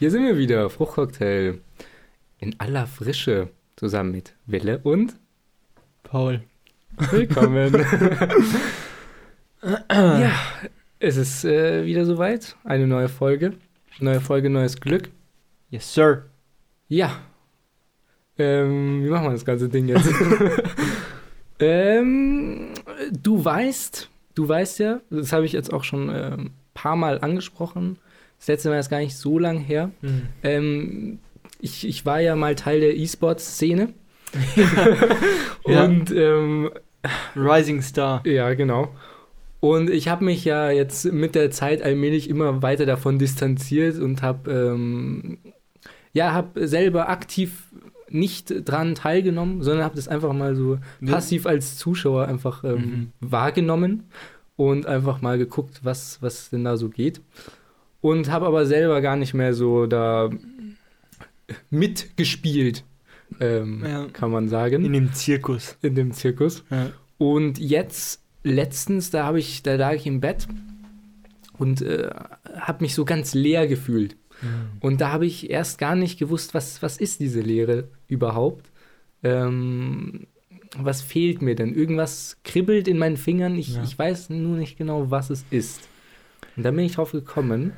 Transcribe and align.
hier 0.00 0.10
sind 0.10 0.24
wir 0.24 0.38
wieder, 0.38 0.70
Fruchtcocktail 0.70 1.60
in 2.38 2.58
aller 2.58 2.86
Frische 2.86 3.50
zusammen 3.76 4.12
mit 4.12 4.34
Wille 4.46 4.80
und 4.82 5.14
Paul. 6.02 6.42
Willkommen. 7.10 7.74
ja, 9.90 10.32
es 10.98 11.18
ist 11.18 11.44
äh, 11.44 11.84
wieder 11.84 12.06
soweit, 12.06 12.56
eine 12.64 12.86
neue 12.86 13.10
Folge, 13.10 13.52
neue 13.98 14.22
Folge, 14.22 14.48
neues 14.48 14.80
Glück. 14.80 15.10
Yes, 15.68 15.92
sir. 15.92 16.24
Ja, 16.88 17.20
ähm, 18.38 19.04
wie 19.04 19.10
machen 19.10 19.24
wir 19.26 19.32
das 19.32 19.44
ganze 19.44 19.68
Ding 19.68 19.86
jetzt? 19.86 20.08
ähm, 21.58 22.68
du 23.12 23.44
weißt, 23.44 24.08
du 24.34 24.48
weißt 24.48 24.78
ja, 24.78 25.00
das 25.10 25.34
habe 25.34 25.44
ich 25.44 25.52
jetzt 25.52 25.70
auch 25.70 25.84
schon 25.84 26.08
ein 26.08 26.32
ähm, 26.32 26.50
paar 26.72 26.96
Mal 26.96 27.20
angesprochen. 27.20 27.98
Das 28.40 28.48
letzte 28.48 28.70
Mal 28.70 28.78
ist 28.80 28.90
gar 28.90 28.98
nicht 28.98 29.16
so 29.16 29.38
lang 29.38 29.58
her. 29.58 29.90
Hm. 30.00 30.22
Ähm, 30.42 31.18
ich, 31.60 31.86
ich 31.86 32.04
war 32.06 32.20
ja 32.20 32.34
mal 32.36 32.54
Teil 32.56 32.80
der 32.80 32.96
E-Sports-Szene. 32.96 33.90
Ja. 35.66 35.84
Und 35.84 36.10
ähm, 36.10 36.70
Rising 37.36 37.82
Star. 37.82 38.26
ja, 38.26 38.54
genau. 38.54 38.88
Und 39.60 39.90
ich 39.90 40.08
habe 40.08 40.24
mich 40.24 40.44
ja 40.44 40.70
jetzt 40.70 41.04
mit 41.12 41.34
der 41.34 41.50
Zeit 41.50 41.82
allmählich 41.82 42.30
immer 42.30 42.62
weiter 42.62 42.86
davon 42.86 43.18
distanziert 43.18 43.98
und 43.98 44.22
habe 44.22 44.50
ähm, 44.50 45.38
ja, 46.12 46.32
habe 46.32 46.66
selber 46.66 47.08
aktiv 47.10 47.64
nicht 48.08 48.52
dran 48.68 48.94
teilgenommen, 48.94 49.62
sondern 49.62 49.84
habe 49.84 49.96
das 49.96 50.08
einfach 50.08 50.32
mal 50.32 50.56
so 50.56 50.78
Ja. 51.00 51.12
passiv 51.14 51.46
als 51.46 51.76
Zuschauer 51.76 52.26
einfach 52.26 52.64
ähm, 52.64 52.72
Mhm. 52.74 53.12
wahrgenommen 53.20 54.04
und 54.56 54.86
einfach 54.86 55.20
mal 55.20 55.36
geguckt, 55.38 55.80
was, 55.82 56.20
was 56.22 56.50
denn 56.50 56.64
da 56.64 56.76
so 56.76 56.88
geht. 56.88 57.20
Und 58.00 58.30
habe 58.30 58.46
aber 58.46 58.64
selber 58.66 59.00
gar 59.00 59.16
nicht 59.16 59.34
mehr 59.34 59.52
so 59.54 59.86
da 59.86 60.30
mitgespielt, 61.70 62.84
ähm, 63.40 63.82
Ja. 63.84 64.06
kann 64.12 64.30
man 64.30 64.44
In 64.44 64.50
sagen, 64.50 64.92
dem 64.92 65.12
Zirkus. 65.12 65.76
in 65.82 65.94
dem 65.94 66.12
Zirkus. 66.12 66.64
Ja. 66.70 66.90
Und 67.18 67.58
jetzt, 67.58 68.22
letztens, 68.42 69.10
da 69.10 69.24
habe 69.24 69.38
ich, 69.38 69.62
da 69.62 69.74
lag 69.74 69.94
ich 69.94 70.06
im 70.06 70.20
Bett 70.20 70.46
und 71.58 71.82
äh, 71.82 72.08
habe 72.58 72.82
mich 72.84 72.94
so 72.94 73.04
ganz 73.04 73.34
leer 73.34 73.66
gefühlt. 73.66 74.16
Und 74.80 75.02
da 75.02 75.12
habe 75.12 75.26
ich 75.26 75.50
erst 75.50 75.76
gar 75.78 75.94
nicht 75.94 76.18
gewusst, 76.18 76.54
was, 76.54 76.80
was 76.80 76.96
ist 76.96 77.20
diese 77.20 77.42
Lehre 77.42 77.88
überhaupt? 78.08 78.70
Ähm, 79.22 80.26
was 80.78 81.02
fehlt 81.02 81.42
mir 81.42 81.54
denn? 81.54 81.74
Irgendwas 81.74 82.38
kribbelt 82.42 82.88
in 82.88 82.96
meinen 82.96 83.18
Fingern. 83.18 83.58
Ich, 83.58 83.74
Ja. 83.74 83.82
ich 83.82 83.98
weiß 83.98 84.30
nur 84.30 84.56
nicht 84.56 84.78
genau, 84.78 85.10
was 85.10 85.28
es 85.28 85.44
ist. 85.50 85.82
Und 86.56 86.62
dann 86.62 86.74
bin 86.74 86.86
ich 86.86 86.94
drauf 86.94 87.12
gekommen, 87.12 87.74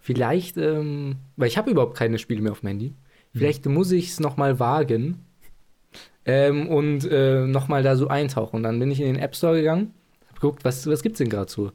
vielleicht, 0.00 0.56
ähm, 0.56 1.16
weil 1.36 1.48
ich 1.48 1.58
habe 1.58 1.70
überhaupt 1.70 1.96
keine 1.96 2.18
Spiele 2.18 2.42
mehr 2.42 2.52
auf 2.52 2.60
dem 2.60 2.68
Handy. 2.68 2.94
Vielleicht 3.32 3.66
muss 3.66 3.92
ich 3.92 4.08
es 4.08 4.20
nochmal 4.20 4.58
wagen 4.58 5.24
ähm, 6.24 6.68
und 6.68 7.04
äh, 7.10 7.46
nochmal 7.46 7.82
da 7.82 7.96
so 7.96 8.08
eintauchen. 8.08 8.56
Und 8.56 8.62
dann 8.64 8.78
bin 8.78 8.90
ich 8.90 9.00
in 9.00 9.06
den 9.06 9.22
App 9.22 9.36
Store 9.36 9.56
gegangen, 9.56 9.92
hab 10.28 10.40
geguckt, 10.40 10.64
was, 10.64 10.86
was 10.86 11.02
gibt 11.02 11.14
es 11.14 11.18
denn 11.18 11.28
gerade 11.28 11.50
so? 11.50 11.70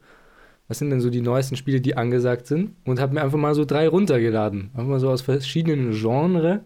Was 0.68 0.80
sind 0.80 0.90
denn 0.90 1.00
so 1.00 1.10
die 1.10 1.20
neuesten 1.20 1.56
Spiele, 1.56 1.80
die 1.80 1.96
angesagt 1.96 2.46
sind? 2.46 2.72
Und 2.84 3.00
habe 3.00 3.14
mir 3.14 3.22
einfach 3.22 3.38
mal 3.38 3.54
so 3.54 3.64
drei 3.64 3.88
runtergeladen. 3.88 4.70
Einfach 4.74 4.88
mal 4.88 5.00
so 5.00 5.10
aus 5.10 5.22
verschiedenen 5.22 5.92
Genres. 5.92 6.58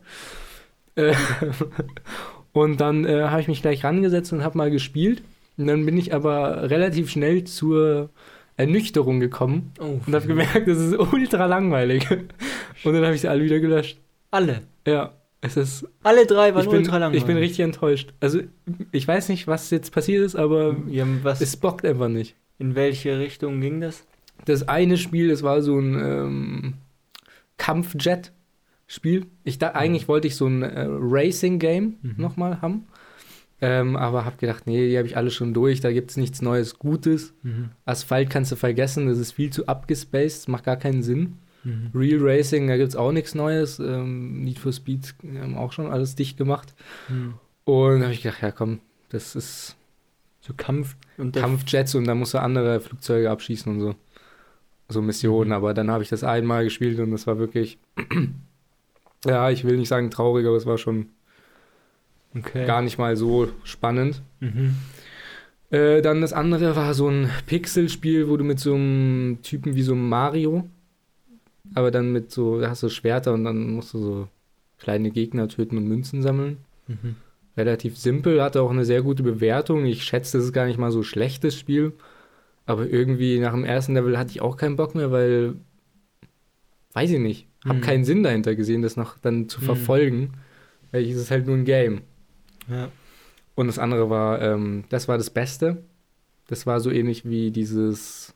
Äh, 0.94 1.14
und 2.52 2.80
dann 2.80 3.04
äh, 3.04 3.24
habe 3.24 3.42
ich 3.42 3.48
mich 3.48 3.60
gleich 3.60 3.84
rangesetzt 3.84 4.32
und 4.32 4.42
habe 4.42 4.56
mal 4.56 4.70
gespielt. 4.70 5.22
Und 5.58 5.66
dann 5.66 5.84
bin 5.84 5.98
ich 5.98 6.14
aber 6.14 6.70
relativ 6.70 7.10
schnell 7.10 7.44
zur 7.44 8.08
Ernüchterung 8.60 9.20
gekommen 9.20 9.72
Oh, 9.80 10.00
und 10.06 10.14
habe 10.14 10.26
gemerkt, 10.26 10.66
das 10.68 10.78
ist 10.78 10.98
ultra 10.98 11.46
langweilig. 11.46 12.08
Und 12.10 12.92
dann 12.94 13.04
habe 13.04 13.14
ich 13.14 13.20
sie 13.22 13.28
alle 13.28 13.42
wieder 13.44 13.60
gelöscht. 13.60 13.98
alle. 14.30 14.62
Ja, 14.86 15.12
es 15.42 15.56
ist. 15.56 15.86
Alle 16.02 16.26
drei 16.26 16.54
waren 16.54 16.64
Ich 16.64 16.70
bin, 16.70 16.78
ultra 16.80 16.98
langweilig. 16.98 17.22
ich 17.22 17.26
bin 17.26 17.36
richtig 17.36 17.60
enttäuscht. 17.60 18.12
Also, 18.20 18.40
ich 18.92 19.06
weiß 19.08 19.28
nicht, 19.30 19.46
was 19.46 19.70
jetzt 19.70 19.90
passiert 19.92 20.24
ist, 20.24 20.36
aber 20.36 20.76
Ja, 20.88 21.06
es 21.38 21.56
bockt 21.56 21.84
einfach 21.84 22.08
nicht. 22.08 22.34
in 22.58 22.74
welche 22.74 23.18
Richtung 23.18 23.60
ging 23.60 23.80
das? 23.80 24.06
Das 24.46 24.68
eine 24.68 24.96
Spiel, 24.96 25.28
das 25.28 25.42
war 25.42 25.60
so 25.62 25.78
ein 25.78 25.94
ähm, 25.94 26.74
Kampfjet-Spiel. 27.58 29.26
Ich 29.44 29.58
da, 29.58 29.68
eigentlich 29.68 30.08
wollte 30.08 30.26
ich 30.28 30.36
so 30.36 30.46
ein 30.46 30.62
äh, 30.62 30.86
Racing-Game 30.88 31.96
Mhm. 32.02 32.14
nochmal 32.16 32.60
haben. 32.62 32.86
Ähm, 33.62 33.96
aber 33.96 34.24
habe 34.24 34.36
gedacht, 34.38 34.66
nee, 34.66 34.88
die 34.88 34.96
habe 34.96 35.06
ich 35.06 35.16
alle 35.16 35.30
schon 35.30 35.52
durch, 35.52 35.80
da 35.80 35.92
gibt 35.92 36.10
es 36.10 36.16
nichts 36.16 36.40
Neues 36.40 36.78
Gutes. 36.78 37.34
Asphalt 37.84 38.30
kannst 38.30 38.50
du 38.52 38.56
vergessen, 38.56 39.06
das 39.06 39.18
ist 39.18 39.32
viel 39.32 39.50
zu 39.50 39.66
abgespaced, 39.66 40.48
macht 40.48 40.64
gar 40.64 40.76
keinen 40.76 41.02
Sinn. 41.02 41.36
Mhm. 41.64 41.90
Real 41.94 42.18
Racing, 42.22 42.68
da 42.68 42.78
gibt 42.78 42.88
es 42.88 42.96
auch 42.96 43.12
nichts 43.12 43.34
Neues. 43.34 43.78
Ähm, 43.78 44.44
Need 44.44 44.58
for 44.58 44.72
Speed 44.72 45.14
haben 45.40 45.58
auch 45.58 45.72
schon 45.72 45.90
alles 45.90 46.14
dicht 46.14 46.38
gemacht. 46.38 46.74
Mhm. 47.10 47.34
Und 47.64 47.98
da 48.00 48.04
habe 48.06 48.14
ich 48.14 48.22
gedacht, 48.22 48.40
ja 48.40 48.50
komm, 48.50 48.80
das 49.10 49.36
ist 49.36 49.76
So 50.40 50.54
Kampf 50.56 50.96
und 51.18 51.36
Kampfjets 51.36 51.94
und 51.94 52.06
da 52.06 52.14
musst 52.14 52.32
du 52.32 52.38
andere 52.40 52.80
Flugzeuge 52.80 53.30
abschießen 53.30 53.70
und 53.70 53.80
so. 53.80 53.94
So 54.88 55.02
Missionen, 55.02 55.48
Mhm. 55.50 55.54
aber 55.54 55.74
dann 55.74 55.90
habe 55.90 56.02
ich 56.02 56.08
das 56.08 56.24
einmal 56.24 56.64
gespielt 56.64 56.98
und 56.98 57.10
das 57.10 57.26
war 57.26 57.38
wirklich, 57.38 57.78
ja, 59.26 59.50
ich 59.50 59.64
will 59.64 59.76
nicht 59.76 59.88
sagen 59.88 60.10
traurig, 60.10 60.46
aber 60.46 60.56
es 60.56 60.64
war 60.66 60.78
schon 60.78 61.10
Okay. 62.36 62.64
gar 62.66 62.82
nicht 62.82 62.98
mal 62.98 63.16
so 63.16 63.48
spannend. 63.64 64.22
Mhm. 64.40 64.76
Äh, 65.70 66.00
dann 66.02 66.20
das 66.20 66.32
andere 66.32 66.74
war 66.76 66.94
so 66.94 67.08
ein 67.08 67.28
Pixelspiel, 67.46 68.28
wo 68.28 68.36
du 68.36 68.44
mit 68.44 68.58
so 68.60 68.74
einem 68.74 69.38
Typen 69.42 69.74
wie 69.74 69.82
so 69.82 69.92
einem 69.92 70.08
Mario, 70.08 70.68
aber 71.74 71.90
dann 71.90 72.12
mit 72.12 72.30
so, 72.32 72.60
da 72.60 72.70
hast 72.70 72.82
du 72.82 72.88
Schwerter 72.88 73.32
und 73.34 73.44
dann 73.44 73.70
musst 73.72 73.94
du 73.94 73.98
so 73.98 74.28
kleine 74.78 75.10
Gegner 75.10 75.48
töten 75.48 75.76
und 75.76 75.86
Münzen 75.86 76.22
sammeln. 76.22 76.58
Mhm. 76.88 77.16
relativ 77.56 77.98
simpel, 77.98 78.42
hatte 78.42 78.62
auch 78.62 78.70
eine 78.70 78.84
sehr 78.84 79.02
gute 79.02 79.22
Bewertung. 79.22 79.84
Ich 79.84 80.02
schätze, 80.04 80.38
das 80.38 80.46
ist 80.46 80.52
gar 80.52 80.66
nicht 80.66 80.78
mal 80.78 80.90
so 80.90 81.02
schlechtes 81.02 81.58
Spiel. 81.58 81.92
Aber 82.64 82.88
irgendwie 82.88 83.38
nach 83.38 83.52
dem 83.52 83.64
ersten 83.64 83.94
Level 83.94 84.16
hatte 84.16 84.30
ich 84.30 84.40
auch 84.40 84.56
keinen 84.56 84.76
Bock 84.76 84.94
mehr, 84.94 85.10
weil, 85.12 85.54
weiß 86.94 87.10
ich 87.10 87.18
nicht, 87.18 87.46
habe 87.64 87.78
Mhm. 87.78 87.82
keinen 87.82 88.04
Sinn 88.04 88.22
dahinter 88.22 88.54
gesehen, 88.54 88.82
das 88.82 88.96
noch 88.96 89.18
dann 89.18 89.48
zu 89.48 89.60
Mhm. 89.60 89.64
verfolgen. 89.64 90.30
Weil 90.90 91.04
es 91.04 91.16
ist 91.16 91.30
halt 91.30 91.46
nur 91.46 91.56
ein 91.56 91.64
Game. 91.64 92.00
Ja. 92.70 92.88
Und 93.54 93.66
das 93.66 93.78
andere 93.78 94.08
war, 94.10 94.40
ähm, 94.40 94.84
das 94.88 95.08
war 95.08 95.18
das 95.18 95.30
Beste. 95.30 95.84
Das 96.46 96.66
war 96.66 96.80
so 96.80 96.90
ähnlich 96.90 97.28
wie 97.28 97.50
dieses 97.50 98.34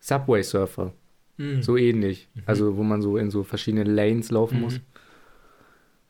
Subway 0.00 0.42
Surfer. 0.42 0.92
Mhm. 1.36 1.62
So 1.62 1.76
ähnlich. 1.76 2.28
Mhm. 2.34 2.42
Also, 2.46 2.76
wo 2.76 2.82
man 2.82 3.02
so 3.02 3.16
in 3.16 3.30
so 3.30 3.42
verschiedene 3.42 3.84
Lanes 3.84 4.30
laufen 4.30 4.56
Mhm. 4.56 4.62
muss. 4.62 4.80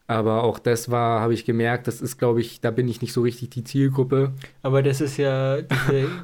Aber 0.08 0.44
auch 0.44 0.60
das 0.60 0.88
war, 0.90 1.20
habe 1.20 1.34
ich 1.34 1.44
gemerkt, 1.44 1.88
das 1.88 2.00
ist, 2.00 2.16
glaube 2.16 2.40
ich, 2.40 2.60
da 2.60 2.70
bin 2.70 2.86
ich 2.86 3.00
nicht 3.00 3.12
so 3.12 3.22
richtig 3.22 3.50
die 3.50 3.64
Zielgruppe. 3.64 4.32
Aber 4.62 4.80
das 4.82 5.00
ist 5.00 5.16
ja, 5.16 5.56
ja 5.58 5.64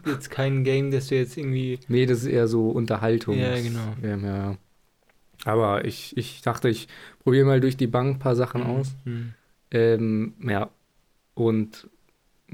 jetzt 0.06 0.31
kein 0.31 0.62
Game, 0.62 0.93
das 0.93 1.09
du 1.09 1.16
jetzt 1.16 1.37
irgendwie. 1.37 1.81
Nee, 1.88 2.06
das 2.06 2.19
ist 2.19 2.27
eher 2.27 2.47
so 2.47 2.71
Unterhaltung. 2.71 3.37
Ja, 3.38 3.56
genau. 3.61 3.94
Ja, 4.03 4.16
ja. 4.16 4.56
Aber 5.44 5.84
ich, 5.84 6.16
ich 6.16 6.43
dachte, 6.43 6.69
ich 6.69 6.87
probiere 7.25 7.44
mal 7.44 7.61
durch 7.61 7.77
die 7.77 7.88
Bank 7.88 8.16
ein 8.16 8.19
paar 8.21 8.37
Sachen 8.37 8.62
aus. 8.62 8.94
Mhm. 9.05 9.34
Ähm, 9.72 10.34
ja. 10.47 10.71
Und 11.34 11.88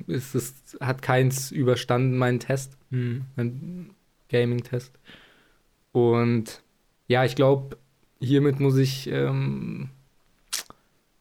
es 0.07 0.35
ist, 0.35 0.79
hat 0.81 1.03
keins 1.03 1.51
überstanden, 1.51 2.17
meinen 2.17 2.41
Test, 2.41 2.77
Mhm. 2.91 3.23
meinen 3.37 3.91
Gaming-Test. 4.31 4.93
Und 5.93 6.63
ja, 7.09 7.25
ich 7.25 7.35
glaube, 7.37 7.77
hiermit 8.21 8.61
muss 8.61 8.77
ich 8.77 9.09
ähm, 9.11 9.91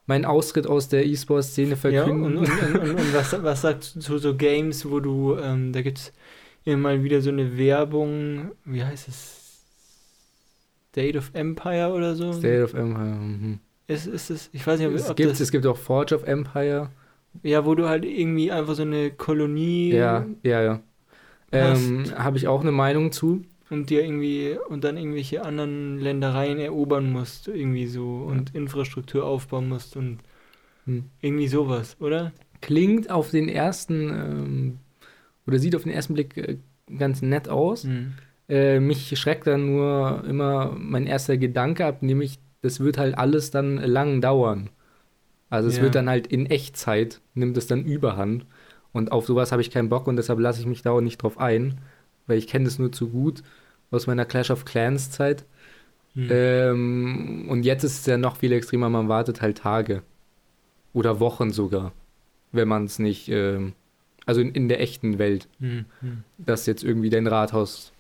meinen 0.06 0.26
Austritt 0.26 0.68
aus 0.68 0.88
der 0.90 1.06
E-Sport-Szene 1.06 1.72
Ja, 1.72 1.76
verkünden. 1.76 2.38
und, 2.38 2.38
und, 2.38 2.50
und, 2.50 2.76
und, 2.80 2.90
und 3.00 3.14
was, 3.14 3.44
was 3.44 3.62
sagst 3.62 3.96
du 3.96 4.00
zu 4.00 4.18
so 4.18 4.36
Games, 4.36 4.90
wo 4.90 5.00
du, 5.00 5.36
ähm, 5.38 5.74
da 5.74 5.82
gibt 5.82 5.98
es 5.98 6.14
immer 6.64 6.78
mal 6.78 7.04
wieder 7.04 7.22
so 7.22 7.30
eine 7.30 7.58
Werbung, 7.58 8.52
wie 8.66 8.84
heißt 8.84 9.08
es? 9.08 9.34
State 10.92 11.18
of 11.18 11.30
Empire 11.34 11.92
oder 11.94 12.16
so? 12.16 12.32
State 12.34 12.64
of 12.64 12.74
Empire. 12.74 13.06
Mhm. 13.16 13.60
Ist, 13.88 14.06
ist 14.08 14.30
es, 14.30 14.50
ich 14.52 14.66
weiß 14.68 14.80
nicht, 14.80 14.90
ob, 14.90 14.96
Es, 14.96 15.08
gibt, 15.16 15.32
das, 15.32 15.40
es 15.40 15.52
gibt 15.52 15.66
auch 15.66 15.78
Forge 15.78 16.16
of 16.16 16.24
Empire. 16.24 16.90
ja, 17.44 17.66
wo 17.66 17.76
du 17.76 17.88
halt 17.88 18.04
irgendwie 18.06 18.52
einfach 18.52 18.76
so 18.76 18.82
eine 18.82 19.12
Kolonie 19.12 19.92
Ja, 19.94 20.26
ja, 20.44 20.62
ja. 20.62 20.80
Ähm, 21.52 22.04
Habe 22.18 22.38
ich 22.38 22.48
auch 22.48 22.62
eine 22.62 22.72
Meinung 22.74 23.12
zu. 23.12 23.44
und 23.70 23.90
dir 23.90 24.04
irgendwie 24.04 24.58
und 24.70 24.84
dann 24.84 24.98
irgendwelche 24.98 25.44
anderen 25.44 26.00
Ländereien 26.00 26.60
erobern 26.60 27.12
musst, 27.12 27.48
irgendwie 27.48 27.88
so 27.88 28.24
und 28.28 28.54
Infrastruktur 28.56 29.26
aufbauen 29.26 29.70
musst 29.70 29.96
und 29.96 30.20
Hm. 30.86 31.06
irgendwie 31.22 31.48
sowas, 31.48 31.98
oder? 32.00 32.32
Klingt 32.62 33.10
auf 33.12 33.30
den 33.32 33.50
ersten, 33.50 34.10
ähm, 34.10 34.78
oder 35.46 35.60
sieht 35.60 35.76
auf 35.76 35.84
den 35.84 35.92
ersten 35.92 36.14
Blick 36.14 36.38
äh, 36.38 36.58
ganz 36.98 37.22
nett 37.22 37.50
aus. 37.50 37.84
Mhm. 37.84 38.14
Äh, 38.50 38.80
mich 38.80 39.18
schreckt 39.20 39.48
dann 39.48 39.66
nur 39.68 40.24
immer 40.28 40.74
mein 40.78 41.06
erster 41.06 41.38
Gedanke 41.38 41.86
ab, 41.86 42.02
nämlich, 42.02 42.40
das 42.68 42.80
wird 42.80 42.98
halt 42.98 43.18
alles 43.18 43.50
dann 43.52 43.78
lang 43.78 44.22
dauern. 44.22 44.70
Also 45.50 45.70
es 45.70 45.78
Ja. 45.78 45.84
wird 45.84 45.96
dann 45.96 46.10
halt 46.10 46.28
in 46.28 46.46
Echtzeit, 46.46 47.22
nimmt 47.34 47.58
es 47.58 47.68
dann 47.68 47.84
überhand. 47.86 48.46
Und 48.94 49.12
auf 49.12 49.26
sowas 49.26 49.52
habe 49.52 49.62
ich 49.62 49.72
keinen 49.72 49.90
Bock 49.90 50.08
und 50.08 50.16
deshalb 50.18 50.40
lasse 50.40 50.60
ich 50.60 50.66
mich 50.68 50.82
da 50.82 50.92
auch 50.92 51.02
nicht 51.02 51.18
drauf 51.24 51.38
ein. 51.40 51.80
weil 52.30 52.38
ich 52.40 52.48
kenne 52.48 52.66
das 52.66 52.78
nur 52.78 52.92
zu 52.92 53.08
gut 53.08 53.42
aus 53.90 54.06
meiner 54.06 54.26
Clash 54.26 54.52
of 54.52 54.66
Clans 54.66 55.12
Zeit. 55.12 55.46
Hm. 56.14 56.28
Ähm, 56.30 57.46
und 57.48 57.64
jetzt 57.64 57.86
ist 57.86 58.00
es 58.02 58.06
ja 58.06 58.18
noch 58.18 58.36
viel 58.36 58.52
extremer, 58.52 58.90
man 58.90 59.08
wartet 59.08 59.42
halt 59.42 59.60
Tage 59.60 60.02
oder 60.94 61.22
Wochen 61.22 61.52
sogar, 61.52 61.94
wenn 62.52 62.68
man 62.68 62.84
es 62.84 63.00
nicht, 63.00 63.30
ähm, 63.30 63.72
also 64.26 64.42
in, 64.42 64.52
in 64.52 64.68
der 64.68 64.82
echten 64.82 65.20
Welt, 65.20 65.48
Hm, 65.62 65.86
hm. 66.02 66.24
dass 66.38 66.66
jetzt 66.66 66.84
irgendwie 66.84 67.10
dein 67.10 67.28
Rathaus 67.28 67.94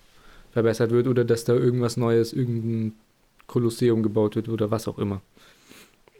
verbessert 0.51 0.91
wird 0.91 1.07
oder 1.07 1.23
dass 1.23 1.45
da 1.45 1.53
irgendwas 1.53 1.95
Neues, 1.95 2.33
irgendein 2.33 2.91
Kolosseum 3.47 4.03
gebaut 4.03 4.35
wird 4.35 4.49
oder 4.49 4.69
was 4.71 4.87
auch 4.87 4.97
immer. 4.99 5.21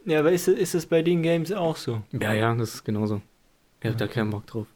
Ja, 0.04 0.20
aber 0.20 0.32
ist, 0.32 0.48
ist 0.48 0.74
das 0.74 0.86
bei 0.86 1.02
den 1.02 1.22
Games 1.22 1.52
auch 1.52 1.76
so? 1.76 2.02
Ja, 2.12 2.32
ja, 2.32 2.54
das 2.54 2.74
ist 2.74 2.84
genauso. 2.84 3.20
Ich 3.80 3.88
hab 3.90 3.98
da 3.98 4.06
Okay. 4.06 4.14
keinen 4.14 4.30
Bock 4.30 4.46
drauf. 4.46 4.66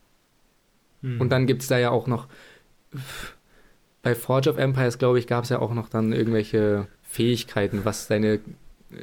Hm. 1.03 1.21
Und 1.21 1.31
dann 1.31 1.47
gibt 1.47 1.63
es 1.63 1.69
da 1.69 1.79
ja 1.79 1.91
auch 1.91 2.07
noch, 2.07 2.29
bei 4.03 4.15
Forge 4.15 4.51
of 4.51 4.59
Empires, 4.59 4.99
glaube 4.99 5.19
ich, 5.19 5.27
gab 5.27 5.45
es 5.45 5.51
ja 5.51 5.59
auch 5.61 5.73
noch 5.75 5.89
dann 5.89 6.13
irgendwelche 6.13 6.87
Fähigkeiten, 7.03 7.85
was 7.85 8.09
deine 8.09 8.41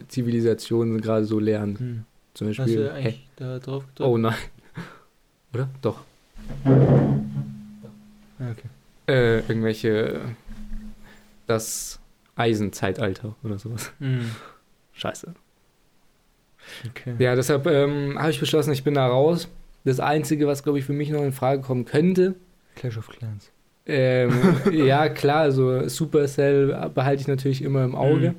Zivilisation 0.07 1.01
gerade 1.01 1.25
so 1.25 1.39
lernt. 1.39 1.79
Hm. 1.79 2.05
Zum 2.35 2.47
Hast 2.49 2.57
Beispiel, 2.57 2.75
du 2.85 2.93
hey, 2.93 2.97
eigentlich 2.99 3.27
da 3.37 3.59
drauf 3.59 3.83
gedrückt? 3.87 4.01
oh 4.09 4.17
nein. 4.17 4.35
Oder? 5.53 5.69
Doch. 5.81 6.01
Ah, 8.39 8.51
Okay. 8.51 8.69
Äh, 9.07 9.39
irgendwelche, 9.39 10.21
das 11.47 11.99
Eisenzeitalter 12.39 13.35
oder 13.43 13.59
sowas. 13.59 13.91
Hm. 13.99 14.31
Scheiße. 14.93 15.33
Okay. 16.87 17.15
Ja, 17.19 17.35
deshalb 17.35 17.65
ähm, 17.67 18.17
habe 18.19 18.31
ich 18.31 18.39
beschlossen, 18.39 18.71
ich 18.73 18.83
bin 18.83 18.93
da 18.93 19.07
raus. 19.07 19.47
Das 19.85 19.99
Einzige, 19.99 20.45
was, 20.47 20.63
glaube 20.63 20.79
ich, 20.79 20.85
für 20.85 20.93
mich 20.93 21.09
noch 21.09 21.23
in 21.23 21.31
Frage 21.31 21.61
kommen 21.61 21.85
könnte, 21.85 22.35
Clash 22.75 22.97
of 22.97 23.07
Clans. 23.09 23.51
Ähm, 23.85 24.31
ja, 24.71 25.09
klar, 25.09 25.41
also 25.41 25.87
Supercell 25.89 26.89
behalte 26.93 27.21
ich 27.21 27.27
natürlich 27.27 27.61
immer 27.61 27.83
im 27.83 27.95
Auge. 27.95 28.31
Mhm. 28.31 28.35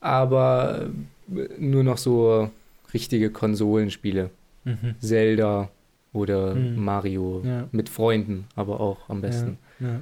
Aber 0.00 0.88
äh, 1.34 1.48
nur 1.58 1.84
noch 1.84 1.98
so 1.98 2.50
richtige 2.92 3.30
Konsolenspiele. 3.30 4.30
Mhm. 4.64 4.94
Zelda 4.98 5.68
oder 6.12 6.54
Mhm. 6.54 6.84
Mario. 6.84 7.42
Ja. 7.44 7.68
Mit 7.72 7.88
Freunden, 7.88 8.46
aber 8.56 8.80
auch 8.80 9.08
am 9.08 9.20
besten. 9.20 9.58
Ja. 9.80 10.00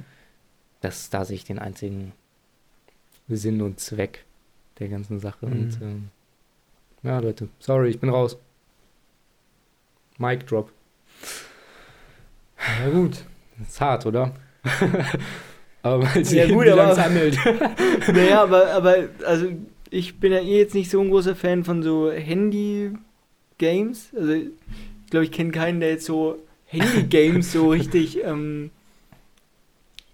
Das 0.81 1.10
da 1.10 1.25
sehe 1.25 1.37
ich 1.37 1.44
den 1.44 1.58
einzigen 1.58 2.12
Sinn 3.28 3.62
und 3.62 3.80
Zweck 3.80 4.24
der 4.78 4.88
ganzen 4.88 5.18
Sache. 5.20 5.46
Mhm. 5.46 5.52
Und 5.52 5.78
ähm, 5.82 6.08
ja, 7.02 7.18
Leute, 7.18 7.48
sorry, 7.58 7.90
ich 7.90 8.00
bin 8.00 8.10
raus. 8.10 8.36
Mic 10.18 10.46
drop. 10.46 10.70
ja 12.80 12.90
gut. 12.90 13.24
Ist 13.66 13.80
hart, 13.80 14.06
oder? 14.06 14.32
aber 15.82 16.04
Ja, 16.20 16.46
gut, 16.48 16.64
wie 16.66 16.70
aber- 16.70 16.92
es 16.92 16.98
handelt. 16.98 17.38
naja, 18.12 18.42
aber, 18.42 18.70
aber 18.72 18.96
also 19.26 19.48
ich 19.90 20.18
bin 20.18 20.32
ja 20.32 20.40
eh 20.40 20.58
jetzt 20.58 20.74
nicht 20.74 20.90
so 20.90 21.00
ein 21.00 21.10
großer 21.10 21.36
Fan 21.36 21.64
von 21.64 21.82
so 21.82 22.10
Handy-Games. 22.10 24.10
Also 24.16 24.32
ich 24.32 24.50
glaube, 25.10 25.24
ich 25.24 25.32
kenne 25.32 25.50
keinen, 25.52 25.80
der 25.80 25.90
jetzt 25.90 26.06
so 26.06 26.38
Handy-Games 26.66 27.52
so 27.52 27.68
richtig 27.70 28.22
ähm, 28.24 28.70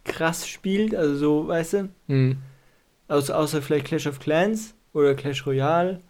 krass 0.05 0.47
spielt. 0.49 0.95
Also 0.95 1.17
so, 1.17 1.49
weißt 1.49 1.73
du, 1.75 1.89
Hm. 2.09 2.37
Außer, 3.11 3.37
außer 3.39 3.61
vielleicht 3.63 3.87
Clash 3.87 4.07
of 4.07 4.19
Clans 4.21 4.75
oder 4.93 5.15
Clash 5.15 5.47
Royale. 5.47 6.01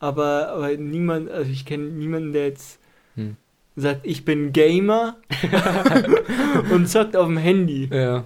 Aber, 0.00 0.48
aber 0.48 0.76
niemand, 0.76 1.30
also 1.30 1.50
ich 1.50 1.64
kenne 1.66 1.84
niemanden, 1.84 2.32
der 2.32 2.46
jetzt 2.46 2.78
Hm. 3.16 3.36
sagt, 3.76 4.00
ich 4.04 4.24
bin 4.24 4.52
Gamer 4.52 5.16
und 6.72 6.88
zockt 6.88 7.16
auf 7.16 7.26
dem 7.26 7.36
Handy. 7.36 7.88
Ja. 7.92 8.24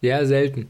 Ja, 0.00 0.24
selten. 0.26 0.68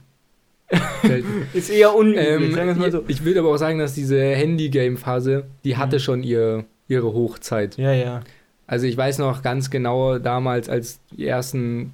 selten. 1.03 1.47
Ist 1.53 1.71
eher 1.71 1.95
unüblich, 1.95 2.27
ähm, 2.27 2.53
sagen 2.55 2.69
wir 2.69 2.75
mal 2.77 2.93
so. 2.93 3.03
Ich 3.09 3.25
würde 3.25 3.41
aber 3.41 3.49
auch 3.51 3.57
sagen, 3.57 3.79
dass 3.79 3.95
diese 3.95 4.21
Handy-Game-Phase, 4.23 5.45
die 5.65 5.77
hatte 5.77 5.97
Mhm. 5.97 6.01
schon 6.01 6.23
ihr, 6.23 6.65
ihre 6.89 7.13
Hochzeit. 7.13 7.77
Ja, 7.77 7.93
ja. 7.93 8.21
Also 8.67 8.87
ich 8.87 8.97
weiß 8.97 9.19
noch 9.19 9.43
ganz 9.43 9.71
genau 9.71 10.19
damals, 10.19 10.69
als 10.69 11.01
die 11.11 11.27
ersten 11.27 11.93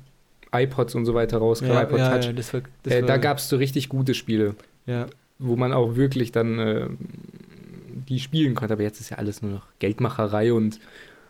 iPods 0.52 0.94
und 0.94 1.04
so 1.04 1.14
weiter 1.14 1.38
rauskamen, 1.38 1.74
Ja, 1.74 1.82
iPod 1.82 1.98
ja, 1.98 2.16
Touch, 2.16 2.26
ja, 2.26 2.32
das 2.32 2.54
war, 2.54 2.62
das 2.82 2.92
äh, 2.92 3.02
da 3.02 3.16
gab 3.16 3.38
es 3.38 3.48
so 3.48 3.56
richtig 3.56 3.88
gute 3.88 4.14
Spiele, 4.14 4.54
wo 5.38 5.56
man 5.56 5.72
auch 5.72 5.96
wirklich 5.96 6.32
dann 6.32 6.58
äh, 6.58 6.86
die 8.08 8.20
spielen 8.20 8.54
konnte. 8.54 8.74
Aber 8.74 8.82
jetzt 8.82 9.00
ist 9.00 9.10
ja 9.10 9.18
alles 9.18 9.42
nur 9.42 9.52
noch 9.52 9.66
Geldmacherei 9.78 10.52
und 10.52 10.80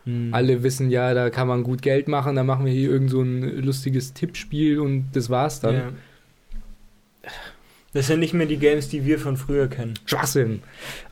Hm. 0.05 0.33
alle 0.33 0.63
wissen 0.63 0.89
ja, 0.89 1.13
da 1.13 1.29
kann 1.29 1.47
man 1.47 1.63
gut 1.63 1.81
Geld 1.81 2.07
machen, 2.07 2.35
da 2.35 2.43
machen 2.45 2.65
wir 2.65 2.71
hier 2.71 2.89
irgend 2.89 3.09
so 3.09 3.21
ein 3.21 3.41
lustiges 3.63 4.13
Tippspiel 4.13 4.79
und 4.79 5.09
das 5.13 5.29
war's 5.29 5.59
dann. 5.59 5.97
Das 7.91 8.07
sind 8.07 8.19
nicht 8.19 8.33
mehr 8.33 8.45
die 8.45 8.57
Games, 8.57 8.87
die 8.87 9.05
wir 9.05 9.19
von 9.19 9.35
früher 9.35 9.67
kennen. 9.67 9.95
Schwachsinn. 10.05 10.61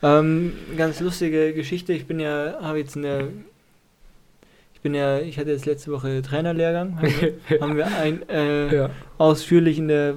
Ähm, 0.02 0.52
ganz 0.76 1.00
lustige 1.00 1.52
Geschichte. 1.52 1.92
Ich 1.92 2.06
bin 2.06 2.20
ja, 2.20 2.56
habe 2.62 2.78
jetzt 2.78 2.94
in 2.96 3.02
der, 3.02 3.28
ich 4.78 4.82
bin 4.82 4.94
ja, 4.94 5.18
ich 5.18 5.38
hatte 5.38 5.50
jetzt 5.50 5.66
letzte 5.66 5.90
Woche 5.90 6.22
Trainerlehrgang. 6.22 6.96
Haben 6.96 7.12
wir, 7.20 7.34
haben 7.60 7.76
wir 7.76 7.86
ein, 7.96 8.28
äh, 8.28 8.74
Ja, 8.74 8.90
ausführlich 9.18 9.76
in 9.78 9.88
der, 9.88 10.14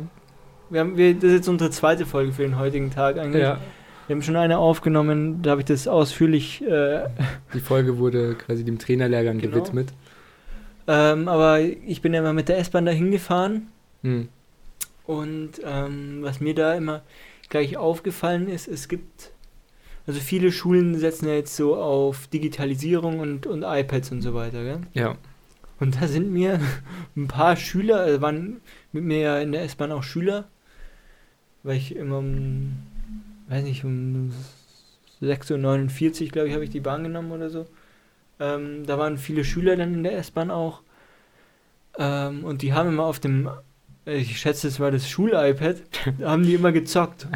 wir 0.69 0.79
haben, 0.81 0.97
wir, 0.97 1.15
das 1.15 1.23
ist 1.23 1.33
jetzt 1.33 1.47
unsere 1.49 1.71
zweite 1.71 2.05
Folge 2.05 2.31
für 2.31 2.43
den 2.43 2.59
heutigen 2.59 2.91
Tag 2.91 3.17
eigentlich. 3.17 3.41
ja. 3.41 3.59
Wir 4.07 4.15
haben 4.15 4.21
schon 4.23 4.35
eine 4.35 4.57
aufgenommen, 4.57 5.41
da 5.41 5.51
habe 5.51 5.61
ich 5.61 5.65
das 5.65 5.87
ausführlich, 5.87 6.61
äh, 6.67 7.07
Die 7.53 7.59
Folge 7.59 7.97
wurde 7.97 8.35
quasi 8.35 8.63
dem 8.65 8.77
Trainerlehrgang 8.77 9.39
Genau. 9.39 9.57
gewidmet. 9.57 9.93
ähm, 10.87 11.27
aber 11.27 11.59
ich 11.61 12.01
bin 12.01 12.13
ja 12.13 12.21
mal 12.21 12.33
mit 12.33 12.49
der 12.49 12.57
S-Bahn 12.59 12.85
da 12.85 12.91
hingefahren 12.91 13.67
Hm. 14.03 14.27
Und 15.05 15.51
ähm, 15.65 16.19
was 16.21 16.39
mir 16.39 16.53
da 16.55 16.73
immer 16.75 17.01
gleich 17.49 17.77
aufgefallen 17.77 18.47
ist, 18.47 18.67
es 18.67 18.87
gibt, 18.87 19.31
also 20.07 20.19
viele 20.19 20.51
Schulen 20.51 20.97
setzen 20.97 21.27
ja 21.27 21.35
jetzt 21.35 21.55
so 21.55 21.75
auf 21.75 22.27
Digitalisierung 22.27 23.19
und, 23.19 23.45
und 23.45 23.63
iPads 23.63 24.11
und 24.11 24.21
so 24.21 24.33
weiter, 24.33 24.63
gell? 24.63 24.81
Ja. 24.93 25.15
Und 25.79 26.01
da 26.01 26.07
sind 26.07 26.31
mir 26.31 26.59
ein 27.15 27.27
paar 27.27 27.55
Schüler, 27.55 28.01
also 28.01 28.21
waren 28.21 28.61
mit 28.91 29.03
mir 29.03 29.19
ja 29.19 29.39
in 29.39 29.51
der 29.51 29.63
S-Bahn 29.63 29.91
auch 29.91 30.03
Schüler, 30.03 30.47
weil 31.63 31.77
ich 31.77 31.95
immer 31.95 32.19
um, 32.19 32.73
weiß 33.47 33.63
nicht, 33.63 33.83
um 33.83 34.31
6.49 35.21 36.23
Uhr, 36.23 36.29
glaube 36.29 36.47
ich, 36.47 36.53
habe 36.53 36.63
ich 36.63 36.71
die 36.71 36.79
Bahn 36.79 37.03
genommen 37.03 37.31
oder 37.31 37.49
so. 37.49 37.67
Ähm, 38.39 38.85
da 38.85 38.97
waren 38.97 39.17
viele 39.17 39.43
Schüler 39.43 39.75
dann 39.75 39.93
in 39.93 40.03
der 40.03 40.17
S-Bahn 40.17 40.49
auch. 40.49 40.81
Ähm, 41.97 42.43
und 42.43 42.63
die 42.63 42.73
haben 42.73 42.89
immer 42.89 43.03
auf 43.03 43.19
dem, 43.19 43.49
ich 44.05 44.39
schätze, 44.39 44.67
es 44.67 44.79
war 44.79 44.89
das 44.89 45.07
Schul-iPad, 45.07 45.77
da 46.19 46.31
haben 46.31 46.43
die 46.43 46.55
immer 46.55 46.71
gezockt. 46.71 47.27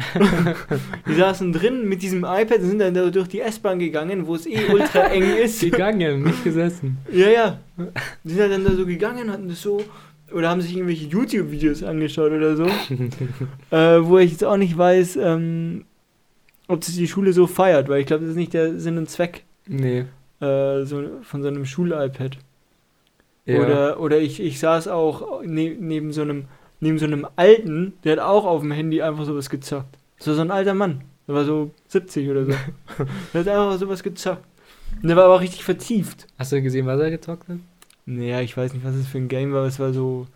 die 1.08 1.14
saßen 1.14 1.52
drin 1.52 1.88
mit 1.88 2.02
diesem 2.02 2.24
iPad 2.24 2.58
und 2.58 2.68
sind 2.68 2.78
dann 2.80 2.94
da 2.94 3.08
durch 3.08 3.28
die 3.28 3.40
S-Bahn 3.40 3.78
gegangen, 3.78 4.26
wo 4.26 4.34
es 4.34 4.46
eh 4.46 4.68
ultra 4.72 5.04
eng 5.10 5.36
ist. 5.36 5.60
Gegangen, 5.60 6.24
nicht 6.24 6.42
gesessen. 6.42 6.98
Ja, 7.12 7.28
ja. 7.28 7.58
Die 8.24 8.34
sind 8.34 8.50
dann 8.50 8.64
da 8.64 8.72
so 8.72 8.84
gegangen, 8.84 9.30
hatten 9.30 9.48
das 9.48 9.62
so. 9.62 9.84
Oder 10.32 10.50
haben 10.50 10.60
sich 10.60 10.74
irgendwelche 10.74 11.06
YouTube-Videos 11.06 11.84
angeschaut 11.84 12.32
oder 12.32 12.56
so. 12.56 12.66
äh, 13.70 14.04
wo 14.04 14.18
ich 14.18 14.32
jetzt 14.32 14.44
auch 14.44 14.56
nicht 14.56 14.76
weiß, 14.76 15.16
ähm, 15.16 15.84
ob 16.66 16.80
das 16.80 16.96
die 16.96 17.06
Schule 17.06 17.32
so 17.32 17.46
feiert, 17.46 17.88
weil 17.88 18.00
ich 18.00 18.06
glaube, 18.06 18.22
das 18.22 18.30
ist 18.30 18.36
nicht 18.36 18.54
der 18.54 18.80
Sinn 18.80 18.98
und 18.98 19.08
Zweck 19.08 19.44
Nee. 19.68 20.04
äh, 20.40 20.84
so, 20.84 21.04
von 21.22 21.42
so 21.42 21.48
einem 21.48 21.64
Schul-iPad. 21.64 22.38
Ja. 23.44 23.60
Oder, 23.60 24.00
oder 24.00 24.18
ich, 24.18 24.40
ich 24.40 24.58
saß 24.58 24.88
auch 24.88 25.42
ne, 25.44 25.76
neben, 25.78 26.12
so 26.12 26.22
einem, 26.22 26.46
neben 26.80 26.98
so 26.98 27.06
einem 27.06 27.26
Alten, 27.36 27.94
der 28.04 28.12
hat 28.12 28.18
auch 28.20 28.44
auf 28.44 28.60
dem 28.60 28.72
Handy 28.72 29.02
einfach 29.02 29.24
sowas 29.24 29.50
gezockt. 29.50 29.98
Das 30.18 30.28
war 30.28 30.34
so 30.34 30.40
ein 30.42 30.50
alter 30.50 30.74
Mann. 30.74 31.02
Der 31.26 31.34
war 31.34 31.44
so 31.44 31.70
70 31.88 32.28
oder 32.30 32.44
so. 32.44 32.52
der 33.34 33.40
hat 33.40 33.48
einfach 33.48 33.78
sowas 33.78 34.02
gezockt. 34.02 34.44
Und 35.02 35.08
der 35.08 35.16
war 35.16 35.24
aber 35.24 35.34
auch 35.36 35.40
richtig 35.40 35.64
vertieft. 35.64 36.26
Hast 36.38 36.52
du 36.52 36.62
gesehen, 36.62 36.86
was 36.86 37.00
er 37.00 37.10
gezockt 37.10 37.48
hat? 37.48 37.58
Naja, 38.06 38.40
ich 38.40 38.56
weiß 38.56 38.72
nicht, 38.72 38.84
was 38.84 38.94
es 38.94 39.08
für 39.08 39.18
ein 39.18 39.28
Game 39.28 39.52
war, 39.52 39.58
aber 39.58 39.68
es 39.68 39.80
war 39.80 39.92
so. 39.92 40.26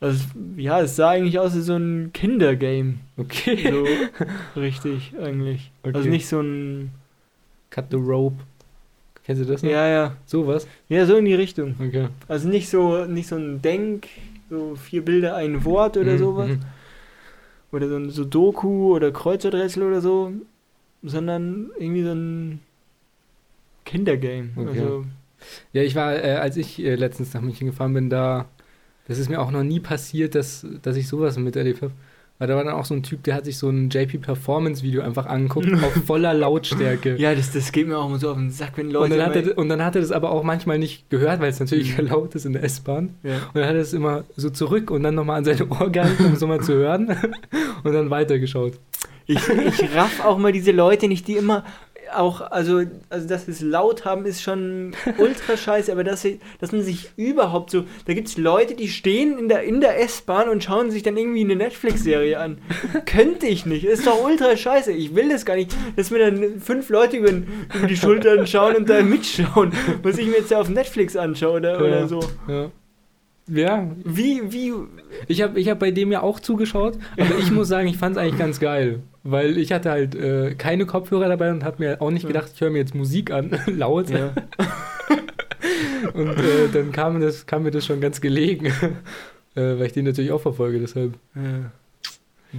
Also, 0.00 0.24
ja, 0.56 0.80
es 0.80 0.96
sah 0.96 1.10
eigentlich 1.10 1.38
aus 1.38 1.54
wie 1.54 1.60
so 1.60 1.76
ein 1.76 2.10
Kindergame. 2.12 2.94
Okay. 3.16 3.70
So 3.70 3.86
richtig, 4.60 5.14
eigentlich. 5.22 5.70
Okay. 5.84 5.96
Also 5.96 6.08
nicht 6.08 6.26
so 6.26 6.40
ein. 6.40 6.90
Cut 7.70 7.86
the 7.90 7.96
rope. 7.96 8.36
Kennst 9.24 9.42
du 9.42 9.46
das 9.46 9.62
noch? 9.62 9.70
Ja, 9.70 9.86
ja. 9.86 10.16
Sowas? 10.26 10.66
Ja, 10.88 11.06
so 11.06 11.16
in 11.16 11.24
die 11.24 11.34
Richtung. 11.34 11.76
Okay. 11.78 12.08
Also 12.26 12.48
nicht 12.48 12.68
so, 12.68 13.04
nicht 13.04 13.28
so 13.28 13.36
ein 13.36 13.62
Denk, 13.62 14.08
so 14.52 14.76
vier 14.76 15.02
Bilder, 15.04 15.34
ein 15.36 15.64
Wort 15.64 15.96
oder 15.96 16.12
Mhm, 16.12 16.18
sowas. 16.18 16.48
mhm. 16.48 16.60
Oder 17.72 17.88
so 17.88 17.96
ein 17.96 18.10
Sudoku 18.10 18.94
oder 18.94 19.10
Kreuzworträtsel 19.12 19.82
oder 19.82 20.00
so. 20.00 20.32
Sondern 21.02 21.70
irgendwie 21.78 22.04
so 22.04 22.12
ein 22.12 22.60
Kindergame. 23.84 24.50
Okay. 24.56 24.68
Also, 24.68 25.04
Ja, 25.72 25.82
ich 25.82 25.94
war, 25.96 26.14
äh, 26.14 26.36
als 26.36 26.56
ich 26.56 26.78
äh, 26.82 26.94
letztens 26.94 27.34
nach 27.34 27.40
München 27.40 27.66
gefahren 27.66 27.94
bin, 27.94 28.10
da, 28.10 28.46
das 29.08 29.18
ist 29.18 29.28
mir 29.28 29.40
auch 29.40 29.50
noch 29.50 29.64
nie 29.64 29.80
passiert, 29.80 30.34
dass, 30.36 30.64
dass 30.82 30.96
ich 30.96 31.08
sowas 31.08 31.36
miterlebt 31.38 31.82
habe. 31.82 31.92
Weil 32.38 32.48
da 32.48 32.56
war 32.56 32.64
dann 32.64 32.74
auch 32.74 32.84
so 32.84 32.94
ein 32.94 33.04
Typ, 33.04 33.22
der 33.22 33.36
hat 33.36 33.44
sich 33.44 33.56
so 33.56 33.68
ein 33.68 33.88
JP 33.88 34.18
Performance 34.18 34.82
Video 34.82 35.02
einfach 35.02 35.26
angeguckt 35.26 35.68
auf 35.74 35.92
voller 36.06 36.34
Lautstärke. 36.34 37.14
Ja, 37.16 37.34
das, 37.36 37.52
das 37.52 37.70
geht 37.70 37.86
mir 37.86 37.96
auch 37.98 38.08
immer 38.08 38.18
so 38.18 38.30
auf 38.30 38.36
den 38.36 38.50
Sack, 38.50 38.72
wenn 38.76 38.90
Leute. 38.90 39.12
und, 39.12 39.18
dann 39.20 39.26
hat 39.28 39.36
er, 39.36 39.58
und 39.58 39.68
dann 39.68 39.84
hat 39.84 39.94
er 39.94 40.00
das 40.00 40.10
aber 40.10 40.32
auch 40.32 40.42
manchmal 40.42 40.78
nicht 40.78 41.08
gehört, 41.08 41.40
weil 41.40 41.50
es 41.50 41.60
natürlich 41.60 41.96
Mhm. 41.98 42.08
laut 42.08 42.34
ist 42.34 42.44
in 42.44 42.52
der 42.52 42.64
S-Bahn. 42.64 43.10
ja. 43.22 43.34
Und 43.34 43.54
dann 43.60 43.66
hat 43.68 43.74
er 43.76 43.80
es 43.82 43.92
immer 43.92 44.24
so 44.36 44.50
zurück 44.50 44.90
und 44.90 45.04
dann 45.04 45.14
nochmal 45.14 45.38
an 45.38 45.44
seine 45.44 45.68
Ohr 45.68 45.88
gehalten, 45.90 46.24
um 46.26 46.32
es 46.32 46.40
nochmal 46.40 46.60
zu 46.62 46.74
hören. 46.74 47.16
Und 47.84 47.92
dann 47.92 48.10
weitergeschaut. 48.10 48.74
Ich, 49.26 49.38
ich 49.48 49.94
raff 49.94 50.24
auch 50.24 50.38
mal 50.38 50.50
diese 50.52 50.72
Leute 50.72 51.06
nicht, 51.08 51.28
die 51.28 51.34
immer 51.36 51.64
auch, 52.16 52.40
also, 52.40 52.82
also 53.10 53.28
dass 53.28 53.46
wir 53.46 53.52
es 53.54 53.60
laut 53.60 54.04
haben, 54.04 54.24
ist 54.26 54.42
schon 54.42 54.92
ultra 55.18 55.56
scheiße, 55.56 55.90
aber 55.92 56.04
dass, 56.04 56.22
sie, 56.22 56.40
dass 56.60 56.72
man 56.72 56.82
sich 56.82 57.10
überhaupt 57.16 57.70
so, 57.70 57.84
da 58.06 58.14
gibt 58.14 58.28
es 58.28 58.36
Leute, 58.38 58.74
die 58.74 58.88
stehen 58.88 59.38
in 59.38 59.48
der, 59.48 59.62
in 59.62 59.80
der 59.80 60.00
S-Bahn 60.00 60.48
und 60.48 60.62
schauen 60.64 60.90
sich 60.90 61.02
dann 61.02 61.16
irgendwie 61.16 61.42
eine 61.42 61.56
Netflix-Serie 61.56 62.38
an. 62.38 62.58
Könnte 63.06 63.46
ich 63.46 63.66
nicht, 63.66 63.84
ist 63.84 64.06
doch 64.06 64.22
ultra 64.24 64.56
scheiße, 64.56 64.92
ich 64.92 65.14
will 65.14 65.28
das 65.28 65.44
gar 65.44 65.56
nicht, 65.56 65.74
dass 65.96 66.10
mir 66.10 66.18
dann 66.30 66.60
fünf 66.60 66.88
Leute 66.88 67.16
über, 67.16 67.30
über 67.30 67.86
die 67.88 67.96
Schultern 67.96 68.46
schauen 68.46 68.76
und 68.76 68.88
da 68.88 69.02
mitschauen, 69.02 69.72
was 70.02 70.18
ich 70.18 70.26
mir 70.26 70.36
jetzt 70.38 70.52
auf 70.54 70.68
Netflix 70.68 71.16
anschaue 71.16 71.56
oder, 71.58 71.78
oder 71.78 72.00
Ja. 72.00 72.06
so. 72.08 72.20
Ja. 72.48 72.70
Ja, 73.48 73.90
Wie, 74.04 74.40
wie, 74.52 74.72
ich 75.26 75.42
habe 75.42 75.58
ich 75.58 75.68
hab 75.68 75.80
bei 75.80 75.90
dem 75.90 76.12
ja 76.12 76.22
auch 76.22 76.38
zugeschaut, 76.38 76.96
aber 77.18 77.36
ich 77.40 77.50
muss 77.50 77.66
sagen, 77.66 77.88
ich 77.88 77.96
fand 77.98 78.16
es 78.16 78.22
eigentlich 78.22 78.38
ganz 78.38 78.60
geil. 78.60 79.00
Weil 79.24 79.56
ich 79.56 79.72
hatte 79.72 79.90
halt 79.90 80.14
äh, 80.14 80.54
keine 80.54 80.84
Kopfhörer 80.84 81.28
dabei 81.28 81.52
und 81.52 81.64
habe 81.64 81.76
mir 81.78 82.02
auch 82.02 82.10
nicht 82.10 82.26
gedacht, 82.26 82.50
ich 82.54 82.60
höre 82.60 82.70
mir 82.70 82.78
jetzt 82.78 82.94
Musik 82.94 83.30
an, 83.30 83.56
laut. 83.66 84.10
ja. 84.10 84.32
Und 86.14 86.36
äh, 86.36 86.68
dann 86.72 86.92
kam, 86.92 87.20
das, 87.20 87.46
kam 87.46 87.62
mir 87.62 87.70
das 87.70 87.86
schon 87.86 88.00
ganz 88.00 88.20
gelegen. 88.20 88.66
äh, 89.54 89.60
weil 89.60 89.86
ich 89.86 89.92
den 89.92 90.04
natürlich 90.04 90.32
auch 90.32 90.40
verfolge, 90.40 90.80
deshalb 90.80 91.14
ja. 91.34 91.70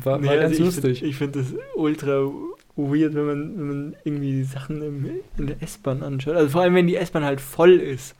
war, 0.03 0.19
Nee, 0.19 0.27
war 0.27 0.37
ganz 0.37 0.51
also 0.51 0.63
lustig. 0.63 1.03
Ich 1.03 1.17
finde 1.17 1.39
das 1.39 1.53
ultra 1.75 2.31
weird, 2.75 3.13
wenn 3.13 3.25
man, 3.25 3.59
wenn 3.59 3.67
man 3.67 3.95
irgendwie 4.03 4.43
Sachen 4.43 4.81
im, 4.81 5.09
in 5.37 5.47
der 5.47 5.61
S-Bahn 5.61 6.01
anschaut. 6.01 6.35
Also 6.35 6.49
vor 6.49 6.61
allem, 6.61 6.75
wenn 6.75 6.87
die 6.87 6.95
S-Bahn 6.95 7.23
halt 7.23 7.41
voll 7.41 7.73
ist. 7.73 8.15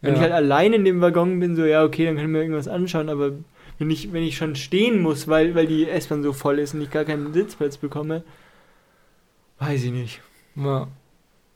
Wenn 0.00 0.14
ich 0.14 0.20
halt 0.20 0.32
allein 0.32 0.74
in 0.74 0.84
dem 0.84 1.00
Waggon 1.00 1.40
bin, 1.40 1.56
so, 1.56 1.64
ja, 1.64 1.82
okay, 1.82 2.04
dann 2.04 2.14
kann 2.14 2.26
ich 2.26 2.30
mir 2.30 2.38
irgendwas 2.38 2.68
anschauen, 2.68 3.08
aber 3.08 3.32
wenn 3.78 3.90
ich, 3.90 4.12
wenn 4.12 4.22
ich 4.22 4.36
schon 4.36 4.56
stehen 4.56 5.00
muss, 5.00 5.28
weil, 5.28 5.54
weil 5.54 5.66
die 5.66 5.88
S-Bahn 5.88 6.22
so 6.22 6.32
voll 6.32 6.58
ist 6.58 6.74
und 6.74 6.82
ich 6.82 6.90
gar 6.90 7.04
keinen 7.04 7.32
Sitzplatz 7.32 7.76
bekomme, 7.76 8.22
weiß 9.58 9.84
ich 9.84 9.92
nicht. 9.92 10.20
ja, 10.56 10.88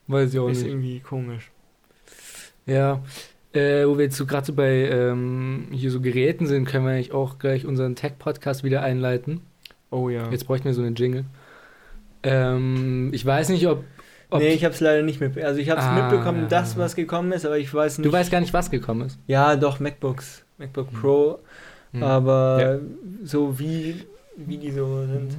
weiß 0.06 0.32
ich 0.34 0.38
auch 0.40 0.48
ist 0.48 0.58
nicht. 0.62 0.68
irgendwie 0.70 1.00
komisch. 1.00 1.50
Ja, 2.66 3.02
äh, 3.52 3.84
wo 3.86 3.98
wir 3.98 4.04
jetzt 4.04 4.16
so 4.16 4.24
gerade 4.26 4.46
so 4.46 4.54
bei 4.54 4.88
ähm, 4.88 5.66
hier 5.72 5.90
so 5.90 6.00
Geräten 6.00 6.46
sind, 6.46 6.64
können 6.64 6.84
wir 6.86 6.92
eigentlich 6.92 7.12
auch 7.12 7.38
gleich 7.38 7.66
unseren 7.66 7.96
Tech-Podcast 7.96 8.62
wieder 8.64 8.82
einleiten. 8.82 9.40
Oh 9.90 10.08
ja. 10.08 10.30
Jetzt 10.30 10.46
bräuchten 10.46 10.66
wir 10.66 10.74
so 10.74 10.82
einen 10.82 10.94
Jingle. 10.94 11.24
Ähm, 12.22 13.10
ich 13.12 13.26
weiß 13.26 13.48
nicht, 13.50 13.66
ob. 13.66 13.84
ob 14.30 14.40
nee, 14.40 14.54
ich 14.54 14.64
habe 14.64 14.74
es 14.74 14.80
leider 14.80 15.02
nicht 15.02 15.20
mit. 15.20 15.36
Also 15.38 15.60
ich 15.60 15.68
habe 15.70 15.80
es 15.80 15.86
Ah. 15.86 16.08
mitbekommen, 16.08 16.46
das, 16.48 16.78
was 16.78 16.94
gekommen 16.94 17.32
ist, 17.32 17.44
aber 17.44 17.58
ich 17.58 17.72
weiß 17.72 17.98
nicht. 17.98 18.06
du 18.06 18.12
weißt 18.12 18.30
gar 18.30 18.40
nicht, 18.40 18.52
was 18.54 18.70
gekommen 18.70 19.02
ist. 19.06 19.18
Ja, 19.26 19.56
doch, 19.56 19.80
MacBooks. 19.80 20.44
MacBook 20.58 20.92
Pro, 20.92 21.32
Hm. 21.34 21.38
Aber 22.00 22.80
so 23.24 23.58
wie, 23.58 23.96
wie 24.36 24.56
die 24.56 24.70
so 24.70 25.04
sind. 25.06 25.30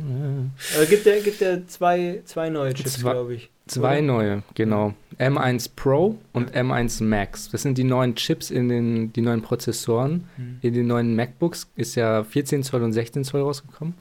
Aber 0.75 0.86
gibt 0.86 1.05
ja, 1.05 1.19
gibt 1.19 1.41
ja 1.41 1.65
zwei, 1.67 2.22
zwei 2.25 2.50
neue 2.50 2.74
Chips, 2.74 3.00
glaube 3.00 3.36
ich. 3.36 3.50
Zwei 3.65 4.00
Oder? 4.00 4.01
neue, 4.01 4.43
genau. 4.55 4.93
M1 5.17 5.69
Pro 5.75 6.17
und 6.33 6.53
M1 6.53 7.01
Max. 7.01 7.50
Das 7.50 7.62
sind 7.62 7.77
die 7.77 7.86
neuen 7.86 8.15
Chips 8.15 8.51
in 8.51 8.67
den, 8.67 9.13
die 9.13 9.22
neuen 9.22 9.41
Prozessoren. 9.41 10.27
Hm. 10.36 10.57
In 10.62 10.74
den 10.74 10.88
neuen 10.88 11.15
MacBooks 11.15 11.69
ist 11.77 11.95
ja 11.95 12.25
14 12.25 12.63
Zoll 12.63 12.83
und 12.83 12.91
16 12.91 13.24
Zoll 13.24 13.41
rausgekommen. 13.41 13.93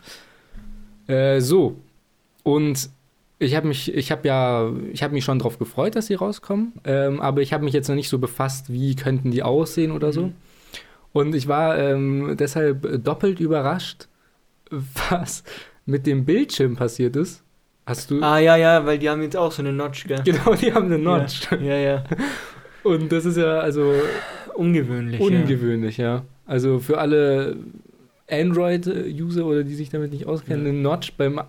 Äh, 1.06 1.40
so. 1.40 1.76
Und 2.42 2.90
ich 3.38 3.54
habe 3.54 3.68
mich, 3.68 3.94
ich 3.94 4.10
habe 4.10 4.26
ja, 4.26 4.72
ich 4.92 5.04
habe 5.04 5.14
mich 5.14 5.24
schon 5.24 5.38
darauf 5.38 5.58
gefreut, 5.58 5.94
dass 5.94 6.06
sie 6.06 6.14
rauskommen. 6.14 6.72
Ähm, 6.84 7.20
aber 7.20 7.40
ich 7.40 7.52
habe 7.52 7.64
mich 7.64 7.72
jetzt 7.72 7.88
noch 7.88 7.94
nicht 7.94 8.08
so 8.08 8.18
befasst, 8.18 8.72
wie 8.72 8.96
könnten 8.96 9.30
die 9.30 9.44
aussehen 9.44 9.92
oder 9.92 10.12
so. 10.12 10.26
Mhm. 10.26 10.34
Und 11.12 11.34
ich 11.34 11.46
war 11.48 11.78
ähm, 11.78 12.36
deshalb 12.38 13.04
doppelt 13.04 13.38
überrascht, 13.40 14.08
was 14.70 15.44
mit 15.84 16.06
dem 16.06 16.24
Bildschirm 16.24 16.76
passiert 16.76 17.16
ist. 17.16 17.42
Hast 17.86 18.10
du? 18.10 18.22
Ah, 18.22 18.38
ja, 18.38 18.56
ja, 18.56 18.86
weil 18.86 18.98
die 18.98 19.10
haben 19.10 19.22
jetzt 19.22 19.36
auch 19.36 19.50
so 19.52 19.60
eine 19.62 19.72
Notch, 19.72 20.06
gell? 20.06 20.20
Genau, 20.24 20.54
die 20.54 20.72
haben 20.72 20.86
eine 20.86 20.98
Notch. 20.98 21.50
Ja, 21.50 21.58
ja. 21.58 21.76
ja. 21.80 22.04
Und 22.84 23.10
das 23.12 23.24
ist 23.24 23.36
ja 23.36 23.58
also 23.60 23.92
Ungewöhnlich. 24.54 25.20
ungewöhnlich, 25.20 25.96
ja. 25.98 26.24
Also 26.46 26.78
für 26.78 26.98
alle 26.98 27.56
Android-User 28.30 29.44
oder 29.44 29.64
die 29.64 29.74
sich 29.74 29.90
damit 29.90 30.12
nicht 30.12 30.26
auskennen, 30.26 30.64
Ja. 30.64 30.70
eine 30.72 30.80
Notch 30.80 31.12
beim, 31.16 31.40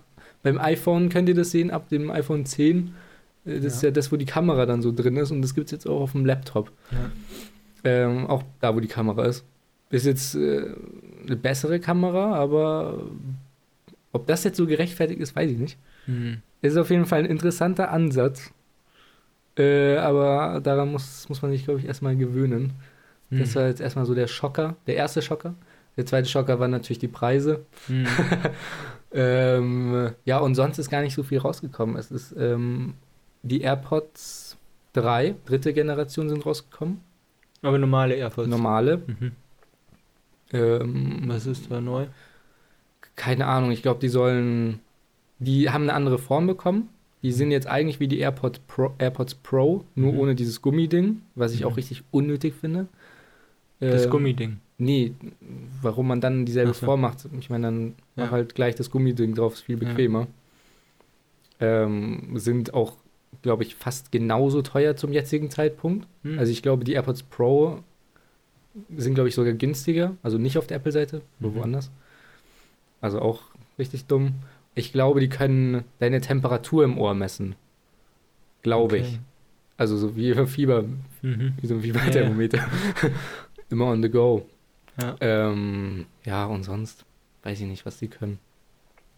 beim 0.42 0.58
iPhone 0.58 1.08
könnt 1.08 1.28
ihr 1.28 1.34
das 1.34 1.50
sehen, 1.50 1.70
ab 1.70 1.88
dem 1.88 2.10
iPhone 2.10 2.44
10. 2.46 2.94
Äh, 3.46 3.60
Das 3.60 3.74
ist 3.76 3.82
Ja. 3.82 3.88
ja 3.88 3.92
das, 3.92 4.12
wo 4.12 4.16
die 4.16 4.26
Kamera 4.26 4.66
dann 4.66 4.82
so 4.82 4.92
drin 4.92 5.16
ist 5.16 5.30
und 5.30 5.42
das 5.42 5.54
gibt 5.54 5.66
es 5.66 5.70
jetzt 5.72 5.86
auch 5.88 6.00
auf 6.00 6.12
dem 6.12 6.26
Laptop. 6.26 6.70
Ja. 6.90 7.10
Ähm, 7.84 8.26
auch 8.26 8.42
da, 8.60 8.74
wo 8.74 8.80
die 8.80 8.88
Kamera 8.88 9.24
ist. 9.26 9.44
Ist 9.94 10.06
jetzt 10.06 10.34
äh, 10.34 10.74
eine 11.26 11.36
bessere 11.36 11.78
Kamera, 11.78 12.34
aber 12.34 13.04
ob 14.12 14.26
das 14.26 14.44
jetzt 14.44 14.56
so 14.56 14.66
gerechtfertigt 14.66 15.20
ist, 15.20 15.36
weiß 15.36 15.50
ich 15.50 15.58
nicht. 15.58 15.78
Hm. 16.06 16.42
Es 16.62 16.72
ist 16.72 16.78
auf 16.78 16.90
jeden 16.90 17.06
Fall 17.06 17.20
ein 17.20 17.26
interessanter 17.26 17.90
Ansatz. 17.90 18.52
Äh, 19.56 19.96
aber 19.96 20.60
daran 20.60 20.90
muss, 20.90 21.28
muss 21.28 21.42
man 21.42 21.52
sich, 21.52 21.64
glaube 21.64 21.80
ich, 21.80 21.86
erstmal 21.86 22.16
gewöhnen. 22.16 22.72
Hm. 23.30 23.38
Das 23.38 23.54
war 23.54 23.66
jetzt 23.66 23.80
erstmal 23.80 24.06
so 24.06 24.14
der 24.14 24.26
Schocker, 24.26 24.76
der 24.86 24.96
erste 24.96 25.22
Schocker. 25.22 25.54
Der 25.96 26.06
zweite 26.06 26.28
Schocker 26.28 26.58
waren 26.58 26.72
natürlich 26.72 26.98
die 26.98 27.08
Preise. 27.08 27.64
Hm. 27.86 28.06
Ähm, 29.14 30.10
ja, 30.24 30.38
und 30.38 30.56
sonst 30.56 30.78
ist 30.78 30.90
gar 30.90 31.00
nicht 31.00 31.14
so 31.14 31.22
viel 31.22 31.38
rausgekommen. 31.38 31.96
Es 31.96 32.10
ist 32.10 32.34
ähm, 32.36 32.94
die 33.42 33.60
AirPods 33.60 34.58
3, 34.94 35.36
dritte 35.46 35.72
Generation 35.72 36.28
sind 36.28 36.44
rausgekommen. 36.44 37.00
Aber 37.62 37.78
normale 37.78 38.14
AirPods. 38.14 38.48
Normale. 38.48 39.02
Mhm. 39.06 39.32
Ähm, 40.52 41.22
Was 41.26 41.46
ist 41.46 41.70
da 41.70 41.80
neu? 41.80 42.06
keine 43.16 43.46
Ahnung, 43.46 43.70
ich 43.70 43.82
glaube, 43.82 44.00
die 44.00 44.08
sollen. 44.08 44.80
Die 45.38 45.70
haben 45.70 45.82
eine 45.82 45.94
andere 45.94 46.18
Form 46.18 46.46
bekommen. 46.46 46.88
Die 47.22 47.32
sind 47.32 47.50
jetzt 47.50 47.66
eigentlich 47.66 48.00
wie 48.00 48.08
die 48.08 48.18
AirPods 48.18 48.58
Pro, 48.66 48.92
AirPods 48.98 49.34
Pro 49.36 49.84
nur 49.94 50.12
Mhm. 50.12 50.18
ohne 50.18 50.34
dieses 50.34 50.60
Gummiding, 50.62 51.22
was 51.34 51.52
ich 51.54 51.60
Mhm. 51.60 51.66
auch 51.66 51.76
richtig 51.76 52.02
unnötig 52.10 52.54
finde. 52.54 52.86
Das 53.80 54.04
Ähm, 54.04 54.10
Gummiding. 54.10 54.56
Nee, 54.78 55.12
warum 55.80 56.08
man 56.08 56.20
dann 56.20 56.44
dieselbe 56.44 56.72
so. 56.74 56.84
Form 56.86 57.00
macht. 57.02 57.26
Ich 57.38 57.50
meine, 57.50 57.66
dann 57.68 57.86
Ja. 58.16 58.24
mach 58.24 58.30
halt 58.32 58.54
gleich 58.54 58.74
das 58.74 58.90
Gummiding 58.90 59.34
drauf, 59.34 59.54
ist 59.54 59.60
viel 59.62 59.80
Ja. 59.80 59.88
bequemer. 59.88 60.26
Ähm, 61.60 62.30
sind 62.34 62.74
auch, 62.74 62.96
glaube 63.42 63.62
ich, 63.62 63.74
fast 63.76 64.10
genauso 64.12 64.62
teuer 64.62 64.96
zum 64.96 65.12
jetzigen 65.12 65.50
Zeitpunkt. 65.50 66.06
Hm. 66.22 66.38
Also 66.38 66.50
ich 66.52 66.62
glaube, 66.62 66.84
die 66.84 66.92
AirPods 66.92 67.22
Pro 67.22 67.80
sind, 68.96 69.14
glaube 69.14 69.28
ich, 69.28 69.34
sogar 69.34 69.52
günstiger. 69.52 70.16
Also 70.22 70.38
nicht 70.38 70.58
auf 70.58 70.66
der 70.66 70.78
Apple-Seite, 70.78 71.22
nur 71.40 71.52
Mhm. 71.52 71.56
woanders. 71.56 71.90
Also 73.00 73.20
auch 73.20 73.42
richtig 73.78 74.06
dumm. 74.06 74.34
Ich 74.74 74.92
glaube, 74.92 75.20
die 75.20 75.28
können 75.28 75.84
deine 76.00 76.20
Temperatur 76.20 76.84
im 76.84 76.98
Ohr 76.98 77.14
messen. 77.14 77.54
Glaube 78.62 78.98
ich. 78.98 79.06
Okay. 79.06 79.18
Also 79.76 79.96
so 79.96 80.16
wie 80.16 80.34
Fieber, 80.46 80.84
Mhm. 81.22 81.52
wie 81.60 81.66
so 81.66 81.74
ein 81.74 81.80
Fieberthermometer. 81.82 82.66
Immer 83.70 83.86
on 83.86 84.02
the 84.02 84.08
go. 84.10 84.46
Ja. 85.00 85.16
Ähm, 85.20 86.06
ja, 86.24 86.44
und 86.46 86.62
sonst 86.64 87.04
weiß 87.42 87.60
ich 87.60 87.66
nicht, 87.66 87.84
was 87.86 87.98
die 87.98 88.08
können. 88.08 88.38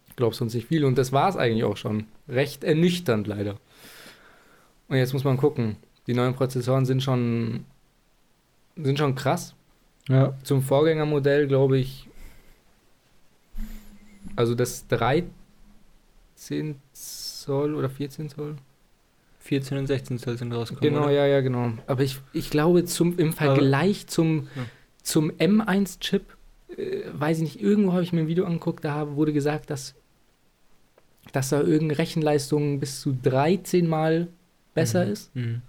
Ich 0.07 0.15
glaube 0.15 0.35
sonst 0.35 0.53
nicht 0.55 0.67
viel. 0.67 0.83
Und 0.85 0.97
das 0.97 1.11
war 1.11 1.29
es 1.29 1.37
eigentlich 1.37 1.63
auch 1.63 1.77
schon. 1.77 2.05
Recht 2.27 2.63
ernüchternd 2.63 3.27
leider. 3.27 3.57
Und 4.87 4.97
jetzt 4.97 5.13
muss 5.13 5.23
man 5.23 5.37
gucken. 5.37 5.75
Die 6.07 6.13
neuen 6.13 6.33
Prozessoren 6.33 6.85
sind 6.85 7.03
schon, 7.03 7.65
sind 8.81 8.97
schon 8.97 9.15
krass. 9.15 9.53
ja. 10.07 10.33
Zum 10.43 10.61
Vorgängermodell 10.61 11.47
glaube 11.47 11.77
ich, 11.79 12.07
also 14.35 14.55
das 14.55 14.87
13 14.87 15.29
Zoll 16.93 17.75
oder 17.75 17.89
14 17.89 18.29
Zoll. 18.29 18.55
14 19.39 19.77
und 19.77 19.87
16 19.87 20.19
Zoll 20.19 20.37
sind 20.37 20.51
rausgekommen. 20.53 20.93
Genau, 20.93 21.05
oder? 21.05 21.13
ja, 21.13 21.25
ja, 21.25 21.41
genau. 21.41 21.71
Aber 21.87 22.03
ich, 22.03 22.19
ich 22.33 22.49
glaube, 22.49 22.83
zum, 22.85 23.17
im 23.17 23.31
Vergleich 23.33 24.07
zum, 24.07 24.47
Ja. 24.55 24.65
zum 25.03 25.31
M1-Chip, 25.31 26.23
äh, 26.75 27.03
weiß 27.13 27.37
ich 27.37 27.43
nicht, 27.43 27.61
irgendwo 27.61 27.93
habe 27.93 28.03
ich 28.03 28.11
mir 28.11 28.21
ein 28.21 28.27
Video 28.27 28.45
angeguckt, 28.45 28.83
da 28.83 29.15
wurde 29.15 29.31
gesagt, 29.31 29.69
dass, 29.69 29.95
dass 31.31 31.49
da 31.49 31.61
irgendeine 31.61 31.97
Rechenleistung 31.97 32.79
bis 32.81 32.99
zu 32.99 33.13
13 33.23 33.87
Mal 33.87 34.27
besser 34.73 35.05
Mhm. 35.05 35.11
ist. 35.13 35.35
Mhm. 35.35 35.61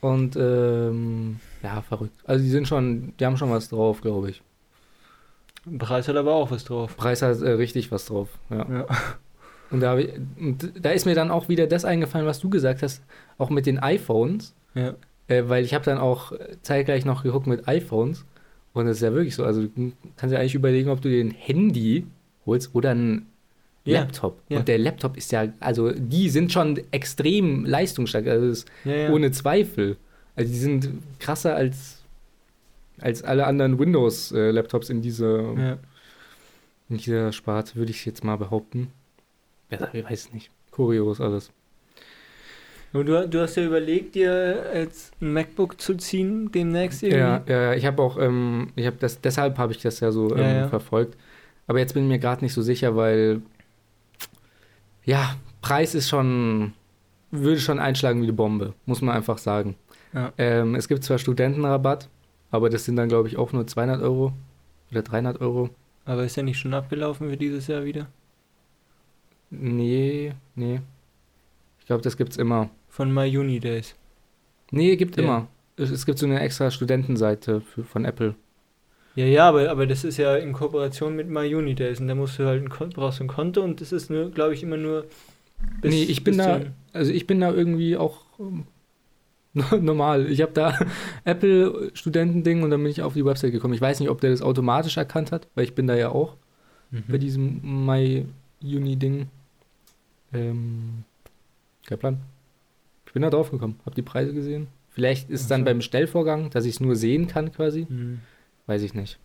Und 0.00 0.36
ähm, 0.36 1.38
ja, 1.74 1.82
verrückt. 1.82 2.12
Also 2.24 2.42
die 2.44 2.50
sind 2.50 2.68
schon, 2.68 3.12
die 3.18 3.26
haben 3.26 3.36
schon 3.36 3.50
was 3.50 3.68
drauf, 3.68 4.00
glaube 4.00 4.30
ich. 4.30 4.42
Preis 5.78 6.06
hat 6.06 6.16
aber 6.16 6.34
auch 6.34 6.50
was 6.50 6.64
drauf. 6.64 6.96
Preis 6.96 7.22
hat 7.22 7.40
äh, 7.42 7.50
richtig 7.50 7.90
was 7.90 8.06
drauf. 8.06 8.28
Ja. 8.50 8.66
Ja. 8.70 8.86
Und 9.72 9.80
da, 9.80 9.98
ich, 9.98 10.10
und 10.38 10.70
da 10.80 10.90
ist 10.90 11.06
mir 11.06 11.16
dann 11.16 11.28
auch 11.32 11.48
wieder 11.48 11.66
das 11.66 11.84
eingefallen, 11.84 12.24
was 12.24 12.38
du 12.38 12.48
gesagt 12.48 12.82
hast, 12.84 13.02
auch 13.36 13.50
mit 13.50 13.66
den 13.66 13.80
iPhones. 13.80 14.54
Ja. 14.74 14.94
Äh, 15.26 15.42
weil 15.48 15.64
ich 15.64 15.74
habe 15.74 15.84
dann 15.84 15.98
auch 15.98 16.30
zeitgleich 16.62 17.04
noch 17.04 17.24
geguckt 17.24 17.48
mit 17.48 17.66
iPhones. 17.66 18.24
Und 18.74 18.86
das 18.86 18.98
ist 18.98 19.02
ja 19.02 19.12
wirklich 19.12 19.34
so. 19.34 19.42
Also 19.44 19.62
du 19.66 19.90
kannst 20.16 20.32
ja 20.32 20.38
eigentlich 20.38 20.54
überlegen, 20.54 20.88
ob 20.88 21.00
du 21.00 21.08
dir 21.08 21.20
ein 21.24 21.32
Handy 21.32 22.06
holst 22.46 22.76
oder 22.76 22.90
einen 22.90 23.26
Ja, 23.84 24.02
Laptop. 24.02 24.40
ja. 24.48 24.58
Und 24.60 24.68
der 24.68 24.78
Laptop 24.78 25.16
ist 25.16 25.32
ja, 25.32 25.48
also 25.58 25.90
die 25.90 26.28
sind 26.30 26.52
schon 26.52 26.78
extrem 26.92 27.64
leistungsstark, 27.64 28.28
also 28.28 28.48
das 28.48 28.58
ist 28.58 29.10
ohne 29.10 29.32
Zweifel. 29.32 29.96
Also 30.36 30.52
die 30.52 30.58
sind 30.58 30.90
krasser 31.18 31.56
als, 31.56 32.02
als 33.00 33.22
alle 33.22 33.46
anderen 33.46 33.78
Windows-Laptops 33.78 34.90
in 34.90 35.02
dieser, 35.02 35.54
ja. 35.54 35.78
in 36.88 36.98
dieser 36.98 37.32
Sparte, 37.32 37.76
würde 37.76 37.90
ich 37.90 38.04
jetzt 38.04 38.22
mal 38.22 38.36
behaupten. 38.36 38.92
Ja, 39.70 39.88
ich 39.92 40.04
weiß 40.04 40.32
nicht. 40.32 40.50
Kurios 40.70 41.20
alles. 41.20 41.50
Du, 42.92 43.02
du 43.28 43.40
hast 43.40 43.56
ja 43.56 43.64
überlegt, 43.64 44.14
dir 44.14 44.70
jetzt 44.74 45.12
ein 45.20 45.32
MacBook 45.32 45.80
zu 45.80 45.96
ziehen 45.96 46.50
demnächst 46.52 47.02
irgendwie. 47.02 47.18
Ja, 47.18 47.42
ja, 47.46 47.74
ich 47.74 47.84
habe 47.84 48.02
auch, 48.02 48.18
ähm, 48.18 48.72
ich 48.76 48.86
habe 48.86 48.96
das, 48.98 49.20
deshalb 49.20 49.58
habe 49.58 49.72
ich 49.72 49.82
das 49.82 50.00
ja 50.00 50.12
so 50.12 50.30
ähm, 50.34 50.38
Ja, 50.38 50.52
ja. 50.52 50.68
verfolgt. 50.68 51.16
Aber 51.66 51.78
jetzt 51.78 51.94
bin 51.94 52.04
ich 52.04 52.08
mir 52.08 52.18
gerade 52.18 52.44
nicht 52.44 52.54
so 52.54 52.62
sicher, 52.62 52.96
weil 52.96 53.42
ja, 55.04 55.36
Preis 55.60 55.94
ist 55.94 56.08
schon, 56.08 56.72
würde 57.30 57.60
schon 57.60 57.78
einschlagen 57.78 58.20
wie 58.20 58.26
eine 58.26 58.32
Bombe, 58.32 58.72
muss 58.86 59.02
man 59.02 59.14
einfach 59.14 59.38
sagen. 59.38 59.74
Ja. 60.16 60.32
Ähm, 60.38 60.74
es 60.74 60.88
gibt 60.88 61.04
zwar 61.04 61.18
Studentenrabatt, 61.18 62.08
aber 62.50 62.70
das 62.70 62.84
sind 62.86 62.96
dann, 62.96 63.08
glaube 63.08 63.28
ich, 63.28 63.36
auch 63.36 63.52
nur 63.52 63.66
200 63.66 64.02
Euro 64.02 64.32
oder 64.90 65.02
300 65.02 65.40
Euro. 65.40 65.70
Aber 66.06 66.24
ist 66.24 66.36
ja 66.36 66.42
nicht 66.42 66.58
schon 66.58 66.74
abgelaufen 66.74 67.28
für 67.30 67.36
dieses 67.36 67.66
Jahr 67.68 67.84
wieder? 67.84 68.08
Nee, 69.50 70.32
nee. 70.54 70.80
Ich 71.80 71.86
glaube, 71.86 72.02
das 72.02 72.16
gibt's 72.16 72.36
immer. 72.36 72.70
Von 72.88 73.12
My 73.12 73.36
Uni 73.36 73.60
Days. 73.60 73.94
Nee, 74.70 74.96
gibt 74.96 75.16
Ja. 75.16 75.22
immer. 75.22 75.48
Es, 75.76 75.90
es 75.90 76.06
gibt 76.06 76.18
so 76.18 76.26
eine 76.26 76.40
extra 76.40 76.70
Studentenseite 76.70 77.60
für, 77.60 77.84
von 77.84 78.04
Apple. 78.04 78.34
Ja, 79.14 79.24
ja, 79.26 79.48
aber, 79.48 79.70
aber 79.70 79.86
das 79.86 80.04
ist 80.04 80.16
ja 80.16 80.36
in 80.36 80.52
Kooperation 80.52 81.14
mit 81.16 81.28
My 81.28 81.54
Uni 81.54 81.74
Days 81.74 82.00
und 82.00 82.08
da 82.08 82.14
musst 82.14 82.38
du 82.38 82.46
halt 82.46 82.62
ein 82.62 82.68
brauchst 82.90 83.20
du 83.20 83.24
ein 83.24 83.28
Konto 83.28 83.62
und 83.62 83.80
das 83.80 83.92
ist 83.92 84.10
nur, 84.10 84.30
glaube 84.30 84.54
ich, 84.54 84.62
immer 84.62 84.76
nur 84.76 85.06
bis, 85.80 85.94
Nee, 85.94 86.02
ich 86.04 86.22
bin 86.24 86.38
da- 86.38 86.60
Also 86.92 87.12
ich 87.12 87.26
bin 87.26 87.40
da 87.40 87.52
irgendwie 87.52 87.96
auch 87.96 88.24
ähm, 88.38 88.66
normal. 89.80 90.30
Ich 90.30 90.42
habe 90.42 90.52
da 90.52 90.78
Apple-Studentending 91.24 92.62
und 92.62 92.70
dann 92.70 92.82
bin 92.82 92.90
ich 92.90 93.02
auf 93.02 93.14
die 93.14 93.24
Website 93.24 93.52
gekommen. 93.52 93.74
Ich 93.74 93.80
weiß 93.80 94.00
nicht, 94.00 94.10
ob 94.10 94.20
der 94.20 94.30
das 94.30 94.42
automatisch 94.42 94.96
erkannt 94.96 95.32
hat, 95.32 95.48
weil 95.54 95.64
ich 95.64 95.74
bin 95.74 95.86
da 95.86 95.94
ja 95.96 96.10
auch 96.10 96.36
bei 96.90 97.16
Mhm. 97.16 97.18
diesem 97.20 97.84
My 97.86 98.24
Uni-Ding. 98.62 99.26
Ähm, 100.32 101.04
kein 101.86 101.98
Plan. 101.98 102.18
Ich 103.06 103.12
bin 103.12 103.22
da 103.22 103.30
drauf 103.30 103.50
gekommen, 103.50 103.80
habe 103.84 103.94
die 103.96 104.02
Preise 104.02 104.32
gesehen. 104.32 104.68
Vielleicht 104.90 105.28
ist 105.30 105.44
Ach 105.46 105.48
dann 105.50 105.64
beim 105.64 105.80
Stellvorgang, 105.80 106.50
dass 106.50 106.64
ich 106.64 106.74
es 106.74 106.80
nur 106.80 106.94
sehen 106.96 107.26
kann 107.26 107.52
quasi. 107.52 107.86
Mhm. 107.88 108.20
Weiß 108.66 108.82
ich 108.82 108.94
nicht. 108.94 109.18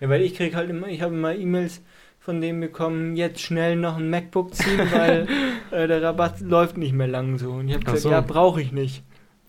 Ja, 0.00 0.08
weil 0.08 0.22
ich 0.22 0.34
krieg 0.34 0.54
halt 0.54 0.70
immer, 0.70 0.88
ich 0.88 1.00
habe 1.02 1.14
immer 1.14 1.34
E-Mails 1.34 1.82
von 2.18 2.40
denen 2.40 2.60
bekommen, 2.60 3.16
jetzt 3.16 3.40
schnell 3.40 3.76
noch 3.76 3.96
ein 3.98 4.08
MacBook 4.10 4.54
ziehen, 4.54 4.80
weil 4.92 5.26
äh, 5.70 5.86
der 5.86 6.02
Rabatt 6.02 6.40
läuft 6.40 6.76
nicht 6.78 6.92
mehr 6.92 7.08
lang 7.08 7.36
so. 7.38 7.52
Und 7.52 7.68
ich 7.68 7.74
habe 7.74 7.84
gesagt, 7.84 8.02
so. 8.02 8.10
ja, 8.10 8.20
brauche 8.20 8.60
ich 8.62 8.72
nicht. 8.72 9.02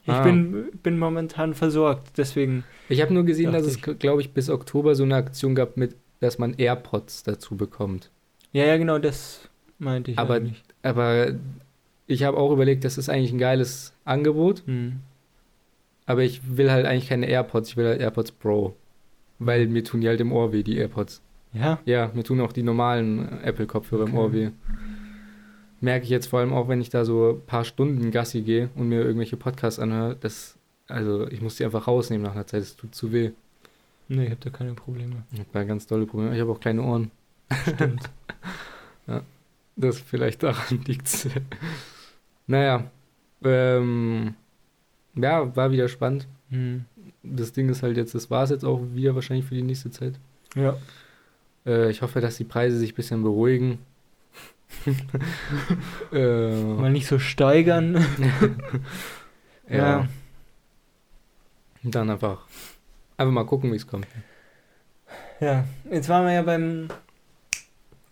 Ich 0.05 0.11
Ah. 0.11 0.23
bin, 0.23 0.69
bin 0.83 0.99
momentan 0.99 1.53
versorgt, 1.53 2.17
deswegen. 2.17 2.63
Ich 2.89 3.01
habe 3.01 3.13
nur 3.13 3.23
gesehen, 3.23 3.53
dass 3.53 3.65
es, 3.65 3.81
glaube 3.81 4.21
ich, 4.21 4.31
bis 4.31 4.49
Oktober 4.49 4.95
so 4.95 5.03
eine 5.03 5.15
Aktion 5.15 5.55
gab, 5.55 5.77
mit, 5.77 5.95
dass 6.19 6.37
man 6.39 6.53
AirPods 6.55 7.23
dazu 7.23 7.55
bekommt. 7.55 8.11
Ja, 8.51 8.65
ja, 8.65 8.77
genau, 8.77 8.99
das 8.99 9.49
meinte 9.79 10.11
ich 10.11 10.19
Aber- 10.19 10.35
eigentlich. 10.35 10.61
Aber 10.81 11.27
ich 12.07 12.23
habe 12.23 12.37
auch 12.37 12.51
überlegt, 12.51 12.83
das 12.83 12.97
ist 12.97 13.07
eigentlich 13.09 13.31
ein 13.31 13.37
geiles 13.39 13.93
Angebot, 14.03 14.63
Mhm. 14.67 14.99
aber 16.05 16.23
ich 16.23 16.57
will 16.57 16.69
halt 16.69 16.85
eigentlich 16.85 17.07
keine 17.07 17.27
AirPods, 17.27 17.69
ich 17.69 17.77
will 17.77 17.87
halt 17.87 18.01
AirPods 18.01 18.31
Pro. 18.33 18.75
Weil 19.39 19.67
mir 19.67 19.83
tun 19.83 20.01
die 20.01 20.07
halt 20.07 20.19
im 20.21 20.31
Ohr 20.33 20.51
weh, 20.53 20.63
die 20.63 20.77
AirPods. 20.77 21.21
Ja, 21.53 21.79
Ja, 21.85 22.11
mir 22.13 22.23
tun 22.23 22.41
auch 22.41 22.51
die 22.51 22.63
normalen 22.63 23.41
Apple-Kopfhörer 23.43 24.03
im 24.07 24.15
Okay. 24.15 24.17
Ohr 24.17 24.33
weh. 24.33 24.49
Merke 25.83 26.05
ich 26.05 26.09
jetzt 26.09 26.27
vor 26.27 26.39
allem 26.39 26.53
auch, 26.53 26.69
wenn 26.69 26.79
ich 26.79 26.89
da 26.89 27.03
so 27.03 27.31
ein 27.31 27.45
paar 27.45 27.65
Stunden 27.65 28.09
Gassi 28.09 28.41
gehe 28.41 28.69
und 28.75 28.87
mir 28.87 29.01
irgendwelche 29.01 29.35
Podcasts 29.35 29.79
anhöre, 29.79 30.15
das, 30.15 30.55
also 30.87 31.27
ich 31.27 31.41
muss 31.41 31.57
die 31.57 31.65
einfach 31.65 31.87
rausnehmen 31.87 32.25
nach 32.25 32.33
einer 32.33 32.47
Zeit, 32.47 32.61
es 32.61 32.77
tut 32.77 32.95
zu 32.95 33.11
weh. 33.11 33.31
nee, 34.07 34.23
ich 34.23 34.31
habe 34.31 34.39
da 34.39 34.49
keine 34.49 34.73
Probleme. 34.75 35.23
Ich 35.33 35.39
habe 35.39 35.49
da 35.51 35.63
ganz 35.65 35.85
tolle 35.85 36.05
Probleme. 36.05 36.33
Ich 36.33 36.39
habe 36.39 36.51
auch 36.53 36.61
kleine 36.61 36.83
Ohren. 36.83 37.11
Stimmt. 37.75 38.09
Das 39.75 39.99
vielleicht 39.99 40.43
daran 40.43 40.81
liegt. 40.85 41.27
naja, 42.45 42.91
ähm, 43.43 44.35
ja, 45.15 45.55
war 45.55 45.71
wieder 45.71 45.87
spannend. 45.89 46.27
Mhm. 46.49 46.85
Das 47.23 47.53
Ding 47.53 47.69
ist 47.69 47.81
halt 47.81 47.97
jetzt, 47.97 48.13
das 48.13 48.29
war 48.29 48.43
es 48.43 48.51
jetzt 48.51 48.63
auch 48.65 48.81
wieder 48.93 49.15
wahrscheinlich 49.15 49.47
für 49.47 49.55
die 49.55 49.63
nächste 49.63 49.89
Zeit. 49.89 50.13
Ja. 50.55 50.77
Äh, 51.65 51.89
ich 51.89 52.01
hoffe, 52.03 52.21
dass 52.21 52.37
die 52.37 52.43
Preise 52.43 52.77
sich 52.77 52.93
ein 52.93 52.95
bisschen 52.95 53.23
beruhigen. 53.23 53.79
äh, 56.11 56.63
Mal 56.63 56.91
nicht 56.91 57.07
so 57.07 57.19
steigern. 57.19 57.95
ja. 59.69 59.77
ja. 59.77 60.07
Dann 61.83 62.09
einfach, 62.09 62.47
einfach 63.17 63.33
mal 63.33 63.45
gucken, 63.45 63.71
wie 63.71 63.75
es 63.75 63.87
kommt. 63.87 64.07
Ja, 65.39 65.65
jetzt 65.91 66.09
waren 66.09 66.25
wir 66.25 66.33
ja 66.33 66.41
beim 66.41 66.87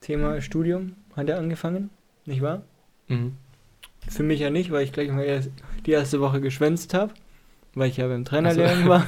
Thema 0.02 0.42
Studium. 0.42 0.96
Hat 1.16 1.30
er 1.30 1.38
angefangen, 1.38 1.90
nicht 2.26 2.42
wahr? 2.42 2.64
Mhm. 3.08 3.38
Für 4.08 4.24
mich 4.24 4.40
ja 4.40 4.50
nicht, 4.50 4.72
weil 4.72 4.84
ich 4.84 4.92
gleich 4.92 5.12
mal 5.12 5.24
erst 5.24 5.52
die 5.86 5.92
erste 5.92 6.20
Woche 6.20 6.42
geschwänzt 6.42 6.94
habe, 6.94 7.14
weil 7.76 7.90
ich 7.90 7.98
ja 7.98 8.08
beim 8.08 8.22
Ach 8.22 8.26
so. 8.26 8.30
Trainerlehrgang 8.32 8.88
war. 8.90 9.06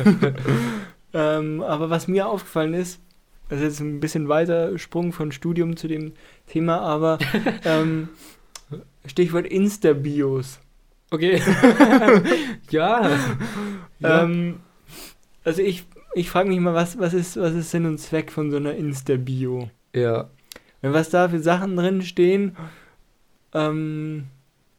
ähm, 1.13 1.61
aber 1.61 1.89
was 1.89 2.07
mir 2.07 2.27
aufgefallen 2.27 2.73
ist, 2.73 3.01
das 3.49 3.59
ist 3.59 3.65
jetzt 3.65 3.79
ein 3.81 3.99
bisschen 3.99 4.29
weiter 4.29 4.77
Sprung 4.77 5.13
von 5.13 5.31
Studium 5.31 5.77
zu 5.77 5.87
dem 5.87 6.13
Thema, 6.47 6.79
aber 6.79 7.19
ähm, 7.65 8.09
Stichwort 9.05 9.47
Insta-Bios. 9.47 10.59
Okay. 11.11 11.41
ja. 12.69 13.17
ja. 13.99 14.23
Ähm, 14.23 14.59
also 15.43 15.61
ich, 15.61 15.85
ich 16.15 16.29
frage 16.29 16.49
mich 16.49 16.59
mal, 16.59 16.73
was, 16.73 16.97
was, 16.97 17.13
ist, 17.13 17.37
was 17.37 17.53
ist 17.53 17.71
Sinn 17.71 17.85
und 17.85 17.99
Zweck 17.99 18.31
von 18.31 18.49
so 18.51 18.57
einer 18.57 18.75
Insta-Bio? 18.75 19.69
ja. 19.93 20.29
Wenn 20.81 20.91
was 20.91 21.09
da 21.09 21.29
für 21.29 21.39
Sachen 21.39 21.77
drin 21.77 22.01
stehen, 22.01 22.57
ähm, 23.53 24.25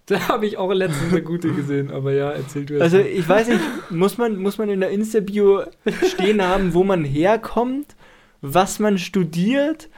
Da 0.07 0.29
habe 0.29 0.47
ich 0.47 0.59
auch 0.59 0.71
letztens 0.73 1.13
eine 1.13 1.23
gute 1.23 1.53
gesehen, 1.53 1.91
aber 1.91 2.13
ja, 2.13 2.31
erzähl 2.31 2.67
du 2.67 2.79
also 2.79 2.99
ich 2.99 3.27
weiß 3.27 3.49
nicht, 3.49 3.61
muss 3.91 4.19
man, 4.19 4.37
muss 4.37 4.59
man 4.59 4.69
in 4.69 4.81
der 4.81 4.91
Insta-Bio 4.91 5.63
stehen 6.07 6.43
haben, 6.43 6.75
wo 6.75 6.85
man 6.85 7.05
herkommt, 7.05 7.97
was 8.45 8.79
man 8.79 8.99
studiert? 8.99 9.89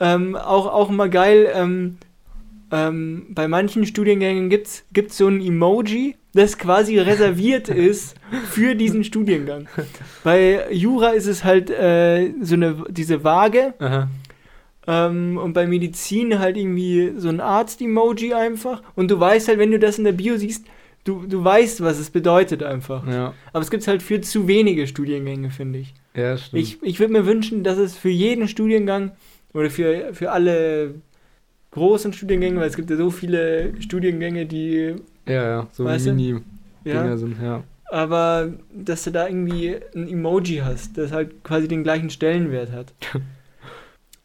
Ähm, 0.00 0.34
auch, 0.34 0.66
auch 0.66 0.90
mal 0.90 1.08
geil, 1.08 1.48
ähm, 1.54 1.98
ähm, 2.72 3.26
bei 3.30 3.46
manchen 3.46 3.86
Studiengängen 3.86 4.48
gibt 4.48 4.66
es 4.66 5.16
so 5.16 5.28
ein 5.28 5.40
Emoji, 5.40 6.16
das 6.34 6.58
quasi 6.58 6.98
reserviert 6.98 7.68
ist 7.68 8.16
für 8.50 8.74
diesen 8.74 9.04
Studiengang. 9.04 9.68
Bei 10.24 10.72
Jura 10.72 11.10
ist 11.10 11.26
es 11.26 11.44
halt 11.44 11.70
äh, 11.70 12.32
so 12.40 12.54
eine, 12.54 12.84
diese 12.88 13.22
Waage 13.22 13.74
ähm, 14.86 15.38
und 15.38 15.52
bei 15.52 15.66
Medizin 15.66 16.38
halt 16.38 16.56
irgendwie 16.56 17.12
so 17.16 17.28
ein 17.28 17.40
Arzt-Emoji 17.40 18.34
einfach. 18.34 18.82
Und 18.96 19.10
du 19.10 19.20
weißt 19.20 19.48
halt, 19.48 19.58
wenn 19.58 19.70
du 19.70 19.78
das 19.78 19.98
in 19.98 20.04
der 20.04 20.12
Bio 20.12 20.36
siehst, 20.36 20.64
du, 21.04 21.24
du 21.26 21.44
weißt, 21.44 21.82
was 21.82 21.98
es 21.98 22.10
bedeutet 22.10 22.62
einfach. 22.62 23.06
Ja, 23.06 23.34
Aber 23.52 23.62
es 23.62 23.70
gibt 23.70 23.86
halt 23.86 24.02
für 24.02 24.20
zu 24.20 24.48
wenige 24.48 24.86
Studiengänge, 24.86 25.50
finde 25.50 25.80
ich. 25.80 25.94
Ja, 26.14 26.36
stimmt. 26.36 26.62
Ich, 26.62 26.82
ich 26.82 27.00
würde 27.00 27.12
mir 27.12 27.26
wünschen, 27.26 27.64
dass 27.64 27.78
es 27.78 27.96
für 27.96 28.08
jeden 28.08 28.48
Studiengang 28.48 29.12
oder 29.52 29.70
für, 29.70 30.14
für 30.14 30.30
alle 30.32 30.94
großen 31.70 32.12
Studiengänge, 32.12 32.60
weil 32.60 32.68
es 32.68 32.76
gibt 32.76 32.90
ja 32.90 32.96
so 32.96 33.10
viele 33.10 33.80
Studiengänge, 33.80 34.46
die, 34.46 34.96
ja, 35.26 35.32
ja, 35.32 35.66
so? 35.72 35.84
Mini-Dinger 35.84 36.44
ja, 36.84 37.16
sind, 37.16 37.36
ja. 37.42 37.64
aber 37.90 38.52
dass 38.74 39.04
du 39.04 39.10
da 39.10 39.26
irgendwie 39.26 39.76
ein 39.94 40.08
Emoji 40.08 40.58
hast, 40.58 40.98
das 40.98 41.12
halt 41.12 41.42
quasi 41.44 41.68
den 41.68 41.82
gleichen 41.82 42.10
Stellenwert 42.10 42.72
hat. 42.72 42.92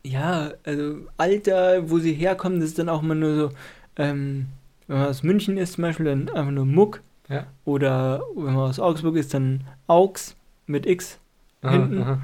ja, 0.03 0.51
also 0.63 0.97
Alter, 1.17 1.89
wo 1.89 1.99
sie 1.99 2.13
herkommen, 2.13 2.59
das 2.59 2.69
ist 2.69 2.79
dann 2.79 2.89
auch 2.89 3.01
mal 3.01 3.15
nur 3.15 3.35
so, 3.35 3.49
ähm, 3.95 4.47
wenn 4.87 4.97
man 4.97 5.07
aus 5.07 5.23
München 5.23 5.57
ist 5.57 5.73
zum 5.73 5.83
Beispiel, 5.83 6.05
dann 6.05 6.29
einfach 6.29 6.51
nur 6.51 6.65
Muck. 6.65 7.01
Ja. 7.29 7.45
Oder 7.65 8.21
wenn 8.35 8.53
man 8.53 8.69
aus 8.69 8.79
Augsburg 8.79 9.17
ist, 9.17 9.33
dann 9.33 9.65
Augs 9.87 10.35
mit 10.65 10.85
X. 10.85 11.19
Aha, 11.67 11.71
Hinten. 11.77 12.01
aha. 12.01 12.19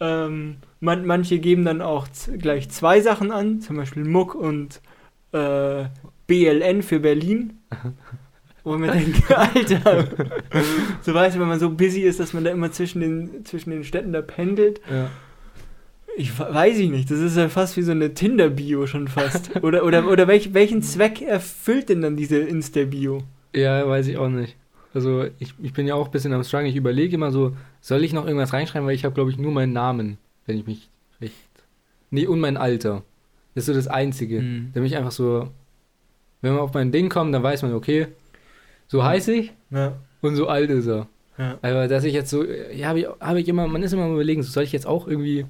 Ähm, 0.00 0.56
man, 0.80 1.04
manche 1.06 1.38
geben 1.38 1.64
dann 1.64 1.82
auch 1.82 2.06
gleich 2.38 2.68
zwei 2.70 3.00
Sachen 3.00 3.32
an, 3.32 3.60
zum 3.60 3.76
Beispiel 3.76 4.04
Muck 4.04 4.34
und 4.34 4.80
äh, 5.32 5.84
BLN 6.26 6.82
für 6.82 7.00
Berlin. 7.00 7.58
Wo 8.64 8.76
mir 8.76 8.92
denke, 8.92 9.36
Alter, 9.38 10.06
so 11.00 11.14
weißt 11.14 11.36
du, 11.36 11.40
wenn 11.40 11.48
man 11.48 11.58
so 11.58 11.70
busy 11.70 12.02
ist, 12.02 12.20
dass 12.20 12.32
man 12.34 12.44
da 12.44 12.50
immer 12.50 12.70
zwischen 12.70 13.00
den, 13.00 13.44
zwischen 13.44 13.70
den 13.70 13.82
Städten 13.84 14.12
da 14.12 14.20
pendelt. 14.20 14.80
Ja. 14.90 15.10
Ich 16.16 16.38
we- 16.38 16.52
weiß 16.52 16.78
ich 16.78 16.90
nicht, 16.90 17.10
das 17.10 17.18
ist 17.20 17.36
ja 17.36 17.48
fast 17.48 17.76
wie 17.76 17.82
so 17.82 17.92
eine 17.92 18.12
Tinder-Bio 18.12 18.86
schon 18.86 19.08
fast. 19.08 19.56
Oder, 19.62 19.84
oder, 19.84 20.06
oder 20.08 20.26
welch, 20.28 20.52
welchen 20.52 20.82
Zweck 20.82 21.22
erfüllt 21.22 21.88
denn 21.88 22.02
dann 22.02 22.16
diese 22.16 22.38
Insta-Bio? 22.38 23.22
ja, 23.54 23.88
weiß 23.88 24.06
ich 24.08 24.18
auch 24.18 24.28
nicht. 24.28 24.56
Also 24.94 25.26
ich, 25.38 25.54
ich 25.62 25.72
bin 25.72 25.86
ja 25.86 25.94
auch 25.94 26.06
ein 26.06 26.10
bisschen 26.10 26.32
am 26.32 26.42
Struggle. 26.44 26.68
Ich 26.68 26.76
überlege 26.76 27.14
immer 27.14 27.30
so, 27.30 27.56
soll 27.80 28.04
ich 28.04 28.12
noch 28.12 28.26
irgendwas 28.26 28.52
reinschreiben, 28.52 28.86
weil 28.86 28.94
ich 28.94 29.04
habe, 29.04 29.14
glaube 29.14 29.30
ich, 29.30 29.38
nur 29.38 29.52
meinen 29.52 29.72
Namen, 29.72 30.18
wenn 30.46 30.58
ich 30.58 30.66
mich 30.66 30.88
recht... 31.20 31.34
Nee, 32.10 32.26
und 32.26 32.40
mein 32.40 32.56
Alter. 32.56 33.02
Das 33.54 33.62
ist 33.62 33.66
so 33.66 33.74
das 33.74 33.88
Einzige. 33.88 34.40
Mhm. 34.40 34.70
Da 34.72 34.80
bin 34.80 34.86
ich 34.86 34.96
einfach 34.96 35.10
so, 35.12 35.50
wenn 36.40 36.52
man 36.52 36.60
auf 36.60 36.72
mein 36.72 36.90
Ding 36.92 37.08
kommt, 37.08 37.34
dann 37.34 37.42
weiß 37.42 37.62
man, 37.62 37.74
okay, 37.74 38.08
so 38.86 39.04
heiß 39.04 39.28
ich 39.28 39.52
Ja. 39.70 39.96
und 40.22 40.36
so 40.36 40.48
alt 40.48 40.70
ist 40.70 40.86
er. 40.86 41.06
Ja. 41.36 41.58
Aber 41.62 41.86
dass 41.86 42.04
ich 42.04 42.14
jetzt 42.14 42.30
so, 42.30 42.44
ja, 42.44 42.88
habe 42.88 43.00
ich, 43.00 43.06
hab 43.20 43.36
ich 43.36 43.48
immer, 43.48 43.68
man 43.68 43.82
ist 43.82 43.92
immer 43.92 44.04
am 44.04 44.14
überlegen, 44.14 44.42
so 44.42 44.50
soll 44.50 44.64
ich 44.64 44.72
jetzt 44.72 44.86
auch 44.86 45.06
irgendwie 45.06 45.46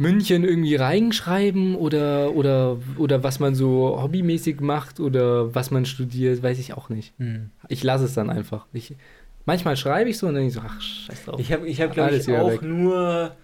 München 0.00 0.44
irgendwie 0.44 0.76
reinschreiben 0.76 1.74
oder, 1.74 2.34
oder, 2.34 2.78
oder 2.96 3.22
was 3.22 3.38
man 3.38 3.54
so 3.54 4.00
hobbymäßig 4.00 4.60
macht 4.60 4.98
oder 4.98 5.54
was 5.54 5.70
man 5.70 5.84
studiert, 5.84 6.42
weiß 6.42 6.58
ich 6.58 6.72
auch 6.72 6.88
nicht. 6.88 7.12
Mhm. 7.20 7.50
Ich 7.68 7.82
lasse 7.82 8.06
es 8.06 8.14
dann 8.14 8.30
einfach. 8.30 8.64
Ich, 8.72 8.96
manchmal 9.44 9.76
schreibe 9.76 10.08
ich 10.08 10.16
so 10.16 10.26
und 10.26 10.34
dann 10.34 10.42
denke 10.42 10.56
ich 10.56 10.62
so, 10.62 10.66
ach, 10.66 10.80
scheiß 10.80 11.24
drauf. 11.26 11.38
Ich 11.38 11.52
habe, 11.52 11.68
ich 11.68 11.82
hab, 11.82 11.92
glaube 11.92 12.16
ich, 12.16 12.26
auch 12.30 12.50
weg. 12.50 12.62
nur, 12.62 13.36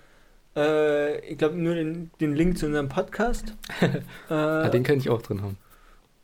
äh, 0.57 1.21
ich 1.31 1.37
glaube, 1.37 1.57
nur 1.57 1.75
den, 1.75 2.11
den 2.23 2.35
Link 2.35 2.57
zu 2.57 2.65
unserem 2.65 2.89
Podcast. 2.89 3.55
äh, 3.83 4.01
ah, 4.33 4.71
den 4.71 4.83
könnte 4.83 5.01
ich 5.01 5.11
auch 5.11 5.21
drin 5.21 5.43
haben. 5.43 5.59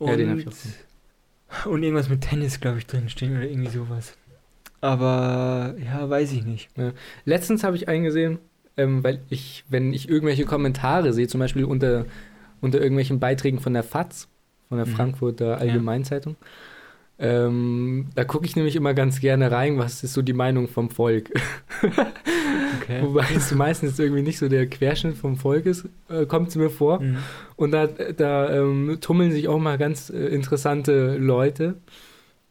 ja, 0.01 0.17
den 0.17 0.31
hab 0.31 0.39
ich 0.39 0.49
auch 0.49 0.53
drin. 0.53 1.71
Und 1.71 1.83
irgendwas 1.83 2.09
mit 2.09 2.23
Tennis, 2.23 2.59
glaube 2.59 2.79
ich, 2.79 2.87
drinstehen 2.87 3.37
oder 3.37 3.45
irgendwie 3.45 3.71
sowas. 3.71 4.17
Aber, 4.81 5.75
ja, 5.79 6.09
weiß 6.09 6.33
ich 6.33 6.47
nicht. 6.47 6.71
Letztens 7.27 7.65
habe 7.65 7.77
ich 7.77 7.87
eingesehen, 7.89 8.39
ähm, 8.77 9.03
weil 9.05 9.21
ich, 9.31 9.65
wenn 9.69 9.93
ich 9.93 10.09
irgendwelche 10.09 10.45
Kommentare 10.45 11.13
sehe, 11.13 11.29
zum 11.29 11.41
Beispiel 11.41 11.65
unter, 11.65 12.07
unter 12.61 12.81
irgendwelchen 12.81 13.21
Beiträgen 13.21 13.61
von 13.61 13.75
der 13.75 13.83
FAZ, 13.83 14.29
von 14.69 14.79
der 14.79 14.87
Mhm. 14.87 14.91
Frankfurter 14.93 15.59
Allgemeinzeitung, 15.59 16.37
ähm, 17.19 18.07
da 18.15 18.25
gucke 18.25 18.47
ich 18.47 18.57
nämlich 18.57 18.75
immer 18.75 18.95
ganz 18.95 19.21
gerne 19.21 19.51
rein, 19.53 19.79
was 19.79 20.03
ist 20.03 20.15
so 20.15 20.23
die 20.23 20.33
Meinung 20.33 20.69
vom 20.69 20.91
Volk. 20.91 21.31
Okay. 22.83 23.01
Wobei 23.03 23.27
es 23.37 23.55
meistens 23.55 23.99
irgendwie 23.99 24.23
nicht 24.23 24.39
so 24.39 24.49
der 24.49 24.67
Querschnitt 24.67 25.17
vom 25.17 25.37
Volk 25.37 25.67
ist, 25.67 25.87
äh, 26.09 26.27
kommt 26.27 26.49
es 26.49 26.57
mir 26.57 26.71
vor. 26.71 27.01
Mhm. 27.01 27.19
Und 27.57 27.71
da, 27.73 27.87
da 27.87 28.51
ähm, 28.53 28.99
tummeln 29.01 29.31
sich 29.31 29.47
auch 29.49 29.59
mal 29.59 29.79
ganz 29.79 30.11
äh, 30.11 30.17
interessante 30.29 31.17
Leute. 31.17 31.75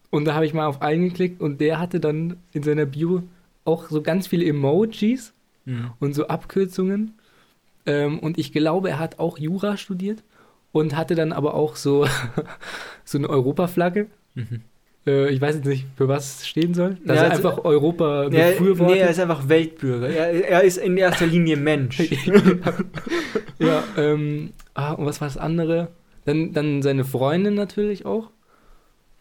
Und 0.10 0.26
da 0.26 0.36
habe 0.36 0.46
ich 0.46 0.54
mal 0.54 0.68
auf 0.68 0.82
einen 0.82 1.10
geklickt 1.10 1.42
und 1.42 1.60
der 1.60 1.80
hatte 1.80 2.00
dann 2.00 2.38
in 2.54 2.64
seiner 2.64 2.86
Bio 2.86 3.24
auch 3.66 3.90
so 3.90 4.02
ganz 4.02 4.28
viele 4.28 4.46
Emojis 4.46 5.34
Mhm. 5.66 5.92
und 6.00 6.14
so 6.14 6.28
Abkürzungen. 6.28 7.14
Ähm, 7.86 8.20
und 8.20 8.38
ich 8.38 8.52
glaube, 8.52 8.90
er 8.90 9.00
hat 9.00 9.20
auch 9.20 9.38
Jura 9.40 9.78
studiert 9.78 10.24
und 10.72 10.96
hatte 10.96 11.16
dann 11.16 11.32
aber 11.34 11.54
auch 11.56 11.76
so, 11.76 12.06
so 13.06 13.18
eine 13.18 13.30
Europaflagge. 13.30 14.08
Mhm. 14.36 14.62
Äh, 15.08 15.30
ich 15.32 15.42
weiß 15.42 15.56
jetzt 15.56 15.66
nicht, 15.66 15.88
für 15.96 16.08
was 16.08 16.42
es 16.42 16.48
stehen 16.48 16.74
soll. 16.76 16.98
Dass 17.06 17.18
Ja, 17.18 17.24
er 17.24 17.32
also- 17.32 17.48
einfach 17.50 17.66
Europa 17.66 18.24
Ja, 18.30 18.50
befürwortet. 18.52 18.96
nee, 18.96 19.02
er 19.02 19.10
ist 19.10 19.20
einfach 19.20 19.50
Weltbürger. 19.50 20.10
Er, 20.10 20.48
er 20.50 20.62
ist 20.64 20.78
in 20.78 20.96
erster 20.98 21.26
Linie 21.26 21.58
Mensch. 21.58 22.00
ja, 23.60 23.84
ähm, 23.98 24.52
ah, 24.74 24.94
und 24.94 25.06
was 25.06 25.22
war 25.22 25.28
das 25.28 25.38
andere? 25.38 25.90
Dann, 26.26 26.54
dann 26.54 26.82
seine 26.84 27.04
Freundin 27.04 27.56
natürlich 27.56 28.06
auch. 28.06 28.30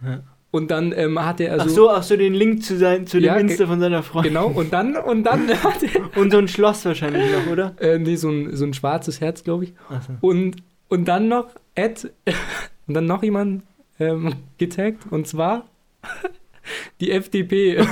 Ja. 0.04 0.20
Und 0.52 0.70
dann 0.72 0.92
ähm, 0.96 1.24
hat 1.24 1.40
er 1.40 1.52
also. 1.52 1.64
ach 1.64 1.70
so, 1.70 1.90
ach 1.90 2.02
so, 2.02 2.16
den 2.16 2.34
Link 2.34 2.64
zu, 2.64 2.76
sein, 2.76 3.06
zu 3.06 3.18
dem 3.18 3.26
Ja, 3.26 3.36
Insta 3.36 3.66
von 3.66 3.78
seiner 3.78 4.02
Freundin. 4.02 4.32
Genau, 4.32 4.48
und 4.48 4.72
dann, 4.72 4.96
und 4.96 5.22
dann 5.22 5.48
hat 5.62 5.82
er. 5.82 6.16
Und 6.20 6.32
so 6.32 6.38
ein 6.38 6.48
Schloss 6.48 6.84
wahrscheinlich 6.84 7.30
noch, 7.32 7.52
oder? 7.52 7.74
Äh, 7.80 7.98
nee, 7.98 8.16
so 8.16 8.30
ein, 8.30 8.56
so 8.56 8.64
ein 8.64 8.74
schwarzes 8.74 9.20
Herz, 9.20 9.44
glaube 9.44 9.64
ich. 9.64 9.74
Ach 9.88 10.02
so. 10.02 10.12
Und, 10.20 10.56
und 10.88 11.06
dann 11.06 11.28
noch 11.28 11.50
Ed, 11.76 12.12
und 12.88 12.94
dann 12.94 13.06
noch 13.06 13.22
jemand 13.22 13.62
ähm, 14.00 14.34
getaggt, 14.58 15.04
und 15.10 15.28
zwar 15.28 15.68
die 17.00 17.12
FDP. 17.12 17.84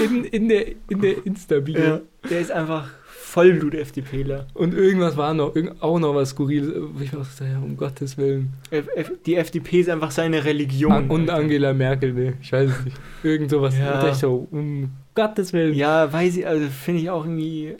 in, 0.00 0.24
in 0.24 0.48
der, 0.48 0.66
in 0.88 1.00
der 1.00 1.26
Insta-Bio. 1.26 1.80
Ja, 1.80 2.00
der 2.30 2.40
ist 2.40 2.52
einfach 2.52 2.88
Vollblut-FDPler. 3.36 4.46
Und 4.54 4.72
irgendwas 4.72 5.18
war 5.18 5.34
noch, 5.34 5.54
irgend, 5.54 5.82
auch 5.82 5.98
noch 5.98 6.14
was 6.14 6.30
Skurriles. 6.30 6.72
Ich 7.00 7.10
dachte, 7.10 7.44
ja, 7.44 7.58
um 7.58 7.76
Gottes 7.76 8.16
Willen. 8.16 8.54
F 8.70 8.88
F 8.96 9.12
die 9.26 9.36
FDP 9.36 9.80
ist 9.80 9.90
einfach 9.90 10.10
seine 10.10 10.42
Religion. 10.44 10.90
An, 10.90 11.10
und 11.10 11.28
Alter. 11.28 11.42
Angela 11.42 11.74
Merkel, 11.74 12.14
ne? 12.14 12.34
Ich 12.40 12.50
weiß 12.50 12.70
es 12.70 12.84
nicht. 12.86 12.96
Irgend 13.22 13.50
sowas. 13.50 13.76
Ja. 13.78 13.94
Und 13.94 14.02
da 14.04 14.08
ich 14.08 14.14
so, 14.14 14.48
um 14.50 14.90
Gottes 15.14 15.52
Willen. 15.52 15.74
Ja, 15.74 16.10
weiß 16.10 16.38
ich, 16.38 16.46
also 16.46 16.66
finde 16.68 17.02
ich 17.02 17.10
auch 17.10 17.24
irgendwie. 17.24 17.76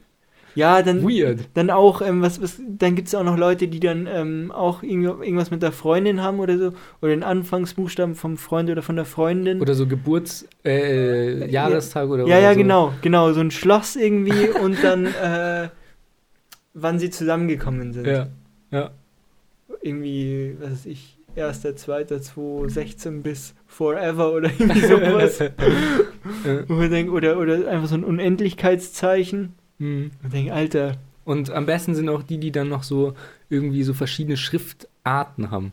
Ja, 0.56 0.82
dann, 0.82 1.02
Weird. 1.04 1.48
dann 1.54 1.70
auch, 1.70 2.02
ähm, 2.02 2.22
was, 2.22 2.42
was, 2.42 2.60
dann 2.66 2.96
gibt 2.96 3.08
es 3.08 3.14
auch 3.14 3.22
noch 3.22 3.36
Leute, 3.36 3.68
die 3.68 3.78
dann 3.78 4.08
ähm, 4.10 4.50
auch 4.50 4.82
irgend- 4.82 5.22
irgendwas 5.22 5.50
mit 5.50 5.62
der 5.62 5.70
Freundin 5.70 6.22
haben 6.22 6.40
oder 6.40 6.58
so. 6.58 6.72
Oder 7.02 7.10
den 7.10 7.22
Anfangsbuchstaben 7.22 8.14
vom 8.14 8.36
Freund 8.36 8.68
oder 8.70 8.82
von 8.82 8.96
der 8.96 9.04
Freundin. 9.04 9.60
Oder 9.60 9.74
so 9.74 9.86
Geburts-, 9.86 10.48
äh, 10.64 11.48
Jahrestag 11.50 12.08
oder 12.08 12.26
ja, 12.26 12.36
oder 12.36 12.40
ja, 12.40 12.52
so. 12.54 12.58
genau, 12.58 12.92
genau. 13.02 13.32
So 13.32 13.40
ein 13.40 13.50
Schloss 13.52 13.94
irgendwie 13.96 14.48
und 14.62 14.82
dann, 14.82 15.06
äh, 15.06 15.68
wann 16.74 16.98
sie 16.98 17.10
zusammengekommen 17.10 17.92
sind. 17.92 18.06
Ja, 18.06 18.26
ja. 18.70 18.90
Irgendwie, 19.82 20.56
was 20.58 20.70
weiß 20.70 20.86
ich, 20.86 21.16
1.2.2016 21.36 23.22
bis 23.22 23.54
Forever 23.66 24.32
oder 24.32 24.48
irgendwie 24.58 24.80
sowas. 24.80 25.38
ja. 26.44 27.10
Oder, 27.12 27.38
oder 27.38 27.68
einfach 27.68 27.88
so 27.88 27.94
ein 27.94 28.04
Unendlichkeitszeichen. 28.04 29.54
Mhm. 29.78 30.10
Und 30.22 30.32
denkt, 30.32 30.52
Alter, 30.52 30.96
Und 31.24 31.50
am 31.50 31.66
besten 31.66 31.94
sind 31.94 32.08
auch 32.08 32.22
die, 32.22 32.38
die 32.38 32.52
dann 32.52 32.68
noch 32.68 32.82
so 32.82 33.14
irgendwie 33.50 33.82
so 33.82 33.94
verschiedene 33.94 34.36
Schriftarten 34.36 35.50
haben. 35.50 35.72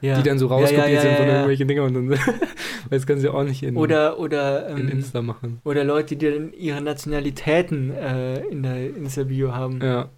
ja. 0.00 0.16
Die 0.16 0.22
dann 0.22 0.38
so 0.38 0.48
Ja, 0.48 0.54
rauskopiert 0.54 0.88
ja, 0.88 0.94
ja, 0.94 1.00
sind 1.00 1.16
von 1.16 1.20
ja, 1.26 1.26
ja. 1.26 1.32
irgendwelchen 1.34 1.68
Dingern 1.68 1.96
und 1.96 2.08
dann, 2.08 2.18
weil 2.18 2.98
das 2.98 3.06
können 3.06 3.20
sie 3.20 3.28
auch 3.28 3.44
nicht 3.44 3.62
in, 3.62 3.76
Oder, 3.76 4.18
oder, 4.18 4.68
in 4.68 4.78
ähm, 4.78 4.88
Insta 4.88 5.22
machen. 5.22 5.60
oder 5.64 5.84
Leute, 5.84 6.16
die 6.16 6.30
dann 6.30 6.52
ihre 6.52 6.80
Nationalitäten 6.80 7.90
äh, 7.90 8.40
in 8.46 8.62
der 8.62 8.94
Insta-Bio 8.96 9.52
haben. 9.54 9.80
Ja. 9.82 10.08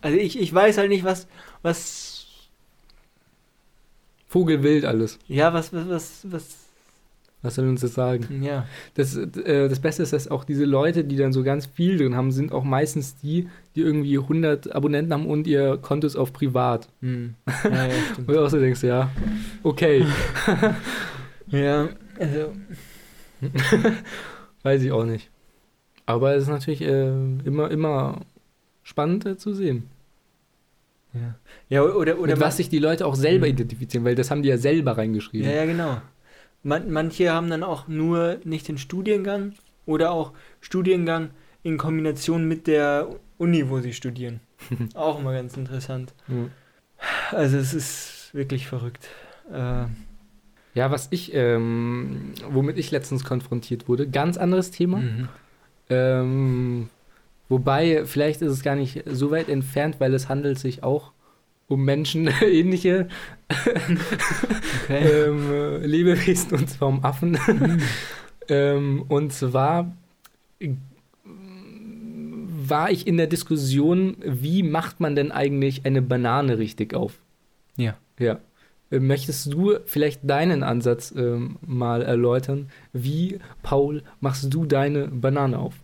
Also 0.00 0.16
ich, 0.18 0.38
ich 0.40 0.52
weiß 0.54 0.78
halt 0.78 0.90
nicht, 0.90 1.04
was, 1.04 1.26
was, 1.62 2.14
Vogelwild 4.28 4.84
alles. 4.84 5.18
ja, 5.26 5.52
was, 5.54 5.72
was, 5.72 5.88
was, 5.88 6.20
was, 6.30 6.56
Was 7.42 7.54
soll 7.54 7.68
uns 7.68 7.82
das 7.82 7.94
sagen? 7.94 8.42
ja. 8.42 8.66
Das, 8.94 9.16
äh, 9.16 9.68
das 9.68 9.78
Beste 9.78 10.02
ist, 10.02 10.12
dass 10.12 10.26
auch 10.28 10.42
diese 10.44 10.64
Leute, 10.64 11.04
die 11.04 11.14
dann 11.16 11.32
so 11.32 11.44
ganz 11.44 11.66
viel 11.66 11.96
drin 11.96 12.16
haben, 12.16 12.32
sind 12.32 12.50
auch 12.52 12.64
meistens 12.64 13.16
die, 13.16 13.48
die 13.76 13.80
irgendwie 13.82 14.18
100 14.18 14.74
Abonnenten 14.74 15.12
haben 15.12 15.26
und 15.26 15.46
ihr 15.46 15.76
Konto 15.76 16.06
ist 16.06 16.16
auf 16.16 16.32
privat. 16.32 16.88
Hm. 17.00 17.34
Ja, 17.64 17.86
ja, 17.86 17.94
du 18.26 18.44
auch 18.44 18.50
so 18.50 18.58
denkst, 18.58 18.82
ja, 18.82 19.10
okay, 19.62 20.04
ja, 21.48 21.88
also, 22.18 22.52
weiß 24.62 24.82
ich 24.82 24.92
auch 24.92 25.04
nicht. 25.04 25.30
Aber 26.06 26.34
es 26.34 26.44
ist 26.44 26.48
natürlich 26.48 26.82
äh, 26.82 27.08
immer, 27.44 27.70
immer 27.70 28.20
spannend 28.82 29.26
äh, 29.26 29.36
zu 29.36 29.52
sehen. 29.54 29.84
ja. 31.14 31.34
Ja, 31.68 31.82
oder, 31.82 32.18
oder 32.18 32.32
Mit 32.32 32.40
was 32.40 32.56
sich 32.56 32.68
die 32.70 32.78
Leute 32.78 33.06
auch 33.06 33.14
selber 33.14 33.46
Mhm. 33.46 33.52
identifizieren, 33.52 34.04
weil 34.04 34.14
das 34.14 34.30
haben 34.30 34.42
die 34.42 34.48
ja 34.48 34.56
selber 34.58 34.96
reingeschrieben. 34.96 35.48
Ja, 35.48 35.56
ja, 35.56 35.66
genau. 35.66 36.00
Man, 36.62 36.90
manche 36.90 37.30
haben 37.32 37.50
dann 37.50 37.62
auch 37.62 37.88
nur 37.88 38.38
nicht 38.44 38.68
den 38.68 38.78
Studiengang 38.78 39.54
oder 39.86 40.10
auch 40.10 40.32
Studiengang 40.60 41.30
in 41.62 41.78
Kombination 41.78 42.46
mit 42.46 42.66
der 42.66 43.08
Uni, 43.38 43.68
wo 43.70 43.80
sie 43.80 43.92
studieren. 43.92 44.40
auch 44.94 45.20
immer 45.20 45.32
ganz 45.32 45.56
interessant. 45.56 46.12
Ja. 46.28 46.48
Also 47.30 47.58
es 47.58 47.74
ist 47.74 48.30
wirklich 48.34 48.66
verrückt. 48.66 49.08
Äh, 49.52 49.86
Ja, 50.74 50.90
was 50.90 51.08
ich, 51.10 51.32
ähm, 51.34 52.34
womit 52.50 52.78
ich 52.78 52.90
letztens 52.90 53.24
konfrontiert 53.24 53.88
wurde, 53.88 54.08
ganz 54.08 54.36
anderes 54.36 54.70
Thema. 54.70 54.98
mhm. 54.98 55.28
Ähm, 55.90 56.90
wobei, 57.48 58.04
vielleicht 58.04 58.42
ist 58.42 58.52
es 58.52 58.62
gar 58.62 58.76
nicht 58.76 59.04
so 59.06 59.30
weit 59.30 59.48
entfernt, 59.48 60.00
weil 60.00 60.12
es 60.14 60.28
handelt 60.28 60.58
sich 60.58 60.82
auch 60.82 61.12
um 61.68 61.84
menschenähnliche 61.84 63.08
Okay. 64.84 65.24
ähm, 65.26 65.50
äh, 65.50 65.86
Lebewesen, 65.86 66.58
und 66.58 66.68
zwar 66.68 66.88
um 66.88 67.04
Affen. 67.04 67.38
Mhm. 67.46 67.78
ähm, 68.48 69.04
und 69.08 69.32
zwar 69.32 69.92
war 72.68 72.90
ich 72.90 73.06
in 73.06 73.16
der 73.16 73.26
Diskussion, 73.26 74.16
wie 74.24 74.62
macht 74.62 75.00
man 75.00 75.16
denn 75.16 75.32
eigentlich 75.32 75.86
eine 75.86 76.02
Banane 76.02 76.58
richtig 76.58 76.94
auf? 76.94 77.18
Ja. 77.76 77.96
Ja. 78.18 78.40
Möchtest 78.90 79.52
du 79.52 79.76
vielleicht 79.84 80.28
deinen 80.28 80.62
Ansatz 80.62 81.14
ähm, 81.16 81.56
mal 81.60 82.02
erläutern? 82.02 82.70
Wie, 82.92 83.38
Paul, 83.62 84.02
machst 84.20 84.52
du 84.52 84.64
deine 84.64 85.08
Banane 85.08 85.58
auf? 85.58 85.74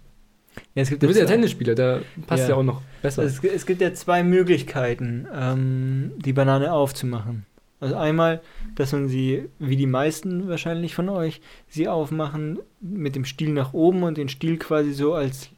Ja, 0.75 0.83
es 0.83 0.90
gibt 0.90 1.03
Du 1.03 1.07
bist 1.09 1.19
ja 1.21 1.27
Tennisspieler, 1.27 1.75
da 1.75 2.01
passt 2.27 2.45
ja, 2.45 2.51
Ja. 2.51 2.55
auch 2.57 2.62
noch 2.62 2.83
besser. 3.03 3.23
Es, 3.23 3.43
es 3.43 3.67
gibt 3.67 3.81
ja 3.81 3.93
zwei 3.95 4.23
Möglichkeiten, 4.23 5.27
ähm, 5.35 6.12
die 6.17 6.33
Banane 6.33 6.73
aufzumachen. 6.73 7.47
Also 7.81 7.97
einmal, 7.97 8.40
dass 8.77 8.93
man 8.93 9.09
sie, 9.09 9.49
wie 9.59 9.77
die 9.77 9.87
meisten 9.87 10.49
wahrscheinlich 10.49 10.95
von 10.95 11.09
euch, 11.09 11.40
sie 11.69 11.87
aufmachen 11.88 12.59
mit 12.81 13.14
dem 13.14 13.25
Stiel 13.25 13.51
nach 13.51 13.75
oben 13.75 14.03
und 14.05 14.17
den 14.17 14.29
Stiel 14.29 14.57
quasi 14.59 14.93
so 14.93 15.12
als, 15.14 15.51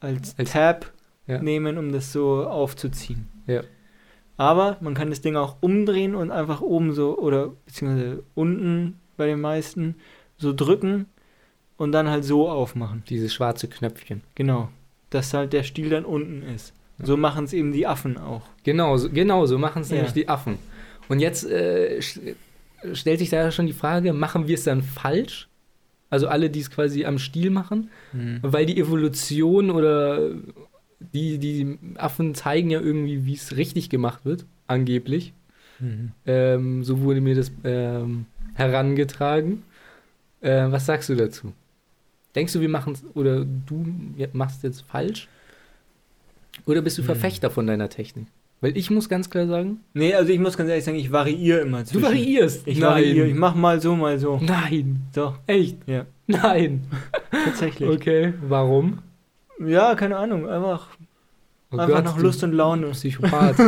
als, 0.00 0.34
Als- 0.38 0.52
Tab 0.52 0.92
ja. 1.26 1.42
nehmen, 1.42 1.76
um 1.78 1.92
das 1.92 2.12
so 2.12 2.46
aufzuziehen. 2.46 3.26
Ja. 3.46 3.62
Aber 4.38 4.76
man 4.80 4.94
kann 4.94 5.10
das 5.10 5.20
Ding 5.20 5.36
auch 5.36 5.56
umdrehen 5.60 6.14
und 6.14 6.30
einfach 6.30 6.60
oben 6.60 6.92
so, 6.92 7.18
oder 7.18 7.52
beziehungsweise 7.66 8.22
unten 8.34 8.98
bei 9.16 9.26
den 9.26 9.40
meisten, 9.40 9.96
so 10.38 10.52
drücken 10.54 11.06
und 11.76 11.92
dann 11.92 12.08
halt 12.08 12.24
so 12.24 12.48
aufmachen. 12.48 13.02
Dieses 13.08 13.32
schwarze 13.34 13.68
Knöpfchen. 13.68 14.22
Genau. 14.34 14.68
Dass 15.10 15.32
halt 15.34 15.52
der 15.52 15.62
Stiel 15.62 15.90
dann 15.90 16.04
unten 16.04 16.42
ist. 16.42 16.72
So 17.02 17.16
machen 17.16 17.44
es 17.44 17.52
eben 17.52 17.72
die 17.72 17.86
Affen 17.86 18.16
auch. 18.16 18.42
Genau, 18.64 18.96
so, 18.96 19.10
genau, 19.10 19.44
so 19.46 19.58
machen 19.58 19.82
es 19.82 19.90
Ja. 19.90 19.96
nämlich 19.96 20.14
die 20.14 20.28
Affen. 20.28 20.58
Und 21.08 21.20
jetzt 21.20 21.44
äh, 21.44 22.00
stellt 22.92 23.18
sich 23.18 23.28
da 23.30 23.50
schon 23.50 23.66
die 23.66 23.72
Frage, 23.74 24.12
machen 24.12 24.48
wir 24.48 24.54
es 24.54 24.64
dann 24.64 24.82
falsch? 24.82 25.48
Also 26.08 26.28
alle, 26.28 26.48
die 26.50 26.60
es 26.60 26.70
quasi 26.70 27.04
am 27.04 27.18
Stiel 27.18 27.50
machen? 27.50 27.90
Weil 28.40 28.64
die 28.64 28.78
Evolution 28.78 29.70
oder 29.70 30.30
die, 31.00 31.38
die 31.38 31.78
Affen 31.96 32.34
zeigen 32.34 32.70
ja 32.70 32.80
irgendwie, 32.80 33.26
wie 33.26 33.34
es 33.34 33.56
richtig 33.56 33.90
gemacht 33.90 34.24
wird, 34.24 34.46
angeblich. 34.66 35.32
Mhm. 35.80 36.12
Ähm, 36.24 36.84
so 36.84 37.00
wurde 37.00 37.20
mir 37.20 37.34
das 37.34 37.50
ähm, 37.64 38.24
herangetragen. 38.54 39.62
Äh, 40.40 40.70
was 40.70 40.86
sagst 40.86 41.08
du 41.08 41.16
dazu? 41.16 41.52
Denkst 42.36 42.52
du, 42.52 42.60
wir 42.60 42.68
machen 42.68 42.92
es 42.92 43.04
oder 43.14 43.44
du 43.44 43.84
machst 44.32 44.62
jetzt 44.62 44.82
falsch? 44.82 45.28
Oder 46.66 46.82
bist 46.82 46.96
du 46.98 47.02
Hm. 47.02 47.06
Verfechter 47.06 47.50
von 47.50 47.66
deiner 47.66 47.88
Technik? 47.88 48.26
Weil 48.60 48.76
ich 48.76 48.90
muss 48.90 49.08
ganz 49.08 49.28
klar 49.28 49.46
sagen, 49.46 49.80
Nee, 49.92 50.14
also 50.14 50.32
ich 50.32 50.38
muss 50.38 50.56
ganz 50.56 50.70
ehrlich 50.70 50.84
sagen, 50.84 50.96
ich 50.96 51.12
variiere 51.12 51.60
immer 51.60 51.80
du 51.80 51.84
zwischen. 51.86 52.02
variierst. 52.04 52.66
Ich 52.66 52.78
Nein. 52.78 52.90
variiere, 52.90 53.26
ich 53.26 53.34
mach 53.34 53.54
mal 53.54 53.80
so, 53.80 53.94
mal 53.96 54.18
so. 54.18 54.38
Nein. 54.42 55.02
Doch, 55.14 55.38
Echt? 55.46 55.76
Ja. 55.86 56.06
Nein. 56.26 56.84
tatsächlich. 57.44 57.88
Okay. 57.88 58.32
Warum? 58.48 59.00
Ja, 59.64 59.94
keine 59.94 60.16
Ahnung, 60.16 60.48
einfach, 60.48 60.88
Oh 61.70 61.78
einfach 61.78 61.96
Gott, 61.96 62.04
nach 62.04 62.16
du 62.16 62.22
Lust 62.22 62.42
und 62.44 62.52
Laune. 62.52 62.88
Psychopath. 62.90 63.56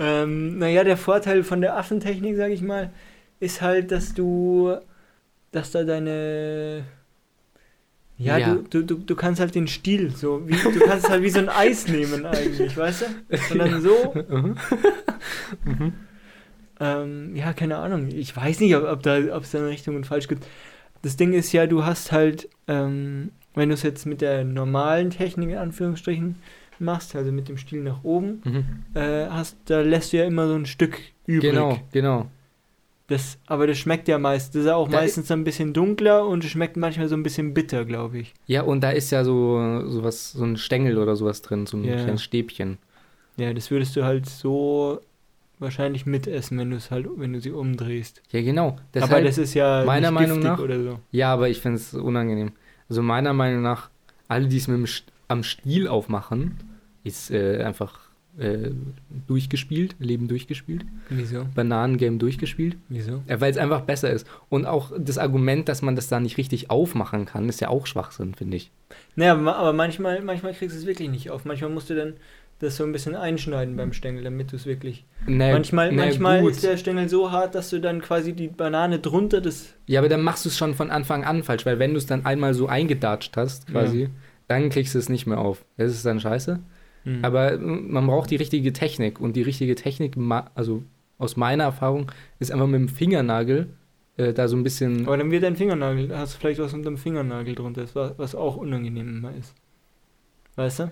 Ähm, 0.00 0.58
naja, 0.58 0.84
der 0.84 0.96
Vorteil 0.96 1.42
von 1.42 1.60
der 1.60 1.76
Affentechnik, 1.76 2.36
sag 2.36 2.50
ich 2.52 2.62
mal, 2.62 2.90
ist 3.40 3.62
halt, 3.62 3.90
dass 3.90 4.14
du, 4.14 4.76
dass 5.52 5.70
da 5.70 5.84
deine, 5.84 6.84
ja, 8.18 8.38
Ja. 8.38 8.54
Du, 8.70 8.82
du, 8.82 8.96
du, 8.96 9.14
kannst 9.14 9.40
halt 9.40 9.54
den 9.54 9.68
Stiel 9.68 10.10
so, 10.14 10.46
wie, 10.48 10.52
du 10.54 10.80
kannst 10.80 11.08
halt 11.08 11.22
wie 11.22 11.30
so 11.30 11.38
ein 11.38 11.48
Eis 11.48 11.86
nehmen 11.88 12.26
eigentlich, 12.26 12.76
weißt 12.76 13.02
du? 13.02 13.06
Und 13.52 13.58
dann 13.58 13.80
so, 13.80 14.14
Mhm. 14.28 14.56
Mhm. 15.64 15.92
ähm, 16.80 17.36
ja, 17.36 17.52
keine 17.52 17.76
Ahnung, 17.78 18.08
ich 18.08 18.36
weiß 18.36 18.60
nicht, 18.60 18.74
ob, 18.76 18.84
ob 18.84 19.02
da, 19.02 19.18
ob 19.36 19.44
es 19.44 19.50
da 19.52 19.58
eine 19.58 19.68
Richtung 19.68 19.96
und 19.96 20.06
falsch 20.06 20.28
gibt. 20.28 20.46
Das 21.02 21.16
Ding 21.16 21.32
ist 21.32 21.52
ja, 21.52 21.66
du 21.66 21.84
hast 21.84 22.10
halt, 22.12 22.48
ähm, 22.66 23.30
wenn 23.54 23.68
du 23.68 23.74
es 23.74 23.82
jetzt 23.82 24.04
mit 24.06 24.20
der 24.20 24.44
normalen 24.44 25.10
Technik 25.10 25.50
in 25.50 25.56
Anführungsstrichen 25.58 26.36
machst, 26.80 27.14
also 27.16 27.32
mit 27.32 27.48
dem 27.48 27.56
Stiel 27.56 27.82
nach 27.82 28.04
oben, 28.04 28.40
Mhm. 28.44 28.64
äh, 28.94 29.26
hast, 29.28 29.56
da 29.66 29.80
lässt 29.80 30.12
du 30.12 30.16
ja 30.18 30.24
immer 30.24 30.46
so 30.48 30.54
ein 30.54 30.66
Stück 30.66 30.98
übrig. 31.26 31.50
Genau, 31.50 31.78
genau. 31.92 32.26
Das, 33.08 33.38
aber 33.46 33.66
das 33.66 33.78
schmeckt 33.78 34.06
ja 34.06 34.18
meist. 34.18 34.54
Das 34.54 34.60
ist 34.60 34.66
ja 34.66 34.76
auch 34.76 34.88
Da 34.88 34.98
meistens 34.98 35.30
ein 35.30 35.42
bisschen 35.42 35.72
dunkler 35.72 36.26
und 36.26 36.44
es 36.44 36.50
schmeckt 36.50 36.76
manchmal 36.76 37.08
so 37.08 37.14
ein 37.16 37.22
bisschen 37.22 37.54
bitter, 37.54 37.84
glaube 37.86 38.18
ich. 38.18 38.34
Ja, 38.46 38.62
und 38.62 38.82
da 38.82 38.90
ist 38.90 39.10
ja 39.10 39.24
so, 39.24 39.82
so 39.86 40.04
was, 40.04 40.32
so 40.32 40.44
ein 40.44 40.56
Stängel 40.58 40.98
oder 40.98 41.16
sowas 41.16 41.40
drin, 41.42 41.64
so 41.66 41.78
ein 41.78 41.84
Ja. 41.84 41.96
kleines 41.96 42.22
Stäbchen. 42.22 42.76
Ja, 43.38 43.52
das 43.54 43.70
würdest 43.70 43.96
du 43.96 44.04
halt 44.04 44.26
so 44.26 45.00
wahrscheinlich 45.58 46.04
mitessen, 46.06 46.58
wenn 46.58 46.70
du 46.70 46.76
es 46.76 46.90
halt, 46.90 47.06
wenn 47.16 47.32
du 47.32 47.40
sie 47.40 47.50
umdrehst. 47.50 48.20
Ja, 48.30 48.42
genau. 48.42 48.68
aber 48.68 48.78
Deshalb, 48.94 49.24
das 49.24 49.38
ist 49.38 49.54
ja 49.54 49.84
meiner 49.86 50.10
Meinung 50.10 50.40
nach- 50.40 50.58
oder 50.60 50.80
so. 50.82 50.98
ja, 51.10 51.32
aber 51.32 51.48
ich 51.48 51.60
finde 51.60 51.76
es 51.78 51.94
unangenehm. 51.94 52.52
Also 52.90 53.02
meiner 53.02 53.32
Meinung 53.32 53.62
nach, 53.62 53.88
alle, 54.28 54.48
die 54.48 54.58
es 54.58 54.68
mit 54.68 54.76
dem 54.78 54.86
am 55.28 55.42
Stiel 55.42 55.88
aufmachen, 55.88 56.58
ist 57.04 57.30
äh, 57.30 57.62
einfach 57.62 58.00
äh, 58.38 58.70
durchgespielt, 59.26 59.96
Leben 59.98 60.28
durchgespielt, 60.28 60.84
Wieso? 61.08 61.46
Bananengame 61.54 62.18
durchgespielt, 62.18 62.76
Wieso? 62.88 63.22
äh, 63.26 63.40
weil 63.40 63.50
es 63.50 63.58
einfach 63.58 63.82
besser 63.82 64.10
ist. 64.10 64.26
Und 64.48 64.66
auch 64.66 64.92
das 64.96 65.18
Argument, 65.18 65.68
dass 65.68 65.82
man 65.82 65.96
das 65.96 66.08
da 66.08 66.20
nicht 66.20 66.38
richtig 66.38 66.70
aufmachen 66.70 67.26
kann, 67.26 67.48
ist 67.48 67.60
ja 67.60 67.68
auch 67.68 67.86
Schwachsinn, 67.86 68.34
finde 68.34 68.56
ich. 68.56 68.70
Naja, 69.16 69.34
aber 69.34 69.72
manchmal, 69.72 70.22
manchmal 70.22 70.54
kriegst 70.54 70.76
du 70.76 70.80
es 70.80 70.86
wirklich 70.86 71.10
nicht 71.10 71.30
auf. 71.30 71.44
Manchmal 71.44 71.70
musst 71.70 71.90
du 71.90 71.94
dann 71.94 72.14
das 72.60 72.76
so 72.76 72.84
ein 72.84 72.92
bisschen 72.92 73.14
einschneiden 73.14 73.76
beim 73.76 73.92
Stängel, 73.92 74.24
damit 74.24 74.50
du 74.52 74.56
es 74.56 74.66
wirklich. 74.66 75.04
Nee, 75.26 75.52
manchmal 75.52 75.90
nee, 75.90 75.96
manchmal 75.96 76.40
gut. 76.40 76.52
ist 76.52 76.64
der 76.64 76.76
Stängel 76.76 77.08
so 77.08 77.30
hart, 77.30 77.54
dass 77.54 77.70
du 77.70 77.80
dann 77.80 78.00
quasi 78.02 78.32
die 78.32 78.48
Banane 78.48 78.98
drunter 78.98 79.40
des. 79.40 79.74
Ja, 79.86 80.00
aber 80.00 80.08
dann 80.08 80.22
machst 80.22 80.44
du 80.44 80.48
es 80.48 80.58
schon 80.58 80.74
von 80.74 80.90
Anfang 80.90 81.24
an 81.24 81.44
falsch, 81.44 81.66
weil 81.66 81.78
wenn 81.78 81.92
du 81.92 81.98
es 81.98 82.06
dann 82.06 82.26
einmal 82.26 82.54
so 82.54 82.66
eingedatscht 82.66 83.36
hast, 83.36 83.68
quasi, 83.68 84.08
dann 84.48 84.70
kriegst 84.70 84.94
du 84.94 84.98
es 84.98 85.08
nicht 85.08 85.26
mehr 85.26 85.38
auf. 85.38 85.64
Das 85.76 85.92
ist 85.92 86.04
dann 86.04 86.18
scheiße. 86.20 86.58
Hm. 87.04 87.24
Aber 87.24 87.52
äh, 87.52 87.58
man 87.58 88.06
braucht 88.06 88.30
die 88.30 88.36
richtige 88.36 88.72
Technik 88.72 89.20
und 89.20 89.36
die 89.36 89.42
richtige 89.42 89.74
Technik, 89.74 90.16
also 90.54 90.82
aus 91.18 91.36
meiner 91.36 91.64
Erfahrung, 91.64 92.10
ist 92.38 92.52
einfach 92.52 92.66
mit 92.66 92.80
dem 92.80 92.88
Fingernagel 92.88 93.68
äh, 94.16 94.32
da 94.32 94.48
so 94.48 94.56
ein 94.56 94.62
bisschen. 94.62 95.06
Aber 95.06 95.16
dann 95.16 95.30
wird 95.30 95.42
dein 95.42 95.56
Fingernagel, 95.56 96.16
hast 96.16 96.34
du 96.34 96.38
vielleicht 96.38 96.60
was 96.60 96.74
unter 96.74 96.90
dem 96.90 96.98
Fingernagel 96.98 97.54
drunter, 97.54 97.82
ist, 97.82 97.94
was 97.94 98.34
auch 98.34 98.56
unangenehm 98.56 99.08
immer 99.08 99.34
ist. 99.34 99.54
Weißt 100.56 100.80
du? 100.80 100.90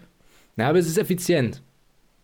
Na, 0.57 0.69
aber 0.69 0.79
es 0.79 0.87
ist 0.87 0.99
effizient. 0.99 1.63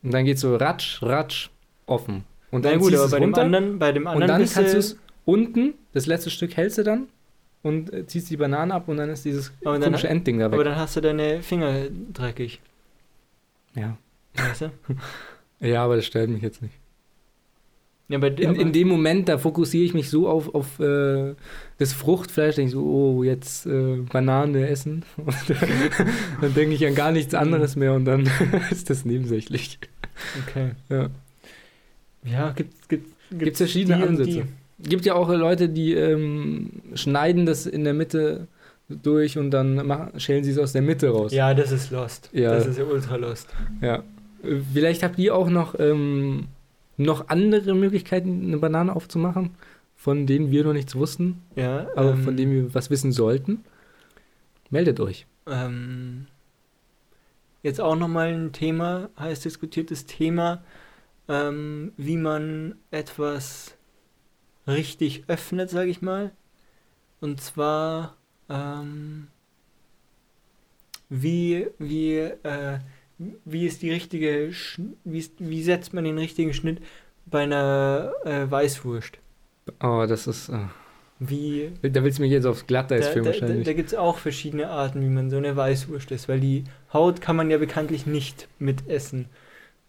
Und 0.03 0.13
dann 0.15 0.25
geht 0.25 0.39
so 0.39 0.57
ratsch, 0.57 1.03
ratsch, 1.03 1.51
offen. 1.87 2.25
Und 2.51 2.65
Na 2.65 2.71
dann 2.71 2.81
gut, 2.81 2.91
ziehst 2.91 3.01
aber 3.01 3.09
du 3.09 3.11
bei 3.11 3.17
es 3.17 3.21
dem 3.21 3.25
runter 3.25 3.43
anderen, 3.43 3.79
bei 3.79 3.93
dem 3.93 4.03
und 4.03 4.09
anderen 4.09 4.29
dann 4.29 4.41
bist 4.41 4.55
kannst 4.55 4.75
du 4.75 4.79
es 4.79 4.99
unten, 5.25 5.75
das 5.93 6.07
letzte 6.07 6.31
Stück 6.31 6.57
hältst 6.57 6.79
du 6.79 6.83
dann 6.83 7.09
und 7.63 7.93
äh, 7.93 8.07
ziehst 8.07 8.31
die 8.31 8.37
Banane 8.37 8.75
ab 8.75 8.89
und 8.89 8.97
dann 8.97 9.11
ist 9.11 9.25
dieses 9.25 9.53
aber 9.65 9.79
dann, 9.79 9.85
komische 9.85 10.09
Endding 10.09 10.39
da 10.39 10.47
aber 10.47 10.59
weg. 10.59 10.65
dann 10.65 10.77
hast 10.77 10.97
du 10.97 11.01
deine 11.01 11.43
Finger 11.43 11.87
dreckig. 12.13 12.61
Ja. 13.75 13.97
Weißt 14.35 14.63
du? 14.63 14.71
ja, 15.67 15.85
aber 15.85 15.97
das 15.97 16.07
stört 16.07 16.31
mich 16.31 16.43
jetzt 16.43 16.63
nicht. 16.63 16.75
Ja, 18.09 18.19
bei 18.19 18.29
In, 18.29 18.57
in 18.57 18.73
dem 18.73 18.89
Moment, 18.89 19.29
da 19.29 19.39
fokussiere 19.39 19.85
ich 19.85 19.95
mich 19.95 20.11
so 20.11 20.29
auf, 20.29 20.55
auf 20.55 20.79
äh, 20.81 21.35
das 21.79 21.95
Fruchtfleisch, 21.95 22.57
denke 22.57 22.69
ich 22.69 22.73
so, 22.73 22.85
oh, 22.85 23.23
jetzt 23.23 23.65
äh, 23.65 23.97
Banane 24.13 24.69
essen. 24.69 25.05
Und 25.17 25.33
dann 26.43 26.53
denke 26.55 26.75
ich 26.75 26.87
an 26.87 26.95
gar 26.95 27.11
nichts 27.11 27.35
anderes 27.35 27.75
mehr 27.75 27.95
und 27.95 28.05
dann 28.05 28.29
ist 28.71 28.91
das 28.91 29.05
nebensächlich. 29.05 29.79
okay. 30.47 30.73
Ja. 30.91 31.09
Ja, 32.25 32.51
gibt 32.53 32.89
gibt 32.89 33.15
Gibt's 33.31 33.59
verschiedene 33.59 33.97
die 33.97 34.03
Ansätze. 34.03 34.45
Gibt 34.79 35.07
ja 35.07 35.15
auch 35.15 35.29
Leute, 35.31 35.69
die 35.69 35.95
ähm, 35.95 36.83
schneiden 36.95 37.47
das 37.47 37.67
in 37.67 37.85
der 37.85 37.95
Mitte 37.95 38.47
durch 39.03 39.39
und 39.39 39.51
dann 39.51 39.87
machen, 39.87 40.19
schälen 40.21 40.45
sie 40.45 40.51
es 40.51 40.59
aus 40.59 40.73
der 40.73 40.83
Mitte 40.83 41.11
raus. 41.11 41.33
Ja, 41.33 41.55
das 41.55 41.73
ist 41.73 41.91
Lost. 41.91 42.31
Ja. 42.33 42.55
Das 42.55 42.67
ist 42.67 42.79
ja 42.79 42.85
ultra 42.85 43.17
Lost. 43.17 43.49
Ja. 43.81 44.03
Vielleicht 44.73 45.03
habt 45.03 45.19
ihr 45.19 45.35
auch 45.35 45.49
noch, 45.49 45.79
ähm, 45.79 46.49
noch 46.97 47.29
andere 47.29 47.75
Möglichkeiten, 47.75 48.45
eine 48.45 48.59
Banane 48.59 48.95
aufzumachen, 48.95 49.51
von 49.95 50.27
denen 50.27 50.51
wir 50.51 50.65
noch 50.65 50.73
nichts 50.73 50.97
wussten, 50.97 51.43
Ja, 51.55 51.87
aber 51.95 52.13
ähm, 52.13 52.25
von 52.25 52.37
denen 52.37 52.53
wir 52.53 52.75
was 52.75 52.91
wissen 52.91 53.13
sollten. 53.13 53.65
Meldet 54.71 54.99
euch. 55.01 55.27
Ähm, 55.47 56.27
jetzt 57.63 57.81
auch 57.81 57.97
nochmal 57.97 58.33
ein 58.33 58.53
Thema, 58.53 59.11
heiß 59.19 59.41
diskutiertes 59.41 60.07
Thema, 60.07 60.65
ähm, 61.29 61.93
wie 61.97 62.17
man 62.17 62.77
etwas 62.91 63.77
richtig 64.67 65.25
öffnet, 65.29 65.71
sage 65.71 65.91
ich 65.91 66.03
mal. 66.03 66.33
Und 67.21 67.41
zwar, 67.41 68.17
ähm, 68.53 69.29
wie, 71.09 71.69
wie, 71.79 72.17
äh, 72.19 72.79
wie 73.45 73.67
ist 73.67 73.83
die 73.83 73.91
richtige, 73.91 74.51
Schn- 74.53 74.95
wie, 75.05 75.19
ist, 75.19 75.35
wie 75.39 75.63
setzt 75.63 75.93
man 75.95 76.05
den 76.05 76.19
richtigen 76.19 76.55
Schnitt 76.55 76.81
bei 77.27 77.43
einer 77.43 78.13
äh, 78.25 78.51
Weißwurst? 78.51 79.19
Oh, 79.83 80.07
das 80.09 80.27
ist. 80.27 80.49
Äh, 80.49 80.69
Wie, 81.19 81.73
da 81.83 82.03
willst 82.03 82.19
du 82.19 82.23
mich 82.23 82.33
jetzt 82.33 82.47
aufs 82.47 82.67
Glatteis 82.67 83.07
da, 83.07 83.13
führen 83.13 83.25
da, 83.25 83.31
da, 83.41 83.41
wahrscheinlich. 83.41 83.65
da 83.65 83.73
gibt 83.75 83.89
es 83.89 83.95
auch 83.95 84.19
verschiedene 84.19 84.69
Arten, 84.71 85.01
wie 85.03 85.09
man 85.09 85.31
so 85.31 85.37
eine 85.37 85.55
Weißwurst 85.57 86.11
isst, 86.11 86.29
weil 86.29 86.41
die 86.41 86.65
Haut 86.93 87.21
kann 87.21 87.37
man 87.37 87.51
ja 87.51 87.59
bekanntlich 87.59 88.07
nicht 88.07 88.49
mitessen. 88.59 89.27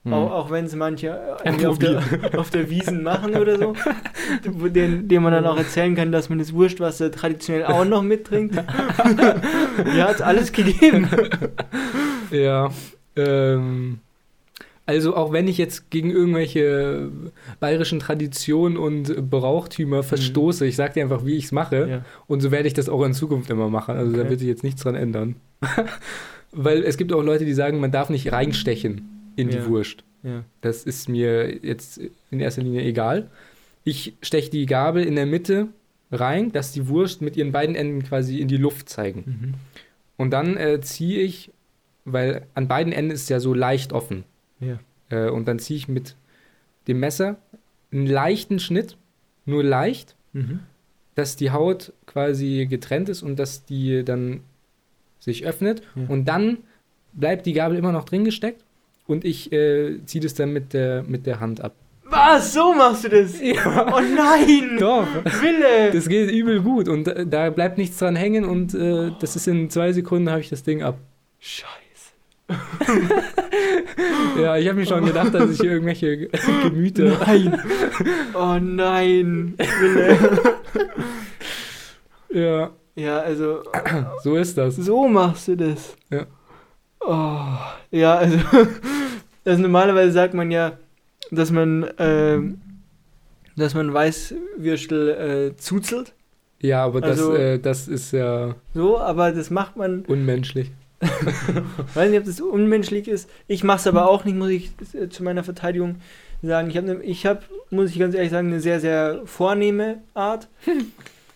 Hm. 0.06 0.14
Auch, 0.14 0.32
auch 0.32 0.52
wenn 0.52 0.66
es 0.66 0.76
manche 0.76 1.08
äh, 1.08 1.46
irgendwie 1.46 1.68
auf 1.68 1.80
der, 1.80 2.02
auf 2.38 2.50
der 2.50 2.70
Wiesen 2.70 3.04
machen 3.04 3.36
oder 3.38 3.58
so, 3.58 3.74
den, 4.44 5.08
dem 5.08 5.24
man 5.24 5.32
dann 5.32 5.46
auch 5.46 5.58
erzählen 5.58 5.96
kann, 5.96 6.12
dass 6.12 6.28
man 6.30 6.40
das 6.40 6.54
Wurstwasser 6.54 7.10
traditionell 7.10 7.66
auch 7.66 7.86
noch 7.86 8.04
mittrinkt. 8.04 8.56
ja, 9.98 10.10
hat 10.10 10.22
alles 10.22 10.52
gegeben. 10.52 11.08
Ja. 12.32 12.70
Ähm, 13.16 14.00
also 14.86 15.16
auch 15.16 15.32
wenn 15.32 15.48
ich 15.48 15.58
jetzt 15.58 15.90
gegen 15.90 16.12
irgendwelche 16.12 17.10
bayerischen 17.62 18.00
Traditionen 18.00 18.78
und 18.78 19.30
Brauchtümer 19.30 20.04
verstoße, 20.04 20.66
ich 20.66 20.76
sag 20.76 20.96
dir 20.96 21.04
einfach, 21.04 21.26
wie 21.26 21.38
ich 21.38 21.46
es 21.46 21.52
mache. 21.54 21.86
Mhm. 21.86 21.90
Ja. 21.90 22.06
Und 22.28 22.42
so 22.42 22.52
werde 22.52 22.68
ich 22.68 22.74
das 22.74 22.90
auch 22.90 23.04
in 23.06 23.14
Zukunft 23.14 23.50
immer 23.50 23.70
machen. 23.70 23.96
Also 23.96 24.12
da 24.12 24.22
Okay. 24.22 24.32
wird 24.32 24.40
sich 24.42 24.50
jetzt 24.50 24.64
nichts 24.66 24.84
dran 24.84 24.96
ändern. 24.96 25.36
Weil 26.52 26.84
es 26.84 26.98
gibt 26.98 27.14
auch 27.14 27.24
Leute, 27.24 27.46
die 27.46 27.54
sagen, 27.54 27.80
man 27.80 27.92
darf 27.92 28.10
nicht 28.10 28.34
reinstechen 28.34 29.13
in 29.36 29.50
die 29.50 29.58
Ja. 29.58 29.68
Wurst. 29.68 30.04
Ja. 30.24 30.44
Das 30.62 30.84
ist 30.84 31.10
mir 31.10 31.58
jetzt 31.66 32.00
in 32.32 32.40
erster 32.40 32.62
Linie 32.62 32.84
egal. 32.84 33.30
Ich 33.84 34.14
steche 34.22 34.50
die 34.50 34.66
Gabel 34.66 35.04
in 35.04 35.16
der 35.16 35.26
Mitte 35.26 35.68
rein, 36.12 36.52
dass 36.52 36.72
die 36.72 36.88
Wurst 36.88 37.22
mit 37.22 37.36
ihren 37.36 37.52
beiden 37.52 37.76
Enden 37.76 38.04
quasi 38.04 38.40
in 38.40 38.48
die 38.48 38.58
Luft 38.58 38.88
zeigen. 38.88 39.24
Mhm. 39.26 39.54
Und 40.16 40.32
dann 40.32 40.56
äh, 40.58 40.80
ziehe 40.82 41.22
ich, 41.22 41.52
weil 42.06 42.46
an 42.54 42.68
beiden 42.68 42.94
Enden 42.94 43.12
ist 43.12 43.24
es 43.24 43.30
ja 43.30 43.40
so 43.40 43.54
leicht 43.54 43.92
offen. 43.92 44.24
Ja. 44.60 44.80
Äh, 45.10 45.30
und 45.30 45.48
dann 45.48 45.60
ziehe 45.60 45.78
ich 45.78 45.88
mit 45.88 46.16
dem 46.88 47.00
Messer 47.00 47.38
einen 47.92 48.08
leichten 48.08 48.60
Schnitt, 48.60 48.98
nur 49.46 49.64
leicht, 49.64 50.16
Mhm. 50.34 50.60
dass 51.16 51.36
die 51.36 51.52
Haut 51.52 51.94
quasi 52.08 52.66
getrennt 52.70 53.08
ist 53.10 53.22
und 53.24 53.38
dass 53.38 53.66
die 53.66 54.04
dann 54.04 54.42
sich 55.20 55.46
öffnet. 55.46 55.82
Ja. 55.96 56.06
Und 56.08 56.26
dann 56.26 56.58
bleibt 57.14 57.46
die 57.46 57.54
Gabel 57.54 57.78
immer 57.78 57.92
noch 57.92 58.06
drin 58.06 58.24
gesteckt 58.24 58.64
und 59.08 59.26
ich 59.26 59.52
äh, 59.52 60.00
ziehe 60.06 60.22
das 60.24 60.34
dann 60.34 60.52
mit 60.54 60.74
der, 60.74 61.04
mit 61.04 61.26
der 61.26 61.40
Hand 61.40 61.62
ab. 61.62 61.74
Was? 62.06 62.54
So 62.54 62.74
machst 62.74 63.06
du 63.06 63.10
das? 63.10 63.40
Ja. 63.42 63.88
Oh 63.96 64.00
nein! 64.00 64.78
Doch. 64.80 65.08
Wille! 65.42 65.92
Das 65.92 66.08
geht 66.08 66.30
übel 66.32 66.62
gut 66.62 66.88
und 66.88 67.08
äh, 67.08 67.26
da 67.26 67.50
bleibt 67.50 67.78
nichts 67.78 67.98
dran 67.98 68.16
hängen 68.16 68.46
und 68.46 68.74
äh, 68.76 69.12
das 69.20 69.36
ist 69.36 69.48
in 69.48 69.70
zwei 69.70 69.92
Sekunden 69.94 70.30
habe 70.30 70.42
ich 70.42 70.50
das 70.50 70.64
Ding 70.64 70.84
ab. 70.84 70.98
Scheiße. 71.40 71.70
Ja, 74.40 74.58
ich 74.58 74.68
habe 74.68 74.80
mir 74.80 74.86
schon 74.86 75.06
gedacht, 75.06 75.34
dass 75.34 75.52
ich 75.52 75.60
hier 75.62 75.72
irgendwelche 75.72 76.28
Gemüter. 76.64 77.18
Nein! 77.26 77.62
Oh 78.34 78.58
nein! 78.60 79.54
Wille! 79.58 80.18
Ja, 82.34 82.72
Ja, 82.96 83.20
also, 83.20 83.62
so 84.24 84.36
ist 84.36 84.58
das. 84.58 84.76
so 84.76 85.08
machst 85.08 85.48
du 85.50 85.56
das. 85.56 85.96
Ja. 86.10 86.26
Oh, 87.06 87.46
ja, 87.92 88.16
also, 88.16 88.38
also 89.46 89.62
normalerweise 89.62 90.12
sagt 90.12 90.34
man 90.34 90.52
ja, 90.52 90.78
dass 91.32 91.52
man, 91.52 91.90
ähm, 92.00 92.62
dass 93.56 93.74
man 93.74 93.94
Weißwürstel 93.94 95.10
äh, 95.54 95.58
zuzelt. 95.58 96.14
Ja, 96.60 96.84
aber 96.86 97.02
das, 97.02 97.12
Also- 97.20 97.36
äh, 97.36 97.60
das 97.60 97.88
ist 97.88 98.12
ja 98.14 98.56
So, 98.74 99.00
aber 99.00 99.32
das 99.32 99.50
macht 99.50 99.76
man, 99.76 100.06
unmenschlich. 100.06 100.72
weiß 101.94 102.10
nicht, 102.10 102.20
ob 102.20 102.26
das 102.26 102.40
unmenschlich 102.40 103.10
ist. 103.10 103.30
Ich 103.48 103.64
mache 103.66 103.80
es 103.80 103.88
aber 103.88 104.08
auch 104.10 104.24
nicht, 104.24 104.38
muss 104.38 104.50
ich 104.50 104.72
äh, 104.94 105.10
zu 105.10 105.24
meiner 105.24 105.44
Verteidigung 105.44 105.98
sagen. 106.42 106.70
Ich 106.70 106.78
habe, 106.78 107.04
ich 107.04 107.26
hab, 107.26 107.44
muss 107.72 107.90
ich 107.90 108.00
ganz 108.00 108.16
ehrlich 108.16 108.32
sagen, 108.32 108.48
eine 108.48 108.62
sehr, 108.62 108.80
sehr 108.80 109.22
vornehme 109.26 110.02
Art. 110.14 110.48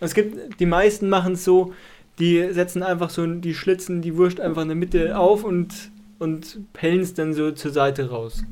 Es 0.00 0.14
gibt, 0.14 0.60
die 0.60 0.66
meisten 0.66 1.08
machen 1.08 1.32
es 1.32 1.44
so, 1.44 1.72
die 2.18 2.52
setzen 2.52 2.82
einfach 2.82 3.10
so, 3.10 3.26
die 3.26 3.54
schlitzen 3.54 4.02
die 4.02 4.16
Wurst 4.16 4.40
einfach 4.40 4.62
in 4.62 4.68
der 4.68 4.76
Mitte 4.76 5.16
auf 5.18 5.44
und, 5.44 5.90
und 6.18 6.58
pellen 6.72 7.00
es 7.00 7.14
dann 7.14 7.32
so 7.32 7.50
zur 7.52 7.70
Seite 7.70 8.10
raus. 8.10 8.42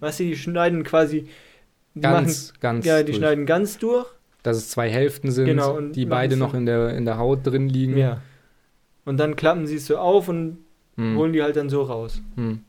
Weißt 0.00 0.20
du, 0.20 0.24
die 0.24 0.36
schneiden 0.36 0.84
quasi, 0.84 1.26
die 1.94 2.00
Ganz, 2.00 2.52
ganz. 2.60 2.84
machen, 2.84 2.88
ja, 2.88 2.98
die 3.02 3.06
durch. 3.06 3.16
schneiden 3.18 3.46
ganz 3.46 3.78
durch. 3.78 4.06
Dass 4.44 4.56
es 4.56 4.70
zwei 4.70 4.88
Hälften 4.88 5.30
sind, 5.32 5.46
Genau, 5.46 5.80
die 5.80 6.06
beide 6.06 6.36
noch 6.36 6.54
in 6.54 6.64
der, 6.64 6.90
in 6.96 7.04
der 7.04 7.18
Haut 7.18 7.40
drin 7.44 7.68
liegen. 7.68 7.96
Ja. 7.96 8.20
Und 9.04 9.18
dann 9.18 9.34
klappen 9.36 9.66
sie 9.66 9.76
es 9.76 9.86
so 9.86 9.98
auf 9.98 10.28
und 10.28 10.58
Hm. 10.96 11.16
holen 11.16 11.32
die 11.32 11.42
halt 11.42 11.54
dann 11.56 11.68
so 11.70 11.82
raus. 11.82 12.20
Hm. 12.36 12.60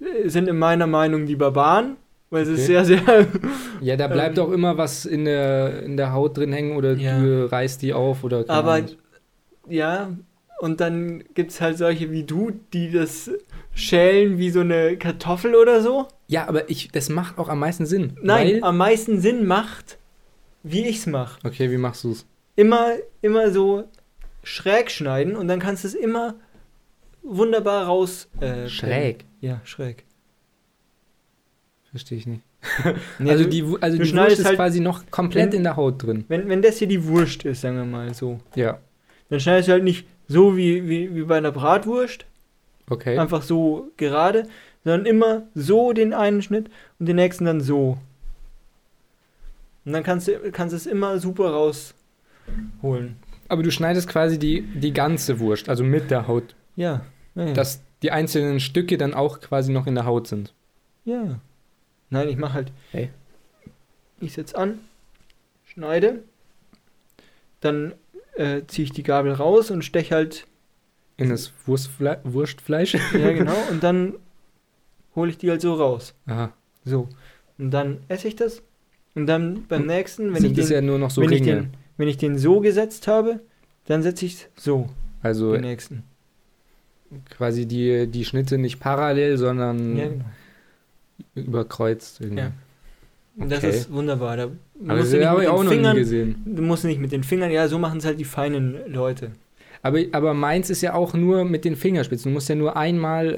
Äh, 0.00 0.28
Sind 0.28 0.46
in 0.48 0.58
meiner 0.58 0.86
Meinung 0.86 1.24
die 1.26 1.36
Barbaren, 1.36 1.96
weil 2.30 2.42
es 2.42 2.48
ist 2.50 2.64
Okay. 2.64 2.66
sehr, 2.66 2.84
sehr. 2.84 3.26
Ja, 3.80 3.96
da 3.96 4.08
bleibt 4.08 4.36
Ähm. 4.38 4.44
auch 4.44 4.50
immer 4.52 4.76
was 4.76 5.06
in 5.06 5.24
der, 5.24 5.82
in 5.82 5.96
der 5.96 6.12
Haut 6.12 6.36
drin 6.36 6.52
hängen 6.52 6.76
oder 6.76 6.92
Ja. 6.94 7.18
du 7.18 7.50
reißt 7.50 7.80
die 7.82 7.92
auf 7.94 8.24
oder 8.24 8.44
Aber. 8.48 8.80
Ja, 9.70 10.10
und 10.60 10.80
dann 10.80 11.24
gibt 11.34 11.52
es 11.52 11.60
halt 11.60 11.78
solche 11.78 12.10
wie 12.10 12.24
du, 12.24 12.50
die 12.72 12.90
das 12.92 13.30
schälen 13.74 14.36
wie 14.38 14.50
so 14.50 14.60
eine 14.60 14.96
Kartoffel 14.98 15.54
oder 15.54 15.80
so. 15.80 16.06
Ja, 16.26 16.46
aber 16.48 16.68
ich, 16.68 16.90
das 16.92 17.08
macht 17.08 17.38
auch 17.38 17.48
am 17.48 17.58
meisten 17.60 17.86
Sinn. 17.86 18.16
Nein, 18.22 18.62
am 18.62 18.76
meisten 18.76 19.20
Sinn 19.20 19.46
macht, 19.46 19.98
wie 20.62 20.86
ich's 20.86 21.06
mache. 21.06 21.38
okay, 21.46 21.70
wie 21.70 21.78
machst 21.78 22.04
du's? 22.04 22.26
Immer, 22.56 22.96
immer 23.22 23.50
so 23.50 23.84
schräg 24.42 24.90
schneiden 24.90 25.34
und 25.36 25.48
dann 25.48 25.60
kannst 25.60 25.84
du 25.84 25.88
es 25.88 25.94
immer 25.94 26.34
wunderbar 27.22 27.86
raus. 27.86 28.28
Äh, 28.40 28.68
Schräg. 28.68 29.24
Ja, 29.40 29.60
schräg. 29.64 30.04
Verstehe 31.90 32.18
ich 32.18 32.26
nicht. 32.26 32.42
Nee, 33.18 33.30
also 33.30 33.44
du- 33.44 33.50
die, 33.50 33.62
also 33.80 33.96
die 33.98 34.14
Wurst 34.14 34.38
ist 34.38 34.44
halt- 34.44 34.56
quasi 34.56 34.80
noch 34.80 35.10
komplett 35.10 35.52
wenn- 35.52 35.58
in 35.58 35.62
der 35.64 35.76
Haut 35.76 36.02
drin. 36.02 36.24
wenn, 36.28 36.48
wenn 36.48 36.60
das 36.60 36.76
hier 36.78 36.88
die 36.88 37.02
Wurst 37.06 37.44
ist, 37.46 37.62
sagen 37.62 37.76
wir 37.76 37.84
mal 37.86 38.12
so, 38.12 38.38
Ja, 38.54 38.78
dann 39.30 39.40
schneidest 39.40 39.68
du 39.68 39.72
halt 39.72 39.84
nicht 39.84 40.06
so 40.28 40.56
wie, 40.56 40.88
wie, 40.88 41.14
wie 41.14 41.22
bei 41.22 41.38
einer 41.38 41.52
Bratwurst, 41.52 42.26
okay. 42.88 43.18
einfach 43.18 43.42
so 43.42 43.90
gerade, 43.96 44.46
sondern 44.84 45.06
immer 45.06 45.42
so 45.54 45.92
den 45.92 46.12
einen 46.12 46.42
Schnitt 46.42 46.70
und 46.98 47.06
den 47.06 47.16
nächsten 47.16 47.44
dann 47.44 47.60
so. 47.60 47.98
Und 49.84 49.92
dann 49.92 50.02
kannst 50.02 50.28
du 50.28 50.50
kannst 50.52 50.74
es 50.74 50.86
immer 50.86 51.18
super 51.18 51.50
rausholen. 51.50 53.16
Aber 53.48 53.62
du 53.62 53.70
schneidest 53.70 54.08
quasi 54.08 54.38
die, 54.38 54.62
die 54.62 54.92
ganze 54.92 55.40
Wurst, 55.40 55.68
also 55.68 55.82
mit 55.82 56.10
der 56.10 56.28
Haut, 56.28 56.54
Ja. 56.76 57.04
ja, 57.34 57.46
ja. 57.46 57.52
dass 57.52 57.80
die 58.02 58.12
einzelnen 58.12 58.60
Stücke 58.60 58.96
dann 58.98 59.14
auch 59.14 59.40
quasi 59.40 59.72
noch 59.72 59.86
in 59.86 59.94
der 59.94 60.04
Haut 60.04 60.26
sind. 60.26 60.52
ja. 61.04 61.40
Nein, 62.12 62.28
ich 62.28 62.36
mache 62.36 62.54
halt. 62.54 62.72
Hey. 62.90 63.10
Ich 64.18 64.32
setze 64.32 64.58
an, 64.58 64.80
schneide, 65.64 66.24
dann 67.60 67.92
äh, 68.36 68.62
ziehe 68.66 68.84
ich 68.84 68.92
die 68.92 69.02
Gabel 69.02 69.32
raus 69.32 69.70
und 69.70 69.84
steche 69.84 70.14
halt. 70.14 70.46
In 71.16 71.28
das 71.28 71.52
Wurstfle 71.66 72.20
Wurstfleisch. 72.24 72.94
ja, 72.94 73.32
genau. 73.32 73.56
Und 73.70 73.82
dann 73.82 74.14
hole 75.14 75.30
ich 75.30 75.38
die 75.38 75.50
halt 75.50 75.60
so 75.60 75.74
raus. 75.74 76.14
Aha. 76.26 76.52
So. 76.84 77.08
Und 77.58 77.70
dann 77.72 77.98
esse 78.08 78.28
ich 78.28 78.36
das. 78.36 78.62
Und 79.14 79.26
dann 79.26 79.66
beim 79.68 79.82
Und 79.82 79.86
nächsten, 79.88 80.32
wenn 80.34 80.44
ich, 80.44 80.52
den, 80.54 80.66
ja 80.66 81.10
so 81.10 81.20
wenn, 81.22 81.32
ich 81.32 81.42
den, 81.42 81.70
wenn 81.98 82.08
ich 82.08 82.16
den 82.16 82.38
so 82.38 82.60
gesetzt 82.60 83.06
habe, 83.08 83.40
dann 83.86 84.02
setze 84.02 84.24
ich 84.24 84.46
so, 84.56 84.88
also 85.20 85.52
den 85.52 85.62
nächsten. 85.62 86.04
quasi 87.28 87.66
die, 87.66 88.06
die 88.06 88.24
Schnitte 88.24 88.56
nicht 88.56 88.78
parallel, 88.80 89.36
sondern 89.36 89.96
Ja, 89.96 90.08
genau. 90.08 90.24
überkreuzt. 91.34 92.20
Irgendwie. 92.20 92.42
Ja. 92.44 92.52
Und 93.40 93.50
das 93.50 93.58
Okay. 93.58 93.70
ist 93.70 93.92
wunderbar. 93.92 94.36
Da 94.36 94.42
Aber 94.44 94.98
das 94.98 95.12
habe 95.12 95.34
mit 95.38 95.42
ich 95.42 95.48
auch 95.48 95.56
den 95.58 95.64
noch 95.64 95.64
nie 95.64 95.68
Fingern, 95.76 95.96
gesehen. 95.96 96.42
du 96.44 96.62
musst 96.62 96.84
nicht 96.84 97.00
mit 97.00 97.10
den 97.10 97.24
Fingern, 97.24 97.50
ja, 97.50 97.66
so 97.68 97.78
machen 97.78 97.98
es 97.98 98.04
halt 98.04 98.20
die 98.20 98.24
feinen 98.24 98.76
Leute. 98.86 99.30
Aber, 99.82 99.98
aber 100.12 100.34
meins 100.34 100.68
ist 100.70 100.82
ja 100.82 100.92
auch 100.94 101.14
nur 101.14 101.44
mit 101.46 101.64
den 101.64 101.74
Fingerspitzen. 101.74 102.30
Du 102.30 102.34
musst 102.34 102.48
ja 102.50 102.54
nur 102.54 102.76
einmal 102.76 103.34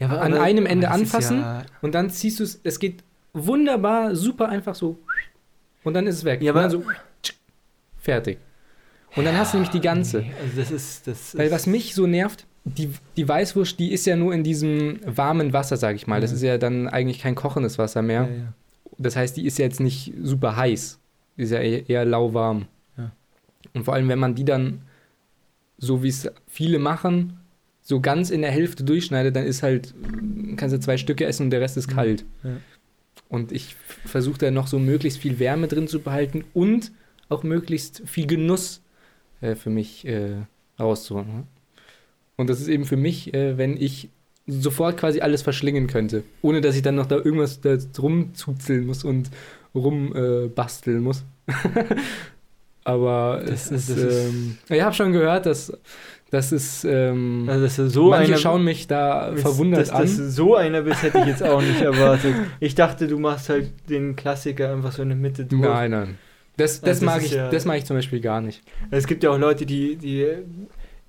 äh, 0.00 0.02
Ja, 0.02 0.08
An 0.08 0.32
einem 0.34 0.64
Ende 0.64 0.90
anfassen? 0.90 1.40
Ja, 1.40 1.64
und 1.82 1.94
dann 1.94 2.08
ziehst 2.08 2.38
du 2.40 2.44
es. 2.44 2.60
Es 2.64 2.78
geht 2.78 3.02
wunderbar, 3.34 4.14
super 4.16 4.48
einfach 4.48 4.74
so. 4.74 4.96
Und 5.84 5.94
dann 5.94 6.06
ist 6.06 6.16
es 6.16 6.24
weg. 6.24 6.40
Ja, 6.40 6.52
und 6.52 6.58
aber- 6.58 6.68
dann 6.68 6.70
so 6.70 6.84
fertig. 8.00 8.38
Und 9.16 9.24
dann 9.24 9.36
hast 9.36 9.52
du 9.52 9.56
nämlich 9.58 9.70
die 9.70 9.80
ganze. 9.80 10.18
nee, 10.20 10.32
also 10.42 10.56
das 10.60 10.70
ist, 10.70 11.06
das 11.06 11.36
Weil 11.36 11.50
was 11.50 11.66
mich 11.66 11.94
so 11.94 12.06
nervt, 12.06 12.46
die, 12.64 12.90
die 13.16 13.26
Weißwurst, 13.28 13.78
die 13.78 13.92
ist 13.92 14.06
ja 14.06 14.16
nur 14.16 14.32
in 14.34 14.44
diesem 14.44 15.00
warmen 15.04 15.52
Wasser, 15.52 15.76
sag 15.76 15.96
ich 15.96 16.06
mal. 16.06 16.20
Das 16.20 16.32
ist 16.32 16.42
ja 16.42 16.58
dann 16.58 16.86
eigentlich 16.88 17.18
kein 17.20 17.34
kochendes 17.34 17.78
Wasser 17.78 18.02
mehr. 18.02 18.28
Das 18.98 19.16
heißt, 19.16 19.36
die 19.36 19.46
ist 19.46 19.58
ja 19.58 19.64
jetzt 19.64 19.80
nicht 19.80 20.12
super 20.22 20.56
heiß. 20.56 20.98
Die 21.36 21.42
ist 21.42 21.50
ja 21.50 21.60
eher, 21.60 21.88
eher 21.88 22.04
lauwarm. 22.04 22.66
Ja. 22.96 23.12
Und 23.74 23.84
vor 23.84 23.94
allem, 23.94 24.08
wenn 24.08 24.18
man 24.18 24.34
die 24.34 24.44
dann, 24.44 24.82
so 25.78 26.02
wie 26.02 26.08
es 26.08 26.28
viele 26.46 26.78
machen, 26.78 27.38
so 27.80 28.00
ganz 28.00 28.30
in 28.30 28.42
der 28.42 28.50
Hälfte 28.50 28.84
durchschneidet, 28.84 29.34
dann 29.36 29.44
ist 29.44 29.62
halt, 29.62 29.94
kannst 30.56 30.74
du 30.74 30.80
zwei 30.80 30.96
Stücke 30.96 31.24
essen 31.24 31.44
und 31.44 31.50
der 31.50 31.60
Rest 31.60 31.76
ist 31.76 31.88
Mhm. 31.88 31.94
kalt. 31.94 32.24
Ja. 32.42 32.56
Und 33.28 33.52
ich 33.52 33.76
versuche 34.04 34.38
da 34.38 34.50
noch 34.50 34.66
so 34.66 34.78
möglichst 34.78 35.18
viel 35.20 35.38
Wärme 35.38 35.68
drin 35.68 35.86
zu 35.86 36.00
behalten 36.00 36.44
und 36.54 36.92
auch 37.28 37.42
möglichst 37.42 38.02
viel 38.06 38.26
Genuss 38.26 38.82
äh, 39.40 39.54
für 39.54 39.70
mich 39.70 40.06
äh, 40.06 40.36
rauszuholen. 40.80 41.44
Und 42.36 42.48
das 42.48 42.60
ist 42.60 42.68
eben 42.68 42.84
für 42.84 42.96
mich, 42.96 43.34
äh, 43.34 43.58
wenn 43.58 43.76
ich 43.76 44.08
sofort 44.48 44.96
quasi 44.96 45.20
alles 45.20 45.42
verschlingen 45.42 45.86
könnte, 45.86 46.24
ohne 46.42 46.60
dass 46.60 46.74
ich 46.74 46.82
dann 46.82 46.94
noch 46.96 47.06
da 47.06 47.16
irgendwas 47.16 47.60
da 47.60 47.76
rumzuzeln 48.00 48.86
muss 48.86 49.04
und 49.04 49.30
rumbasteln 49.74 50.46
äh, 50.46 50.48
basteln 50.48 51.02
muss. 51.02 51.24
Aber 52.84 53.42
Das 53.44 53.70
es 53.70 53.70
ist- 53.70 53.90
ist, 53.90 53.90
das 53.90 54.14
ist- 54.14 54.28
ähm, 54.30 54.58
ich 54.70 54.80
habe 54.82 54.94
schon 54.94 55.12
gehört, 55.12 55.46
dass 55.46 55.72
das 56.30 56.52
ist, 56.52 56.84
ähm, 56.84 57.46
Also, 57.48 57.64
dass 57.64 57.76
du 57.76 57.88
so 57.88 58.10
manche 58.10 58.32
einer, 58.32 58.36
schauen 58.38 58.62
mich 58.64 58.86
da 58.86 59.32
verwundert 59.36 59.80
dass, 59.80 59.90
an. 59.90 60.02
Dass 60.02 60.16
du 60.16 60.30
so 60.30 60.56
einer 60.56 60.82
bist, 60.82 61.02
hätte 61.02 61.18
ich 61.20 61.26
jetzt 61.26 61.42
auch 61.42 61.60
nicht 61.62 61.80
erwartet. 61.82 62.34
Ich 62.60 62.74
dachte, 62.74 63.06
du 63.08 63.18
machst 63.18 63.48
halt 63.48 63.70
den 63.88 64.14
Klassiker 64.16 64.72
einfach 64.72 64.92
so 64.92 65.02
in 65.02 65.08
der 65.08 65.16
Mitte 65.16 65.44
durch. 65.46 65.62
Nein, 65.62 65.90
nein. 65.90 66.18
Das, 66.58 66.80
das, 66.80 66.88
Also 66.90 67.06
das 67.06 67.14
mag 67.14 67.18
ist 67.22 67.26
ich, 67.26 67.32
ja- 67.36 67.50
das 67.50 67.64
mag 67.64 67.78
ich 67.78 67.84
zum 67.86 67.96
Beispiel 67.96 68.20
gar 68.20 68.40
nicht. 68.42 68.62
Es 68.90 69.06
gibt 69.06 69.22
ja 69.22 69.30
auch 69.30 69.38
Leute, 69.38 69.64
die, 69.64 69.96
die, 69.96 70.26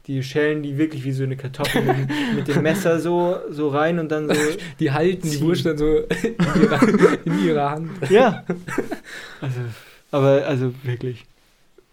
die 0.10 0.24
schälen 0.24 0.64
die 0.64 0.78
wirklich 0.78 1.04
wie 1.06 1.12
so 1.12 1.24
eine 1.24 1.38
Kartoffel 1.38 1.84
mit, 1.84 1.96
dem- 2.10 2.36
mit 2.36 2.48
dem 2.48 2.62
Messer 2.64 3.00
so, 3.00 3.38
so 3.52 3.70
rein 3.70 4.00
und 4.00 4.10
dann 4.12 4.28
so. 4.28 4.34
Die 4.80 4.92
halten 4.92 5.22
die 5.22 5.30
Ziehen. 5.38 5.42
Wurst 5.48 5.66
dann 5.68 5.78
so 5.78 5.86
in 5.86 6.36
ihrer, 6.62 6.82
in 7.26 7.46
ihrer 7.46 7.70
Hand. 7.72 7.92
Ja. 8.10 8.44
Also, 9.42 9.60
aber 10.12 10.46
also 10.48 10.74
wirklich. 10.84 11.26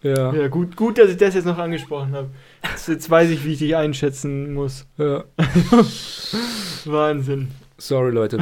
Ja. 0.01 0.33
Ja, 0.33 0.47
gut, 0.47 0.75
gut, 0.75 0.97
dass 0.97 1.09
ich 1.11 1.17
das 1.17 1.35
jetzt 1.35 1.45
noch 1.45 1.57
angesprochen 1.59 2.13
habe. 2.13 2.29
Jetzt, 2.63 2.87
jetzt 2.89 3.09
weiß 3.09 3.29
ich, 3.29 3.45
wie 3.45 3.53
ich 3.53 3.59
dich 3.59 3.75
einschätzen 3.75 4.53
muss. 4.53 4.85
ja. 4.97 5.23
Wahnsinn. 6.85 7.49
Sorry, 7.77 8.11
Leute. 8.11 8.39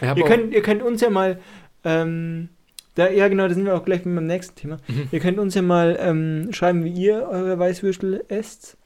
Ihr 0.00 0.24
könnt, 0.24 0.52
ihr 0.54 0.62
könnt 0.62 0.82
uns 0.82 1.00
ja 1.00 1.10
mal. 1.10 1.38
Ähm, 1.84 2.48
da, 2.98 3.08
ja, 3.10 3.28
genau, 3.28 3.46
da 3.46 3.54
sind 3.54 3.64
wir 3.64 3.76
auch 3.76 3.84
gleich 3.84 4.04
mit 4.04 4.16
dem 4.16 4.26
nächsten 4.26 4.56
Thema. 4.56 4.78
Mhm. 4.88 5.08
Ihr 5.12 5.20
könnt 5.20 5.38
uns 5.38 5.54
ja 5.54 5.62
mal 5.62 5.96
ähm, 6.00 6.48
schreiben, 6.52 6.82
wie 6.84 6.90
ihr 6.90 7.28
eure 7.28 7.58
Weißwürstel 7.58 8.24
esst. 8.28 8.76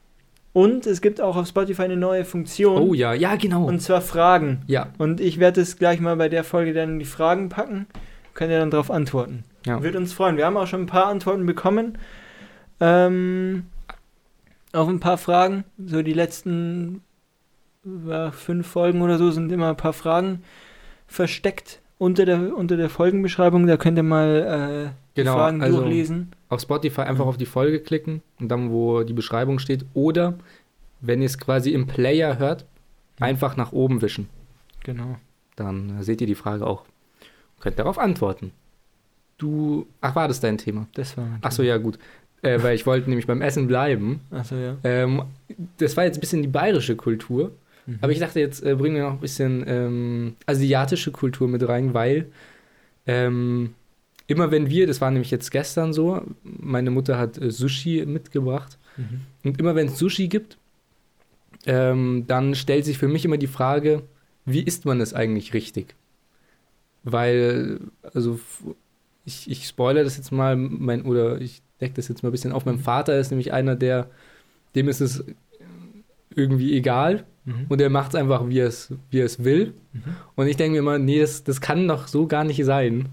Und 0.53 0.85
es 0.85 1.01
gibt 1.01 1.19
auch 1.19 1.35
auf 1.35 1.47
Spotify 1.47 1.81
eine 1.83 1.97
neue 1.97 2.23
Funktion. 2.23 2.79
oh 2.79 2.93
ja, 2.93 3.13
ja, 3.13 3.35
genau. 3.37 3.65
Und 3.65 3.81
zwar 3.81 4.01
Fragen. 4.01 4.61
ja, 4.67 4.89
Und 4.99 5.19
ich 5.19 5.39
werde 5.39 5.61
es 5.61 5.77
gleich 5.77 5.99
mal 5.99 6.15
bei 6.15 6.29
der 6.29 6.43
Folge 6.43 6.73
dann 6.73 6.91
in 6.91 6.99
die 6.99 7.05
Fragen 7.05 7.49
packen. 7.49 7.87
Könnt 8.35 8.51
ihr 8.51 8.59
dann 8.59 8.69
darauf 8.69 8.91
antworten. 8.91 9.45
ja. 9.65 9.81
Würde 9.81 9.97
uns 9.97 10.13
freuen. 10.13 10.37
Wir 10.37 10.45
haben 10.45 10.57
auch 10.57 10.67
schon 10.67 10.81
ein 10.81 10.87
paar 10.87 11.07
Antworten 11.07 11.47
bekommen. 11.47 11.97
Ähm, 12.79 13.65
auf 14.73 14.87
ein 14.87 14.99
paar 14.99 15.17
Fragen. 15.17 15.63
So 15.83 16.03
die 16.03 16.13
letzten 16.13 17.01
ja, 18.07 18.29
fünf 18.31 18.67
Folgen 18.67 19.01
oder 19.01 19.17
so 19.17 19.31
sind 19.31 19.51
immer 19.51 19.69
ein 19.69 19.77
paar 19.77 19.93
Fragen 19.93 20.43
versteckt 21.07 21.79
unter 22.03 22.25
der, 22.25 22.55
unter 22.55 22.77
der 22.77 22.89
Folgenbeschreibung. 22.89 23.65
Da 23.67 23.77
könnt 23.77 23.97
ihr 23.97 24.03
mal 24.03 24.87
äh, 24.87 24.89
die 25.15 25.21
Genau, 25.21 25.33
Fragen 25.35 25.61
also- 25.61 25.77
durchlesen. 25.79 26.31
Auf 26.49 26.61
Spotify 26.61 27.01
einfach 27.01 27.23
Mhm. 27.25 27.29
auf 27.29 27.37
die 27.37 27.45
Folge 27.47 27.79
klicken 27.79 28.21
und 28.39 28.49
dann, 28.49 28.69
wo 28.71 29.03
die 29.03 29.13
Beschreibung 29.13 29.57
steht. 29.59 29.85
Oder 29.95 30.35
wenn 31.01 31.21
ihr 31.21 31.25
es 31.25 31.37
quasi 31.39 31.71
im 31.71 31.87
Player 31.87 32.37
hört, 32.37 32.65
einfach 33.19 33.57
nach 33.57 33.71
oben 33.71 34.01
wischen. 34.01 34.27
Genau. 34.83 35.17
Dann 35.55 36.01
seht 36.03 36.21
ihr 36.21 36.27
die 36.27 36.35
Frage 36.35 36.65
auch. 36.67 36.83
Könnt 37.59 37.79
darauf 37.79 37.97
antworten. 37.97 38.51
Du. 39.37 39.87
Ach, 40.01 40.15
war 40.15 40.27
das 40.27 40.39
dein 40.39 40.57
Thema? 40.57 40.87
Das 40.93 41.17
war. 41.17 41.25
Ach 41.41 41.51
so, 41.51 41.63
ja, 41.63 41.77
gut. 41.77 41.97
Äh, 42.41 42.61
weil 42.61 42.75
ich 42.75 42.85
wollte 42.85 43.09
nämlich 43.09 43.25
beim 43.27 43.41
Essen 43.41 43.67
bleiben. 43.67 44.19
Achso, 44.31 44.55
ja. 44.55 44.75
Ähm, 44.83 45.23
das 45.77 45.95
war 45.97 46.03
jetzt 46.03 46.17
ein 46.17 46.21
bisschen 46.21 46.41
die 46.41 46.47
bayerische 46.49 46.95
Kultur. 46.95 47.51
Mhm. 47.85 47.99
Aber 48.01 48.11
ich 48.11 48.19
dachte, 48.19 48.39
jetzt 48.39 48.63
äh, 48.63 48.75
bringen 48.75 48.95
wir 48.95 49.03
noch 49.03 49.13
ein 49.13 49.19
bisschen 49.19 49.63
ähm, 49.67 50.35
asiatische 50.45 51.11
Kultur 51.11 51.47
mit 51.47 51.67
rein, 51.67 51.93
weil 51.93 52.27
ähm, 53.05 53.73
immer 54.27 54.51
wenn 54.51 54.69
wir, 54.69 54.87
das 54.87 55.01
war 55.01 55.11
nämlich 55.11 55.31
jetzt 55.31 55.51
gestern 55.51 55.93
so, 55.93 56.21
meine 56.43 56.91
Mutter 56.91 57.17
hat 57.17 57.37
äh, 57.37 57.51
Sushi 57.51 58.05
mitgebracht. 58.05 58.77
Mhm. 58.97 59.21
Und 59.43 59.59
immer 59.59 59.75
wenn 59.75 59.87
es 59.87 59.97
Sushi 59.97 60.27
gibt, 60.27 60.57
ähm, 61.65 62.25
dann 62.27 62.55
stellt 62.55 62.85
sich 62.85 62.97
für 62.97 63.07
mich 63.07 63.25
immer 63.25 63.37
die 63.37 63.47
Frage, 63.47 64.03
wie 64.45 64.61
isst 64.61 64.85
man 64.85 65.01
es 65.01 65.13
eigentlich 65.13 65.53
richtig? 65.53 65.95
Weil, 67.03 67.79
also, 68.13 68.39
ich, 69.25 69.49
ich 69.49 69.67
spoilere 69.67 70.03
das 70.03 70.17
jetzt 70.17 70.31
mal, 70.31 70.55
mein, 70.55 71.03
oder 71.03 71.39
ich 71.39 71.61
decke 71.79 71.95
das 71.95 72.07
jetzt 72.07 72.23
mal 72.23 72.29
ein 72.29 72.33
bisschen 72.33 72.51
auf. 72.51 72.65
Mein 72.65 72.79
Vater 72.79 73.17
ist 73.17 73.31
nämlich 73.31 73.53
einer, 73.53 73.75
der, 73.75 74.09
dem 74.75 74.87
ist 74.89 75.01
es 75.01 75.23
irgendwie 76.35 76.75
egal 76.75 77.25
Mhm. 77.45 77.65
und 77.69 77.81
er 77.81 77.89
macht 77.89 78.09
es 78.09 78.15
einfach, 78.15 78.47
wie 78.47 78.59
er 78.59 78.67
es, 78.67 78.93
wie 79.11 79.19
er 79.19 79.25
es 79.25 79.43
will. 79.43 79.73
Mhm. 79.91 80.01
Und 80.35 80.47
ich 80.47 80.55
denke 80.55 80.73
mir 80.73 80.79
immer, 80.79 80.97
nee, 80.97 81.19
das, 81.19 81.43
das 81.43 81.59
kann 81.61 81.87
doch 81.87 82.07
so 82.07 82.27
gar 82.27 82.43
nicht 82.43 82.63
sein. 82.63 83.09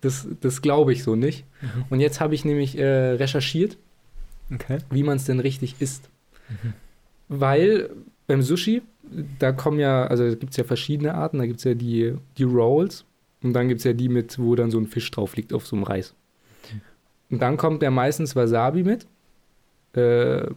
Das, 0.00 0.28
das 0.40 0.62
glaube 0.62 0.92
ich 0.92 1.02
so 1.02 1.16
nicht. 1.16 1.44
Mhm. 1.60 1.84
Und 1.90 2.00
jetzt 2.00 2.20
habe 2.20 2.34
ich 2.34 2.44
nämlich 2.44 2.78
äh, 2.78 2.84
recherchiert, 3.12 3.78
Okay. 4.52 4.78
wie 4.90 5.02
man 5.02 5.16
es 5.16 5.24
denn 5.24 5.40
richtig 5.40 5.76
isst. 5.80 6.10
Mhm. 6.48 6.72
Weil 7.28 7.90
beim 8.26 8.42
Sushi, 8.42 8.82
da 9.38 9.52
kommen 9.52 9.78
ja, 9.78 10.06
also 10.06 10.24
gibt 10.36 10.50
es 10.50 10.56
ja 10.56 10.64
verschiedene 10.64 11.14
Arten. 11.14 11.38
Da 11.38 11.46
gibt 11.46 11.58
es 11.58 11.64
ja 11.64 11.74
die, 11.74 12.14
die 12.38 12.42
Rolls 12.44 13.04
und 13.42 13.52
dann 13.52 13.68
gibt 13.68 13.80
es 13.80 13.84
ja 13.84 13.92
die 13.92 14.08
mit, 14.08 14.38
wo 14.38 14.54
dann 14.54 14.70
so 14.70 14.78
ein 14.78 14.86
Fisch 14.86 15.10
drauf 15.10 15.36
liegt 15.36 15.52
auf 15.52 15.66
so 15.66 15.76
einem 15.76 15.84
Reis. 15.84 16.14
Und 17.30 17.40
dann 17.40 17.56
kommt 17.56 17.82
ja 17.82 17.90
meistens 17.90 18.36
Wasabi 18.36 18.82
mit, 18.82 19.06
ähm, 19.94 20.54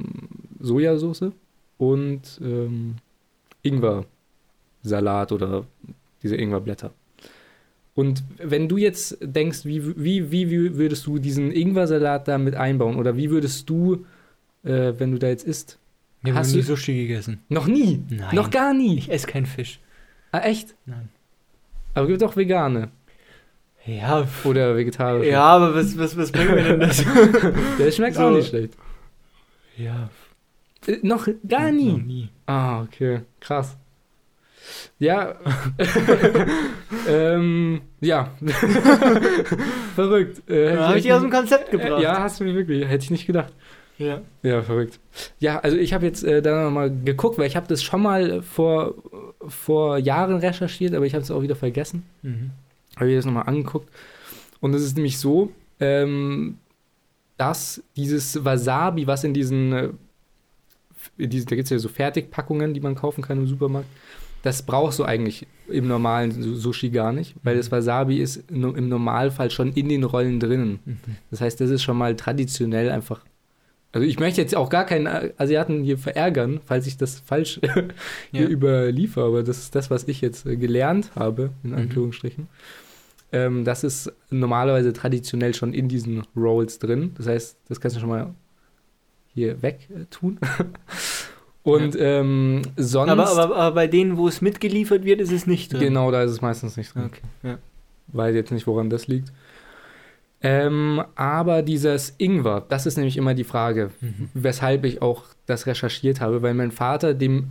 Sojasauce 0.60 1.32
und 1.78 2.22
ähm, 2.42 2.96
Ingwer-Salat 3.66 5.32
oder 5.32 5.66
diese 6.24 6.36
Ingwerblätter. 6.36 6.92
Und 7.94 8.24
wenn 8.38 8.68
du 8.68 8.78
jetzt 8.78 9.18
denkst, 9.22 9.64
wie, 9.64 9.82
wie, 10.04 10.32
wie, 10.32 10.76
würdest 10.76 11.06
du 11.08 11.18
diesen 11.18 11.52
Ingwer-Salat 11.52 12.28
da 12.28 12.38
mit 12.38 12.56
einbauen? 12.56 12.98
Oder 12.98 13.16
wie 13.16 13.30
würdest 13.30 13.70
du, 13.70 14.06
äh, 14.64 14.94
wenn 14.98 15.12
du 15.12 15.18
da 15.18 15.28
jetzt 15.28 15.46
isst? 15.46 15.80
Wir 16.22 16.34
haben 16.34 16.40
Hast 16.40 16.54
nie 16.56 16.62
Sushi 16.62 16.94
gegessen. 17.08 17.40
Noch 17.50 17.68
nie? 17.68 18.04
Nein. 18.10 18.36
Noch 18.36 18.50
gar 18.50 18.74
nie? 18.74 18.98
Ich 18.98 19.10
esse 19.12 19.28
keinen 19.28 19.46
Fisch. 19.46 19.80
Ah, 20.32 20.40
echt? 20.40 20.76
Nein. 20.86 21.08
Aber 21.94 22.08
gibt 22.08 22.22
auch 22.24 22.36
vegane 22.36 22.90
Ja, 23.86 24.28
oder 24.44 24.76
vegetarische. 24.76 25.30
ja 25.30 25.44
aber 25.44 25.74
was, 25.76 25.98
was, 25.98 26.18
was 26.18 26.32
bringt 26.32 26.52
mir 26.52 26.64
denn 26.64 26.80
das? 26.82 27.02
Der 27.80 27.92
schmeckt 27.92 28.16
So. 28.18 28.24
auch 28.24 28.32
nicht 28.32 28.50
schlecht. 28.50 28.74
ja, 29.78 30.10
noch 31.02 31.28
gar 31.48 31.72
nie? 31.72 31.92
Noch 31.92 32.02
nie. 32.02 32.30
Ah, 32.46 32.82
okay. 32.84 33.22
Krass. 33.40 33.78
Ja. 35.00 35.36
ähm, 37.08 37.82
ja. 38.02 38.32
verrückt. 39.96 40.50
Äh, 40.50 40.70
hätte 40.70 40.76
Da 40.76 40.88
habe 40.88 40.98
ich 40.98 41.04
die 41.04 41.14
aus 41.14 41.22
dem 41.22 41.32
Konzept 41.32 41.72
gebracht. 41.72 42.00
Äh, 42.00 42.04
ja, 42.04 42.20
hast 42.22 42.40
du 42.40 42.44
mich 42.44 42.56
wirklich. 42.56 42.88
Hätte 42.88 43.04
ich 43.04 43.12
nicht 43.12 43.28
gedacht. 43.28 43.54
ja. 43.98 44.22
Ja, 44.44 44.62
verrückt. 44.62 45.00
Ja, 45.40 45.60
also 45.60 45.78
ich 45.78 45.94
habe 45.94 46.06
jetzt 46.06 46.24
äh, 46.24 46.42
da 46.42 46.64
nochmal 46.64 46.92
geguckt, 47.04 47.38
weil 47.38 47.48
ich 47.48 47.56
habe 47.56 47.68
das 47.68 47.84
schon 47.84 48.02
mal 48.02 48.42
vor, 48.42 48.96
vor 49.48 49.98
Jahren 49.98 50.38
recherchiert, 50.38 50.94
aber 50.94 51.06
ich 51.06 51.14
habe 51.14 51.24
es 51.24 51.32
auch 51.32 51.42
wieder 51.42 51.56
vergessen. 51.56 52.04
Mhm. 52.22 52.52
habe 52.96 53.10
ich 53.10 53.16
das 53.16 53.26
nochmal 53.26 53.44
angeguckt. 53.48 53.90
Und 54.62 54.74
es 54.74 54.82
ist 54.84 54.96
nämlich 54.96 55.20
so, 55.20 55.52
ähm, 55.80 56.58
dass 57.38 57.84
dieses 57.96 58.44
Wasabi, 58.46 59.08
was 59.08 59.24
in 59.24 59.34
diesen, 59.34 59.98
in 61.18 61.30
diesen 61.30 61.48
da 61.48 61.56
gibt 61.56 61.66
es 61.66 61.70
ja 61.72 61.80
so 61.80 61.90
Fertigpackungen, 61.90 62.74
die 62.74 62.80
man 62.82 62.96
kaufen 62.96 63.22
kann 63.22 63.38
im 63.38 63.48
Supermarkt, 63.48 63.88
das 64.44 64.62
brauchst 64.64 65.00
du 65.00 65.04
eigentlich 65.06 65.48
im 65.68 65.88
normalen 65.88 66.32
Su- 66.32 66.56
Sushi 66.56 66.90
gar 66.92 67.12
nicht, 67.12 67.36
weil 67.44 67.56
Mhm. 67.56 67.60
das 67.60 67.72
Wasabi 67.72 68.18
ist 68.18 68.44
im 68.52 68.90
Normalfall 68.90 69.50
schon 69.50 69.74
in 69.74 69.90
den 69.90 70.04
Rollen 70.04 70.40
drinnen. 70.40 70.80
Mhm. 70.86 70.98
Das 71.32 71.42
heißt, 71.42 71.60
das 71.62 71.72
ist 71.72 71.82
schon 71.84 71.98
mal 71.98 72.16
traditionell 72.16 72.92
einfach. 72.92 73.22
Also 73.92 74.06
ich 74.06 74.20
möchte 74.20 74.42
jetzt 74.42 74.54
auch 74.56 74.70
gar 74.70 74.86
keinen 74.86 75.06
äh, 75.08 75.32
Asiaten 75.38 75.82
hier 75.84 75.98
verärgern, 75.98 76.60
falls 76.66 76.86
ich 76.86 76.98
das 76.98 77.22
falsch 77.22 77.60
hier 78.32 78.44
Ja. 78.44 78.48
überliefere, 78.50 79.26
aber 79.26 79.42
das 79.42 79.58
ist 79.58 79.74
das, 79.74 79.90
was 79.90 80.04
ich 80.08 80.20
jetzt 80.22 80.46
äh, 80.46 80.58
gelernt 80.58 81.12
habe, 81.16 81.52
in 81.64 81.72
Mhm. 81.72 81.78
Anführungsstrichen. 81.78 82.48
Ähm, 83.32 83.64
das 83.66 83.84
ist 83.84 84.12
normalerweise 84.30 84.94
traditionell 84.94 85.54
schon 85.56 85.74
in 85.74 85.88
diesen 85.88 86.22
Rolls 86.36 86.78
drin. 86.78 87.12
Das 87.18 87.26
heißt, 87.28 87.58
das 87.70 87.80
kannst 87.82 87.96
du 87.98 88.02
schon 88.02 88.10
mal 88.10 88.34
hier 89.36 89.62
weg 89.62 89.88
äh, 89.92 90.06
tun. 90.10 90.40
Und 91.64 91.96
ähm, 92.00 92.62
sonst, 92.78 93.10
Aber, 93.12 93.28
aber, 93.28 93.56
aber 93.56 93.76
bei 93.76 93.88
denen, 93.88 94.18
wo 94.18 94.28
es 94.28 94.40
mitgeliefert 94.42 95.04
wird, 95.04 95.20
ist 95.20 95.32
es 95.32 95.48
nicht 95.48 95.74
drin. 95.74 95.80
genau, 95.82 96.12
da 96.12 96.22
ist 96.24 96.30
es 96.32 96.42
meistens 96.42 96.78
nicht 96.78 96.94
drin. 96.94 97.06
Okay. 97.06 97.22
Ja. 97.44 97.58
Weiß 98.10 98.36
jetzt 98.36 98.52
nicht, 98.52 98.68
woran 98.68 98.90
das 98.92 99.08
liegt. 99.08 99.32
Ähm, 100.42 101.02
aber 101.16 101.64
dieses 101.64 102.14
Ingwer, 102.20 102.64
das 102.70 102.86
ist 102.86 102.98
nämlich 102.98 103.18
immer 103.18 103.34
die 103.34 103.44
Frage, 103.44 103.90
Mhm. 104.00 104.30
weshalb 104.36 104.86
ich 104.86 105.02
auch 105.02 105.24
das 105.48 105.66
recherchiert 105.66 106.22
habe, 106.22 106.44
weil 106.44 106.54
mein 106.54 106.72
Vater, 106.72 107.16
dem, 107.16 107.48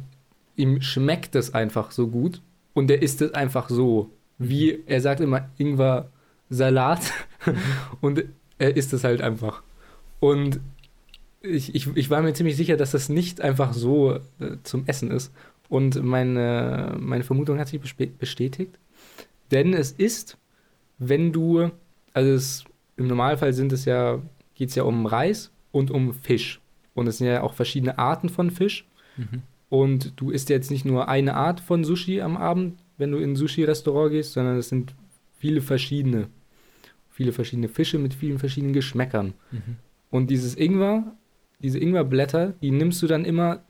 ihm 0.55 0.81
schmeckt 0.81 1.35
es 1.35 1.53
einfach 1.53 1.91
so 1.91 2.07
gut 2.07 2.41
und 2.73 2.87
der 2.89 3.03
isst 3.03 3.21
es 3.21 3.35
einfach 3.35 3.69
so. 3.69 4.11
Wie, 4.39 4.79
er 4.87 5.01
sagt 5.01 5.21
immer 5.21 5.49
Ingwer-Salat 5.59 7.01
und 8.01 8.25
er 8.59 8.77
isst 8.77 8.93
es 8.93 9.03
halt 9.03 9.23
einfach. 9.23 9.63
Und 10.21 10.61
ich, 11.45 11.75
ich, 11.75 11.97
ich 11.97 12.11
war 12.11 12.23
mir 12.23 12.33
ziemlich 12.33 12.57
sicher, 12.57 12.77
dass 12.77 12.93
das 12.93 13.09
nicht 13.09 13.41
einfach 13.41 13.73
so 13.73 14.15
äh, 14.41 14.57
zum 14.63 14.87
Essen 14.87 15.11
ist. 15.11 15.33
Und 15.69 16.03
meine, 16.03 16.97
meine 16.99 17.25
Vermutung 17.25 17.59
hat 17.59 17.69
sich 17.69 17.81
bestätigt. 17.81 18.79
Denn 19.51 19.75
es 19.75 19.93
ist, 19.93 20.37
wenn 20.99 21.33
du, 21.33 21.71
also 22.13 22.31
es, 22.31 22.65
im 22.97 23.07
Normalfall 23.07 23.53
sind 23.53 23.73
es 23.73 23.85
ja, 23.85 24.21
geht 24.55 24.71
es 24.71 24.75
ja 24.75 24.85
um 24.85 25.07
Reis 25.07 25.51
und 25.73 25.91
um 25.91 26.15
Fisch. 26.15 26.61
Und 26.95 27.07
es 27.07 27.19
sind 27.19 27.27
ja 27.27 27.43
auch 27.43 27.55
verschiedene 27.55 27.99
Arten 27.99 28.29
von 28.29 28.51
Fisch. 28.51 28.87
Mhm. 29.17 29.43
Und 29.69 30.13
du 30.17 30.31
isst 30.31 30.49
jetzt 30.49 30.71
nicht 30.71 30.85
nur 30.85 31.09
eine 31.09 31.35
Art 31.35 31.61
von 31.61 31.83
Sushi 31.83 32.21
am 32.21 32.37
Abend, 32.37 32.79
wenn 32.97 33.11
du 33.11 33.19
in 33.19 33.33
ein 33.33 33.37
Sushi-Restaurant 33.37 34.13
gehst, 34.13 34.35
sondern 34.35 34.57
es 34.57 34.69
sind 34.69 34.95
viele 35.39 35.61
verschiedene. 35.61 36.29
Viele 37.11 37.33
verschiedene 37.33 37.69
Fische 37.69 37.99
mit 37.99 38.15
vielen 38.15 38.39
verschiedenen 38.39 38.73
Geschmäckern. 38.73 39.35
Mhm. 39.51 39.77
Und 40.11 40.31
dieses 40.31 40.57
Ingwer, 40.57 41.17
diese 41.65 41.81
Ingwerblätter, 41.81 42.55
die 42.63 42.71
nimmst 42.71 43.03
du 43.03 43.09
dann 43.09 43.25
immer 43.25 43.65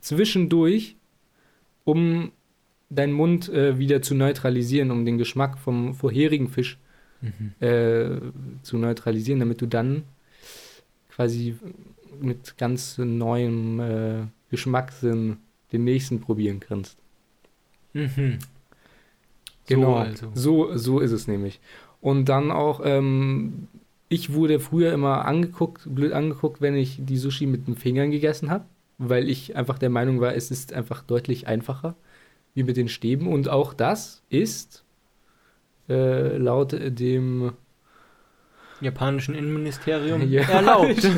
zwischendurch, 0.00 0.96
um 1.84 2.30
deinen 2.90 3.12
Mund 3.14 3.48
äh, 3.48 3.78
wieder 3.78 4.02
zu 4.02 4.14
neutralisieren, 4.14 4.90
um 4.92 5.04
den 5.04 5.18
Geschmack 5.18 5.58
vom 5.58 5.94
vorherigen 5.94 6.48
Fisch 6.48 6.78
Mhm. 7.22 7.52
äh, 7.66 8.20
zu 8.62 8.78
neutralisieren, 8.78 9.38
damit 9.38 9.60
du 9.60 9.66
dann 9.66 10.02
quasi 11.08 11.54
mit 12.20 12.58
ganz 12.58 12.98
neuem 12.98 13.78
äh, 13.78 14.26
Geschmackssinn 14.50 15.36
den 15.72 15.84
nächsten 15.84 16.20
probieren 16.20 16.58
kannst. 16.58 16.98
Mhm. 17.92 18.38
Genau, 19.68 19.92
So 19.92 19.96
also. 19.96 20.30
so, 20.34 20.76
so 20.76 20.98
ist 21.00 21.12
es 21.12 21.28
nämlich. 21.28 21.60
Und 22.00 22.24
dann 22.28 22.50
auch, 22.50 22.80
ähm, 22.84 23.68
ich 24.12 24.32
wurde 24.34 24.60
früher 24.60 24.92
immer 24.92 25.24
angeguckt, 25.24 25.82
blöd 25.86 26.12
angeguckt, 26.12 26.60
wenn 26.60 26.76
ich 26.76 26.98
die 27.00 27.16
Sushi 27.16 27.46
mit 27.46 27.66
den 27.66 27.76
Fingern 27.76 28.10
gegessen 28.10 28.50
habe, 28.50 28.64
weil 28.98 29.28
ich 29.28 29.56
einfach 29.56 29.78
der 29.78 29.90
Meinung 29.90 30.20
war, 30.20 30.34
es 30.34 30.50
ist 30.50 30.72
einfach 30.72 31.02
deutlich 31.02 31.46
einfacher, 31.46 31.96
wie 32.54 32.62
mit 32.62 32.76
den 32.76 32.88
Stäben. 32.88 33.26
Und 33.26 33.48
auch 33.48 33.72
das 33.72 34.22
ist 34.28 34.84
äh, 35.88 36.36
laut 36.36 36.74
dem 36.78 37.52
Japanischen 38.82 39.34
Innenministerium 39.34 40.28
Ja, 40.30 40.42
erlaubt. 40.42 41.08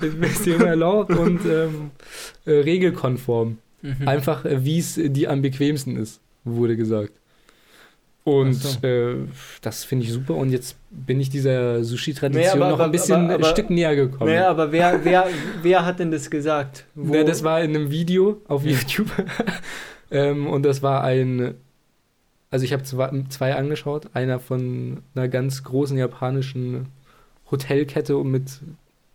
bisschen 0.20 0.60
erlaubt 0.60 1.10
und 1.10 1.40
ähm, 1.44 1.90
äh, 2.44 2.52
regelkonform. 2.52 3.58
Mhm. 3.82 4.08
Einfach, 4.08 4.44
äh, 4.44 4.64
wie 4.64 4.78
es 4.78 4.94
die 5.02 5.26
am 5.26 5.42
bequemsten 5.42 5.96
ist, 5.96 6.20
wurde 6.44 6.76
gesagt. 6.76 7.12
Und 8.28 8.54
so. 8.54 8.86
äh, 8.86 9.16
das 9.62 9.84
finde 9.84 10.04
ich 10.06 10.12
super. 10.12 10.34
Und 10.36 10.50
jetzt 10.50 10.76
bin 10.90 11.20
ich 11.20 11.30
dieser 11.30 11.72
Naja, 11.72 11.84
Sushi-Tradition 11.84 12.62
aber- 12.62 12.70
noch 12.70 12.78
ein 12.78 12.82
aber- 12.82 12.92
bisschen 12.92 13.30
aber- 13.30 13.46
ein 13.46 13.52
Stück 13.52 13.70
näher 13.70 13.94
gekommen. 13.96 14.30
Naja, 14.30 14.48
aber 14.50 14.70
wer, 14.72 15.04
wer, 15.04 15.26
wer 15.62 15.84
hat 15.84 15.98
denn 15.98 16.10
das 16.10 16.30
gesagt? 16.30 16.84
Wo- 16.94 17.14
Ja, 17.14 17.24
das 17.24 17.42
war 17.44 17.60
in 17.62 17.74
einem 17.74 17.90
Video 17.90 18.40
auf. 18.48 18.64
YouTube. 18.64 19.10
Ähm, 20.10 20.46
und 20.46 20.62
das 20.62 20.82
war 20.82 21.04
ein, 21.04 21.54
also 22.50 22.64
ich 22.64 22.72
habe 22.72 22.82
zwei, 22.82 23.10
zwei 23.28 23.54
angeschaut. 23.54 24.08
Einer 24.14 24.40
von 24.40 25.02
einer 25.14 25.28
ganz 25.28 25.64
großen 25.64 25.98
japanischen 25.98 26.86
Hotelkette 27.50 28.16
und 28.16 28.30
mit, 28.30 28.60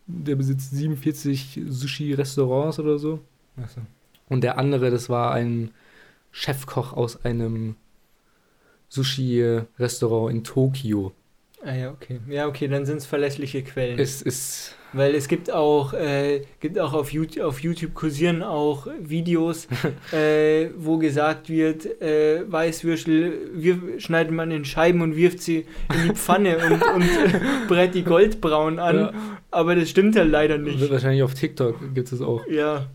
der 0.05 0.36
besitzt 0.36 0.70
47 0.70 1.61
Sushi-Restaurants 1.68 2.78
oder 2.80 2.99
so. 2.99 3.20
Achso. 3.59 3.82
Und 4.30 4.43
der 4.43 4.59
andere, 4.59 4.91
das 4.91 5.09
war 5.09 5.32
ein 5.34 5.72
Chefkoch 6.32 6.93
aus 6.93 7.26
einem 7.26 7.76
Sushi-Restaurant 8.93 10.31
in 10.31 10.43
Tokio. 10.43 11.13
Ah 11.65 11.75
ja, 11.75 11.91
okay. 11.91 12.19
Ja, 12.29 12.47
okay, 12.47 12.67
dann 12.67 12.85
sind 12.85 12.97
es 12.97 13.05
verlässliche 13.05 13.63
Quellen. 13.63 13.97
Es 13.97 14.21
ist, 14.21 14.75
Weil 14.91 15.15
es 15.15 15.29
gibt 15.29 15.49
auch, 15.49 15.93
äh, 15.93 16.41
gibt 16.59 16.77
auch 16.77 16.93
auf 16.93 17.11
YouTube, 17.11 17.43
auf 17.45 17.61
YouTube 17.61 17.93
kursieren 17.93 18.43
auch 18.43 18.87
Videos, 18.99 19.67
äh, 20.11 20.69
wo 20.77 20.97
gesagt 20.97 21.49
wird, 21.49 21.85
äh, 22.01 22.43
Weißwürstel 22.51 23.51
wir, 23.53 23.79
schneidet 23.99 24.33
man 24.33 24.51
in 24.51 24.65
Scheiben 24.65 25.01
und 25.01 25.15
wirft 25.15 25.41
sie 25.41 25.65
in 25.93 26.09
die 26.09 26.15
Pfanne 26.15 26.57
und, 26.69 26.83
und 26.83 27.09
brät 27.69 27.95
die 27.95 28.03
goldbraun 28.03 28.77
an. 28.77 28.95
Ja. 28.97 29.13
Aber 29.49 29.75
das 29.75 29.89
stimmt 29.89 30.17
halt 30.17 30.29
leider 30.29 30.57
nicht. 30.57 30.91
wahrscheinlich 30.91 31.23
auf 31.23 31.33
TikTok 31.33 31.95
gibt 31.95 32.11
es 32.11 32.21
auch. 32.21 32.45
Ja. 32.47 32.87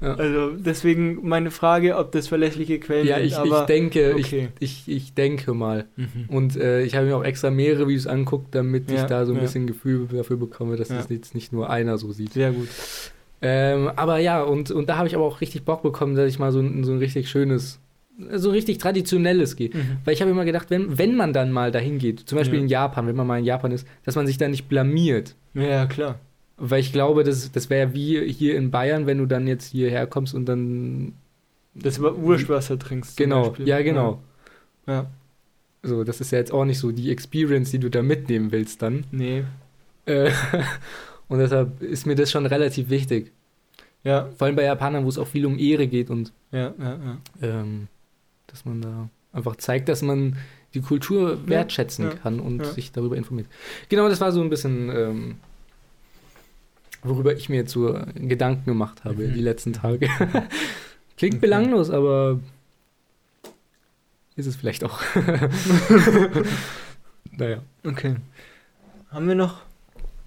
Ja. 0.00 0.14
Also 0.14 0.50
deswegen 0.52 1.26
meine 1.28 1.50
Frage, 1.50 1.96
ob 1.96 2.12
das 2.12 2.28
verlässliche 2.28 2.78
Quellen 2.78 3.06
Ja, 3.06 3.16
sind. 3.16 3.26
ich, 3.26 3.32
ich 3.52 3.60
denke, 3.66 4.14
okay. 4.14 4.48
ich, 4.60 4.84
ich, 4.86 4.96
ich 4.96 5.14
denke 5.14 5.54
mal. 5.54 5.86
Mhm. 5.96 6.06
Und 6.28 6.56
äh, 6.56 6.82
ich 6.82 6.94
habe 6.94 7.06
mir 7.06 7.16
auch 7.16 7.24
extra 7.24 7.50
mehrere 7.50 7.88
Videos 7.88 8.06
angeguckt, 8.06 8.54
damit 8.54 8.90
ich 8.92 8.96
Ja, 8.98 9.06
da 9.06 9.26
so 9.26 9.32
ein 9.32 9.36
ja. 9.36 9.42
bisschen 9.42 9.66
Gefühl 9.66 10.06
dafür 10.12 10.36
bekomme, 10.36 10.76
dass 10.76 10.90
Ja. 10.90 11.00
es 11.00 11.08
jetzt 11.08 11.34
nicht 11.34 11.52
nur 11.52 11.68
einer 11.68 11.98
so 11.98 12.12
sieht. 12.12 12.32
Sehr 12.34 12.52
gut. 12.52 12.68
Ähm, 13.42 13.90
aber 13.96 14.18
ja, 14.18 14.42
und, 14.42 14.70
und 14.70 14.88
da 14.88 14.98
habe 14.98 15.08
ich 15.08 15.14
aber 15.14 15.24
auch 15.24 15.40
richtig 15.40 15.64
Bock 15.64 15.82
bekommen, 15.82 16.14
dass 16.14 16.28
ich 16.28 16.38
mal 16.38 16.52
so, 16.52 16.60
ein- 16.60 16.84
so 16.84 16.92
ein 16.92 16.98
richtig 16.98 17.28
schönes, 17.28 17.80
so 18.34 18.50
richtig 18.50 18.78
traditionelles 18.78 19.56
gehe. 19.56 19.70
Mhm. 19.72 19.98
Weil 20.04 20.14
ich 20.14 20.20
habe 20.20 20.30
immer 20.30 20.44
gedacht, 20.44 20.70
wenn, 20.70 20.96
wenn 20.98 21.16
man 21.16 21.32
dann 21.32 21.50
mal 21.52 21.70
dahin 21.72 21.98
geht, 21.98 22.20
zum 22.20 22.38
Beispiel 22.38 22.58
Ja. 22.58 22.62
in 22.64 22.68
Japan, 22.68 23.06
wenn 23.08 23.16
man 23.16 23.26
mal 23.26 23.38
in 23.38 23.44
Japan 23.44 23.72
ist, 23.72 23.86
dass 24.04 24.14
man 24.16 24.26
sich 24.28 24.38
da 24.38 24.46
nicht 24.48 24.68
blamiert. 24.68 25.34
Ja, 25.54 25.86
klar. 25.86 26.20
Weil 26.58 26.80
ich 26.80 26.92
glaube, 26.92 27.22
das, 27.24 27.50
das 27.52 27.70
wäre 27.70 27.94
wie 27.94 28.30
hier 28.32 28.56
in 28.56 28.70
Bayern, 28.70 29.06
wenn 29.06 29.18
du 29.18 29.26
dann 29.26 29.46
jetzt 29.46 29.70
hierher 29.70 30.06
kommst 30.06 30.34
und 30.34 30.46
dann. 30.46 31.12
Das 31.74 32.02
Wa- 32.02 32.14
Wurstwasser 32.16 32.78
trinkst. 32.78 33.16
Genau, 33.16 33.48
Beispiel. 33.50 33.68
ja, 33.68 33.80
genau. 33.82 34.20
Ja. 34.86 35.06
So, 35.84 36.02
das 36.02 36.20
ist 36.20 36.32
ja 36.32 36.38
jetzt 36.38 36.52
auch 36.52 36.64
nicht 36.64 36.78
so 36.78 36.90
die 36.90 37.10
Experience, 37.12 37.70
die 37.70 37.78
du 37.78 37.88
da 37.88 38.02
mitnehmen 38.02 38.50
willst 38.50 38.82
dann. 38.82 39.04
Nee. 39.12 39.44
Äh, 40.06 40.30
und 41.28 41.38
deshalb 41.38 41.80
ist 41.82 42.06
mir 42.06 42.16
das 42.16 42.30
schon 42.32 42.46
relativ 42.46 42.90
wichtig. 42.90 43.30
Ja, 44.02 44.28
Vor 44.36 44.46
allem 44.46 44.56
bei 44.56 44.64
Japanern, 44.64 45.04
wo 45.04 45.08
es 45.08 45.18
auch 45.18 45.26
viel 45.28 45.46
um 45.46 45.58
Ehre 45.58 45.86
geht 45.86 46.10
und 46.10 46.32
ja, 46.50 46.72
ja, 46.78 46.98
ja. 46.98 47.18
ähm, 47.42 47.88
dass 48.46 48.64
man 48.64 48.80
da 48.80 49.08
einfach 49.32 49.56
zeigt, 49.56 49.88
dass 49.88 50.02
man 50.02 50.36
die 50.74 50.80
Kultur 50.80 51.38
wertschätzen 51.46 52.06
ja, 52.06 52.14
kann 52.14 52.40
und 52.40 52.64
sich 52.66 52.90
darüber 52.92 53.16
informiert. 53.16 53.46
Genau, 53.88 54.08
das 54.08 54.20
war 54.20 54.32
so 54.32 54.40
ein 54.40 54.50
bisschen, 54.50 54.90
ähm, 54.90 55.34
worüber 57.02 57.34
ich 57.34 57.48
mir 57.48 57.56
jetzt 57.56 57.72
so 57.72 57.98
Gedanken 58.14 58.64
gemacht 58.66 59.04
habe 59.04 59.28
Mhm. 59.28 59.34
die 59.34 59.40
letzten 59.42 59.72
Tage. 59.72 60.08
Klingt 61.16 61.34
Okay. 61.36 61.40
belanglos, 61.40 61.90
aber 61.90 62.38
ist 64.36 64.46
es 64.46 64.56
vielleicht 64.56 64.84
auch. 64.84 65.00
naja. 67.32 67.62
Okay. 67.84 68.16
Haben 69.10 69.28
wir 69.28 69.34
noch 69.34 69.62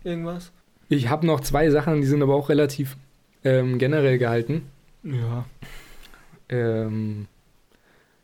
irgendwas? 0.03 0.51
Ich 0.89 1.09
habe 1.09 1.25
noch 1.25 1.41
zwei 1.41 1.69
Sachen, 1.69 2.01
die 2.01 2.07
sind 2.07 2.21
aber 2.21 2.35
auch 2.35 2.49
relativ 2.49 2.97
ähm, 3.43 3.77
generell 3.79 4.17
gehalten. 4.17 4.63
Ja. 5.03 5.45
Ähm, 6.49 7.27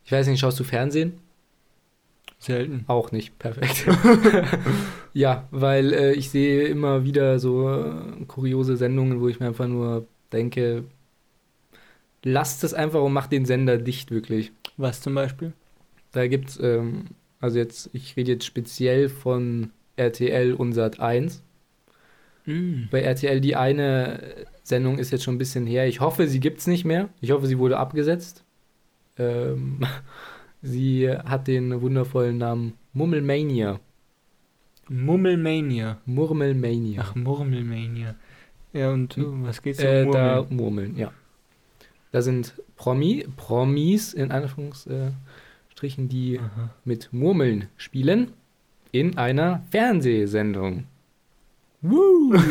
ich 0.04 0.12
weiß 0.12 0.26
nicht, 0.28 0.40
schaust 0.40 0.60
du 0.60 0.64
Fernsehen? 0.64 1.14
Selten. 2.38 2.84
Auch 2.86 3.10
nicht, 3.10 3.38
perfekt. 3.38 3.86
ja, 5.12 5.48
weil 5.50 5.92
äh, 5.92 6.12
ich 6.12 6.30
sehe 6.30 6.68
immer 6.68 7.04
wieder 7.04 7.38
so 7.38 7.68
äh, 7.68 8.24
kuriose 8.26 8.76
Sendungen, 8.76 9.20
wo 9.20 9.28
ich 9.28 9.40
mir 9.40 9.46
einfach 9.46 9.66
nur 9.66 10.06
denke, 10.32 10.84
lasst 12.22 12.62
es 12.64 12.74
einfach 12.74 13.02
und 13.02 13.12
macht 13.12 13.32
den 13.32 13.44
Sender 13.44 13.78
dicht 13.78 14.10
wirklich. 14.10 14.52
Was 14.76 15.00
zum 15.00 15.14
Beispiel? 15.14 15.52
Da 16.12 16.26
gibt's, 16.28 16.58
ähm, 16.62 17.06
also 17.40 17.58
jetzt, 17.58 17.90
ich 17.92 18.16
rede 18.16 18.32
jetzt 18.32 18.44
speziell 18.44 19.08
von 19.08 19.70
RTL 19.96 20.54
und 20.54 20.72
Sat 20.72 21.00
1. 21.00 21.42
Mhm. 22.46 22.88
Bei 22.90 23.00
RTL 23.00 23.40
die 23.40 23.56
eine 23.56 24.46
Sendung 24.62 24.98
ist 24.98 25.10
jetzt 25.10 25.24
schon 25.24 25.34
ein 25.34 25.38
bisschen 25.38 25.66
her. 25.66 25.88
Ich 25.88 26.00
hoffe, 26.00 26.28
sie 26.28 26.40
gibt's 26.40 26.66
nicht 26.66 26.84
mehr. 26.84 27.08
Ich 27.20 27.32
hoffe, 27.32 27.46
sie 27.46 27.58
wurde 27.58 27.78
abgesetzt. 27.78 28.44
Ähm, 29.18 29.84
sie 30.62 31.10
hat 31.10 31.46
den 31.46 31.80
wundervollen 31.80 32.38
Namen 32.38 32.74
Mummelmania. 32.92 33.80
Mummelmania. 34.88 35.98
Murmelmania. 36.06 37.02
Ach, 37.02 37.14
Murmelmania. 37.14 38.14
Ja, 38.72 38.90
und 38.90 39.16
äh, 39.18 39.22
was 39.24 39.62
geht's 39.62 39.80
um 39.80 39.86
äh, 39.86 40.04
Murmeln? 40.04 40.12
da 40.12 40.46
Murmeln, 40.50 40.96
ja. 40.96 41.12
Da 42.10 42.22
sind 42.22 42.54
Promi, 42.76 43.26
Promis 43.36 44.14
in 44.14 44.30
Anführungsstrichen, 44.30 46.08
die 46.08 46.38
Aha. 46.38 46.70
mit 46.84 47.12
Murmeln 47.12 47.68
spielen 47.76 48.32
in 48.92 49.18
einer 49.18 49.62
Fernsehsendung. 49.70 50.84
Woo! 51.82 52.34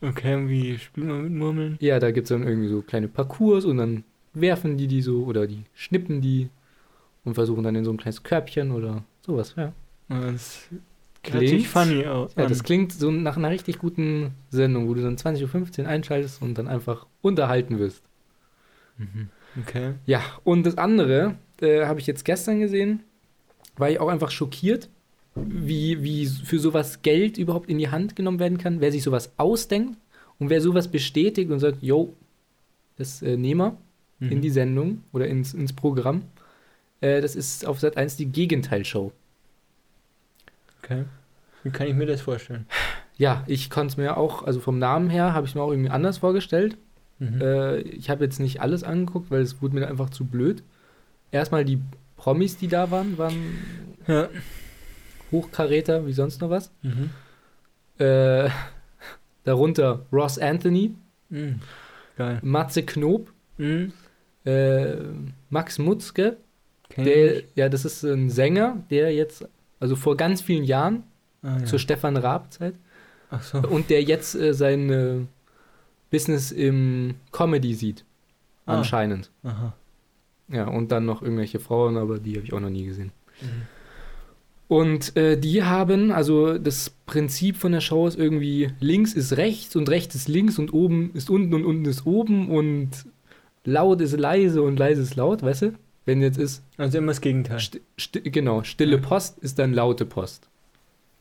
Okay, 0.00 0.34
und 0.34 0.50
wie 0.50 0.76
spielt 0.76 1.06
man 1.06 1.22
mit 1.22 1.32
Murmeln? 1.32 1.78
ja, 1.80 1.98
da 1.98 2.10
gibt 2.10 2.24
es 2.24 2.28
dann 2.28 2.46
irgendwie 2.46 2.68
so 2.68 2.82
kleine 2.82 3.08
Parcours 3.08 3.64
und 3.64 3.78
dann 3.78 4.04
werfen 4.34 4.76
die 4.76 4.86
die 4.86 5.00
so 5.00 5.24
oder 5.24 5.46
die 5.46 5.62
schnippen 5.72 6.20
die 6.20 6.50
und 7.24 7.34
versuchen 7.34 7.62
dann 7.62 7.74
in 7.74 7.84
so 7.84 7.90
ein 7.90 7.96
kleines 7.96 8.22
Körbchen 8.22 8.70
oder 8.72 9.02
sowas, 9.24 9.54
ja. 9.56 9.72
Das 10.08 10.68
Klingt- 11.22 11.66
funny 11.66 12.04
aus. 12.06 12.32
Ja, 12.36 12.46
das 12.46 12.62
klingt 12.62 12.92
so 12.92 13.10
nach 13.10 13.38
einer 13.38 13.48
richtig 13.50 13.78
guten 13.78 14.32
Sendung, 14.50 14.88
wo 14.88 14.94
du 14.94 15.00
dann 15.02 15.16
20.15 15.16 15.80
Uhr 15.82 15.88
einschaltest 15.88 16.42
und 16.42 16.58
dann 16.58 16.68
einfach 16.68 17.06
unterhalten 17.22 17.78
wirst. 17.78 18.02
Mhm. 18.98 19.28
Okay. 19.62 19.94
Ja, 20.04 20.20
und 20.44 20.66
das 20.66 20.76
andere 20.76 21.36
äh, 21.62 21.86
habe 21.86 22.00
ich 22.00 22.06
jetzt 22.06 22.24
gestern 22.24 22.60
gesehen, 22.60 23.00
war 23.76 23.90
ich 23.90 23.98
auch 24.00 24.08
einfach 24.08 24.30
schockiert, 24.30 24.90
wie, 25.34 26.02
wie 26.02 26.26
für 26.26 26.58
sowas 26.58 27.00
Geld 27.02 27.38
überhaupt 27.38 27.70
in 27.70 27.78
die 27.78 27.88
Hand 27.88 28.14
genommen 28.16 28.38
werden 28.38 28.58
kann, 28.58 28.80
wer 28.80 28.92
sich 28.92 29.02
sowas 29.02 29.32
ausdenkt 29.38 29.96
und 30.38 30.50
wer 30.50 30.60
sowas 30.60 30.88
bestätigt 30.88 31.50
und 31.50 31.58
sagt, 31.60 31.82
yo, 31.82 32.14
das 32.96 33.22
äh, 33.22 33.36
nehmen 33.36 33.60
wir 33.60 33.76
Mhm. 34.20 34.30
in 34.30 34.40
die 34.42 34.50
Sendung 34.50 35.02
oder 35.12 35.26
ins, 35.26 35.54
ins 35.54 35.72
Programm. 35.72 36.22
Äh, 37.00 37.20
das 37.20 37.36
ist 37.36 37.66
auf 37.66 37.80
Sat 37.80 37.96
1 37.96 38.16
die 38.16 38.26
Gegenteilshow. 38.26 39.12
Okay. 40.82 41.04
Wie 41.62 41.70
kann 41.70 41.86
ich 41.86 41.94
mir 41.94 42.06
das 42.06 42.20
vorstellen? 42.20 42.66
Ja, 43.16 43.42
ich 43.46 43.70
konnte 43.70 43.92
es 43.92 43.96
mir 43.96 44.16
auch, 44.16 44.42
also 44.42 44.60
vom 44.60 44.78
Namen 44.78 45.08
her 45.08 45.32
habe 45.32 45.46
ich 45.46 45.52
es 45.52 45.54
mir 45.54 45.62
auch 45.62 45.70
irgendwie 45.70 45.90
anders 45.90 46.18
vorgestellt. 46.18 46.76
Mhm. 47.18 47.40
Äh, 47.40 47.78
ich 47.80 48.10
habe 48.10 48.24
jetzt 48.24 48.40
nicht 48.40 48.60
alles 48.60 48.82
angeguckt, 48.84 49.30
weil 49.30 49.40
es 49.42 49.62
wurde 49.62 49.76
mir 49.76 49.88
einfach 49.88 50.10
zu 50.10 50.24
blöd. 50.24 50.62
Erstmal 51.30 51.64
die 51.64 51.80
Promis, 52.16 52.56
die 52.56 52.68
da 52.68 52.90
waren, 52.90 53.16
waren 53.18 53.34
ja. 54.06 54.28
Hochkaräter 55.32 56.06
wie 56.06 56.12
sonst 56.12 56.40
noch 56.40 56.50
was. 56.50 56.70
Mhm. 56.82 57.10
Äh, 57.98 58.50
darunter 59.44 60.06
Ross 60.12 60.38
Anthony, 60.38 60.94
Mhm. 61.30 61.60
Geil. 62.16 62.38
Matze 62.42 62.82
Knob, 62.84 63.32
Mhm. 63.56 63.92
äh, 64.44 64.96
Max 65.50 65.78
Mutzke, 65.78 66.36
der, 66.96 67.42
ja, 67.54 67.68
das 67.68 67.84
ist 67.84 68.02
ein 68.04 68.30
Sänger, 68.30 68.82
der 68.90 69.12
jetzt, 69.14 69.48
also 69.80 69.96
vor 69.96 70.16
ganz 70.16 70.40
vielen 70.42 70.64
Jahren, 70.64 71.02
Ah, 71.42 71.58
ja. 71.58 71.64
zur 71.66 71.78
Stefan 71.78 72.16
Raab-Zeit, 72.16 72.74
so. 73.42 73.58
und 73.58 73.90
der 73.90 74.02
jetzt 74.02 74.34
äh, 74.34 74.54
sein 74.54 74.90
äh, 74.90 75.16
Business 76.10 76.52
im 76.52 77.16
Comedy 77.32 77.74
sieht, 77.74 78.04
Ah. 78.66 78.78
anscheinend. 78.78 79.30
Aha. 79.42 79.74
Ja, 80.48 80.68
und 80.68 80.90
dann 80.92 81.04
noch 81.04 81.20
irgendwelche 81.22 81.58
Frauen, 81.60 81.96
aber 81.96 82.18
die 82.18 82.36
habe 82.36 82.46
ich 82.46 82.52
auch 82.54 82.60
noch 82.60 82.70
nie 82.70 82.84
gesehen. 82.86 83.12
Mhm. 83.42 83.46
Und 84.66 85.16
äh, 85.16 85.36
die 85.38 85.62
haben, 85.62 86.10
also 86.10 86.56
das 86.58 86.90
Prinzip 87.06 87.56
von 87.56 87.72
der 87.72 87.80
Show 87.82 88.06
ist 88.06 88.18
irgendwie, 88.18 88.70
links 88.80 89.12
ist 89.12 89.36
rechts 89.36 89.76
und 89.76 89.90
rechts 89.90 90.14
ist 90.14 90.28
links 90.28 90.58
und 90.58 90.72
oben 90.72 91.10
ist 91.12 91.28
unten 91.28 91.52
und 91.52 91.64
unten 91.66 91.84
ist 91.84 92.06
oben 92.06 92.48
und 92.50 92.90
laut 93.64 94.00
ist 94.00 94.18
leise 94.18 94.62
und 94.62 94.78
leise 94.78 95.02
ist 95.02 95.16
laut, 95.16 95.42
weißt 95.42 95.62
du? 95.62 95.72
Wenn 96.06 96.20
jetzt 96.20 96.38
ist, 96.38 96.62
Also 96.76 96.98
immer 96.98 97.08
das 97.08 97.20
Gegenteil. 97.20 97.60
sti 97.60 97.80
sti 97.96 98.20
genau, 98.30 98.62
stille. 98.62 98.98
Post 98.98 99.38
ist 99.38 99.58
dann 99.58 99.72
laute 99.72 100.04
Post. 100.04 100.48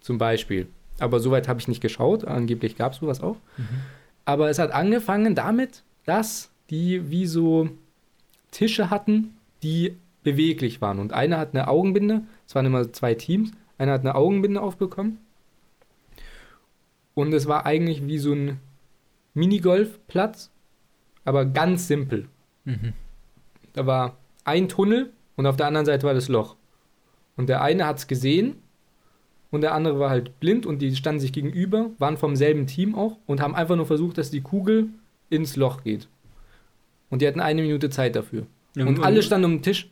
Zum 0.02 0.18
Beispiel. 0.18 0.68
Aber 1.00 1.20
soweit 1.20 1.48
habe 1.48 1.60
ich 1.60 1.68
nicht 1.68 1.82
geschaut, 1.82 2.26
angeblich 2.26 2.76
gab 2.76 2.92
es 2.94 3.00
sowas 3.00 3.22
auch. 3.22 3.38
Mhm. 3.58 3.68
Aber 4.26 4.50
es 4.50 4.60
hat 4.60 4.72
angefangen 4.72 5.36
damit, 5.36 5.84
dass 6.06 6.52
die 6.70 7.10
wie 7.10 7.26
so 7.26 7.70
Tische 8.52 8.90
hatten, 8.90 9.36
die 9.64 9.96
beweglich 10.24 10.82
waren. 10.82 11.00
Und 11.00 11.14
einer 11.14 11.38
hat 11.38 11.54
eine 11.54 11.68
Augenbinde, 11.68 12.22
es 12.48 12.56
waren 12.56 12.66
immer 12.66 12.92
zwei 12.94 13.16
Teams, 13.16 13.52
einer 13.78 13.94
hat 13.94 14.02
eine 14.02 14.16
Augenbinde 14.16 14.62
aufbekommen. 14.62 15.18
Und 17.14 17.34
es 17.34 17.48
war 17.48 17.66
eigentlich 17.66 18.06
wie 18.08 18.18
so 18.18 18.34
ein 18.34 18.60
Minigolfplatz, 19.34 20.52
aber 21.26 21.46
ganz 21.46 21.88
simpel. 21.88 22.28
Mhm. 22.66 22.94
Da 23.74 23.86
war 23.86 24.18
ein 24.46 24.68
Tunnel 24.70 25.12
und 25.36 25.46
auf 25.46 25.58
der 25.58 25.68
anderen 25.68 25.86
Seite 25.86 26.06
war 26.06 26.14
das 26.14 26.28
Loch. 26.28 26.56
Und 27.38 27.50
der 27.50 27.62
eine 27.62 27.86
hat 27.86 27.98
es 27.98 28.08
gesehen 28.08 28.56
und 29.52 29.62
der 29.62 29.74
andere 29.74 30.00
war 30.00 30.10
halt 30.10 30.40
blind 30.40 30.66
und 30.66 30.82
die 30.82 30.96
standen 30.96 31.20
sich 31.20 31.34
gegenüber, 31.34 31.90
waren 32.00 32.18
vom 32.18 32.36
selben 32.36 32.68
Team 32.68 32.96
auch 32.96 33.18
und 33.26 33.42
haben 33.42 33.56
einfach 33.56 33.76
nur 33.76 33.86
versucht, 33.86 34.18
dass 34.18 34.30
die 34.32 34.42
Kugel 34.42 34.90
ins 35.30 35.56
Loch 35.56 35.84
geht. 35.84 36.08
Und 37.10 37.22
die 37.22 37.28
hatten 37.28 37.40
eine 37.40 37.62
Minute 37.62 37.90
Zeit 37.90 38.16
dafür. 38.16 38.46
Ja, 38.76 38.86
Und 38.86 39.04
alle 39.04 39.22
standen 39.22 39.46
um 39.46 39.52
den 39.58 39.62
Tisch. 39.64 39.90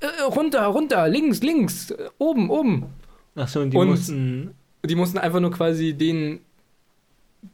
Äh, 0.00 0.22
runter, 0.24 0.66
runter, 0.66 1.08
links, 1.08 1.40
links, 1.42 1.90
äh, 1.90 2.08
oben, 2.18 2.50
oben. 2.50 2.86
Achso, 3.34 3.60
und 3.62 3.70
die 3.70 3.76
und- 3.76 3.88
mussten. 3.88 4.54
Die 4.84 4.94
mussten 4.94 5.18
einfach 5.18 5.40
nur 5.40 5.50
quasi 5.50 5.94
den, 5.94 6.40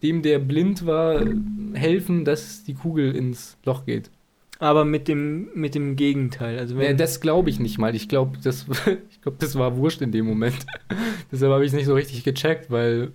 dem, 0.03 0.21
der 0.23 0.39
blind 0.39 0.85
war, 0.85 1.23
helfen, 1.75 2.25
dass 2.27 2.65
die 2.65 2.75
Kugel 2.75 3.15
ins 3.17 3.57
Loch 3.65 3.87
geht. 3.87 4.11
Aber 4.63 4.85
mit 4.85 5.09
dem, 5.09 5.49
mit 5.55 5.75
dem 5.75 5.97
Gegenteil. 5.97 6.57
Also 6.57 6.77
Ja, 6.77 6.83
wenn, 6.83 6.97
das 6.97 7.21
glaube 7.21 7.51
ich 7.51 7.59
nicht 7.59 7.79
mal. 7.79 7.97
Ich 7.97 8.09
glaube, 8.09 8.39
das, 8.45 8.67
ich 9.11 9.21
glaub, 9.21 9.37
das 9.41 9.57
war 9.57 9.77
wurscht 9.77 10.01
in 10.03 10.13
dem 10.13 10.25
Moment. 10.25 10.55
Deshalb 11.33 11.53
habe 11.53 11.65
ich 11.65 11.73
es 11.73 11.77
nicht 11.77 11.87
so 11.87 11.95
richtig 11.95 12.23
gecheckt, 12.23 12.71
weil. 12.71 13.11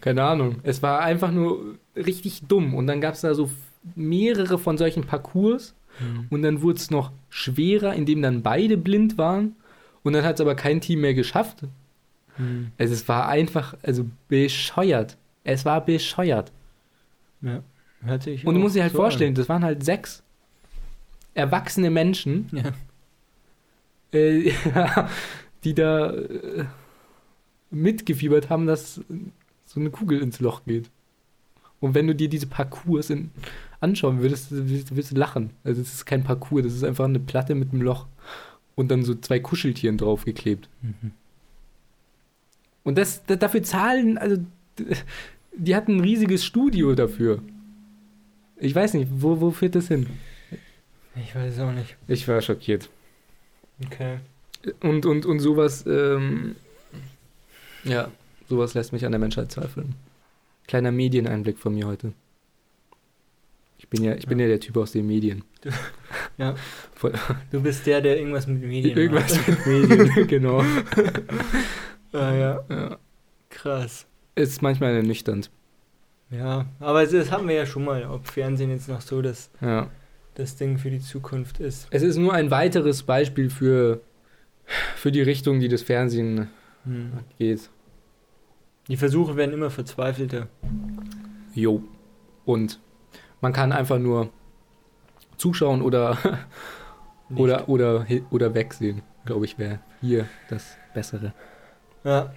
Keine 0.00 0.24
Ahnung. 0.24 0.56
Es 0.64 0.82
war 0.82 1.02
einfach 1.02 1.30
nur 1.30 1.76
richtig 1.94 2.42
dumm. 2.48 2.74
Und 2.74 2.88
dann 2.88 3.00
gab 3.00 3.14
es 3.14 3.20
da 3.20 3.32
so 3.32 3.48
mehrere 3.94 4.58
von 4.58 4.76
solchen 4.76 5.04
Parcours. 5.04 5.76
Hm. 5.98 6.26
Und 6.30 6.42
dann 6.42 6.62
wurde 6.62 6.78
es 6.78 6.90
noch 6.90 7.12
schwerer, 7.28 7.94
indem 7.94 8.22
dann 8.22 8.42
beide 8.42 8.76
blind 8.76 9.18
waren. 9.18 9.54
Und 10.02 10.14
dann 10.14 10.24
hat 10.24 10.34
es 10.34 10.40
aber 10.40 10.56
kein 10.56 10.80
Team 10.80 11.02
mehr 11.02 11.14
geschafft. 11.14 11.62
Hm. 12.34 12.72
Also 12.76 12.92
es 12.92 13.06
war 13.06 13.28
einfach, 13.28 13.76
also 13.84 14.04
bescheuert. 14.26 15.16
Es 15.44 15.64
war 15.64 15.84
bescheuert. 15.84 16.50
Ja. 17.40 17.62
Hört 18.02 18.22
sich 18.22 18.46
Und 18.46 18.54
du 18.54 18.60
musst 18.60 18.76
dir 18.76 18.82
halt 18.82 18.92
so 18.92 18.98
vorstellen, 18.98 19.34
das 19.34 19.48
waren 19.48 19.64
halt 19.64 19.84
sechs 19.84 20.22
erwachsene 21.34 21.90
Menschen, 21.90 22.48
An. 22.52 22.74
Ja. 24.12 24.18
äh, 24.18 24.52
die 25.64 25.74
da 25.74 26.10
äh, 26.12 26.64
mitgefiebert 27.70 28.50
haben, 28.50 28.66
dass 28.66 29.00
so 29.66 29.80
eine 29.80 29.90
Kugel 29.90 30.20
ins 30.20 30.40
Loch 30.40 30.64
geht. 30.64 30.90
Und 31.80 31.94
wenn 31.94 32.06
du 32.06 32.14
dir 32.14 32.28
diese 32.28 32.46
Parcours 32.46 33.10
in, 33.10 33.30
anschauen 33.80 34.20
würdest, 34.20 34.50
würdest, 34.50 35.12
du 35.12 35.16
lachen. 35.16 35.50
Also 35.64 35.80
es 35.80 35.94
ist 35.94 36.04
kein 36.06 36.24
Parcours, 36.24 36.64
das 36.64 36.74
ist 36.74 36.84
einfach 36.84 37.06
eine 37.06 37.20
Platte 37.20 37.54
mit 37.54 37.72
einem 37.72 37.82
Loch 37.82 38.06
und 38.74 38.90
dann 38.90 39.02
so 39.02 39.14
zwei 39.14 39.40
Kuscheltieren 39.40 39.96
draufgeklebt. 39.96 40.68
Mhm. 40.82 41.12
Und 42.82 42.98
das, 42.98 43.24
da- 43.24 43.36
dafür 43.36 43.62
zahlen, 43.62 44.18
also 44.18 44.42
die 45.56 45.76
hatten 45.76 45.96
ein 45.96 46.00
riesiges 46.00 46.44
Studio 46.44 46.94
dafür. 46.94 47.42
Ich 48.60 48.74
weiß 48.74 48.94
nicht, 48.94 49.08
wo, 49.10 49.40
wo 49.40 49.50
führt 49.50 49.74
das 49.74 49.88
hin? 49.88 50.06
Ich 51.16 51.34
weiß 51.34 51.54
es 51.54 51.58
auch 51.60 51.72
nicht. 51.72 51.96
Ich 52.06 52.28
war 52.28 52.40
schockiert. 52.40 52.88
Okay. 53.86 54.18
Und, 54.82 55.06
und, 55.06 55.24
und 55.26 55.40
sowas, 55.40 55.84
ähm, 55.86 56.54
ja, 57.84 58.10
sowas 58.48 58.74
lässt 58.74 58.92
mich 58.92 59.04
an 59.06 59.12
der 59.12 59.18
Menschheit 59.18 59.50
zweifeln. 59.50 59.94
Kleiner 60.68 60.92
Medieneinblick 60.92 61.58
von 61.58 61.74
mir 61.74 61.86
heute. 61.86 62.12
Ich 63.78 63.88
bin 63.88 64.04
ja, 64.04 64.14
ich 64.14 64.26
bin 64.26 64.38
ja, 64.38 64.46
der 64.46 64.60
Typ 64.60 64.76
aus 64.76 64.92
den 64.92 65.06
Medien. 65.06 65.42
Ja. 66.36 66.54
Voll- 66.94 67.14
Du 67.50 67.60
bist 67.62 67.86
der, 67.86 68.02
der 68.02 68.18
irgendwas 68.18 68.46
mit 68.46 68.60
Medien 68.62 68.96
Irgendwas 68.96 69.34
macht. 69.34 69.48
mit 69.66 69.66
Medien, 69.88 70.26
genau. 70.28 70.62
Ah, 72.12 72.34
ja. 72.34 72.64
Ja. 72.68 72.98
Krass. 73.48 74.06
Ist 74.34 74.60
manchmal 74.62 74.94
ernüchternd. 74.94 75.50
Ja, 76.30 76.66
aber 76.78 77.04
das 77.06 77.30
haben 77.32 77.48
wir 77.48 77.54
ja 77.56 77.66
schon 77.66 77.84
mal, 77.84 78.04
ob 78.04 78.26
Fernsehen 78.28 78.70
jetzt 78.70 78.88
noch 78.88 79.00
so 79.00 79.20
das, 79.20 79.50
Ja. 79.60 79.88
das 80.34 80.56
Ding 80.56 80.78
für 80.78 80.90
die 80.90 81.00
Zukunft 81.00 81.58
ist. 81.58 81.88
Es 81.90 82.02
ist 82.02 82.16
nur 82.16 82.32
ein 82.34 82.50
weiteres 82.50 83.02
Beispiel 83.02 83.50
für, 83.50 84.00
für 84.96 85.10
die 85.10 85.22
Richtung, 85.22 85.58
die 85.60 85.68
das 85.68 85.82
Fernsehen 85.82 86.48
Hm. 86.84 87.12
geht. 87.38 87.68
Die 88.88 88.96
Versuche 88.96 89.36
werden 89.36 89.52
immer 89.52 89.70
verzweifelter. 89.70 90.46
Jo. 91.54 91.82
Und 92.44 92.80
man 93.40 93.52
kann 93.52 93.72
einfach 93.72 93.98
nur 93.98 94.30
zuschauen 95.36 95.82
oder, 95.82 96.16
oder, 97.36 97.68
oder, 97.68 98.06
oder 98.30 98.54
wegsehen, 98.54 99.02
glaube 99.24 99.44
ich, 99.46 99.58
wäre 99.58 99.80
hier 100.00 100.26
das 100.48 100.76
Bessere. 100.94 101.32
Ja. 102.04 102.32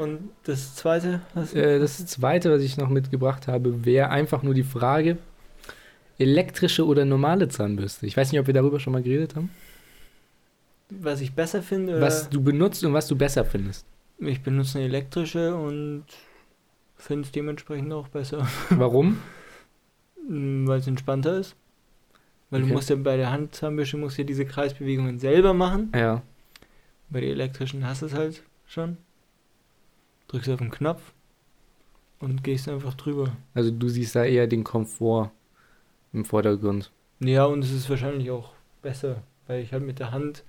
Und 0.00 0.30
das 0.44 0.74
zweite? 0.76 1.20
Was? 1.34 1.52
Äh, 1.54 1.78
das 1.78 2.06
zweite, 2.06 2.50
was 2.50 2.62
ich 2.62 2.76
noch 2.78 2.88
mitgebracht 2.88 3.48
habe, 3.48 3.84
wäre 3.84 4.08
einfach 4.08 4.42
nur 4.42 4.54
die 4.54 4.62
Frage: 4.62 5.18
elektrische 6.18 6.86
oder 6.86 7.04
normale 7.04 7.48
Zahnbürste. 7.48 8.06
Ich 8.06 8.16
weiß 8.16 8.32
nicht, 8.32 8.40
ob 8.40 8.46
wir 8.46 8.54
darüber 8.54 8.80
schon 8.80 8.92
mal 8.94 9.02
geredet 9.02 9.36
haben. 9.36 9.50
Was 10.90 11.20
ich 11.20 11.32
besser 11.34 11.62
finde, 11.62 12.00
Was 12.00 12.30
du 12.30 12.40
benutzt 12.42 12.82
und 12.84 12.92
was 12.94 13.06
du 13.06 13.14
besser 13.16 13.44
findest. 13.44 13.84
ich 14.18 14.40
benutze 14.42 14.78
eine 14.78 14.88
elektrische 14.88 15.54
und 15.54 16.04
finde 16.96 17.26
es 17.26 17.32
dementsprechend 17.32 17.92
auch 17.92 18.08
besser, 18.08 18.48
Warum? 18.70 19.18
Mm, 20.28 20.66
weil 20.66 20.80
es 20.80 20.86
entspannter 20.86 21.38
ist. 21.38 21.54
Weil 22.50 22.60
Okay. 22.62 22.68
du 22.70 22.74
musst 22.74 22.90
ja 22.90 22.96
bei 22.96 23.16
der 23.16 23.30
Handzahnbürste 23.30 23.96
musst 23.98 24.18
ja 24.18 24.24
diese 24.24 24.44
Kreisbewegungen 24.44 25.18
selber 25.20 25.54
machen. 25.54 25.92
Ja. 25.94 26.22
Bei 27.08 27.20
der 27.20 27.30
elektrischen 27.30 27.86
hast 27.86 28.02
du 28.02 28.06
es 28.06 28.14
halt 28.14 28.42
schon. 28.66 28.96
Drückst 30.30 30.48
auf 30.50 30.58
den 30.60 30.70
Knopf 30.70 31.00
und 32.20 32.44
gehst 32.44 32.68
einfach 32.68 32.94
drüber. 32.94 33.32
Also 33.54 33.70
du 33.72 33.88
siehst 33.88 34.14
da 34.14 34.24
eher 34.24 34.46
den 34.46 34.62
Komfort 34.62 35.32
im 36.12 36.24
Vordergrund. 36.24 36.92
Ja, 37.18 37.44
und 37.46 37.64
es 37.64 37.72
ist 37.72 37.90
wahrscheinlich 37.90 38.30
auch 38.30 38.52
besser, 38.80 39.22
weil 39.48 39.62
ich 39.62 39.72
halt 39.72 39.82
mit 39.84 39.98
der 39.98 40.12
Hand, 40.12 40.44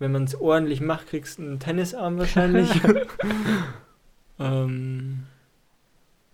wenn 0.00 0.10
man 0.12 0.24
es 0.24 0.34
ordentlich 0.34 0.80
macht, 0.80 1.06
kriegst 1.08 1.38
du 1.38 1.42
einen 1.42 1.60
Tennisarm 1.60 2.18
wahrscheinlich. 2.18 2.68
ähm, 4.40 5.24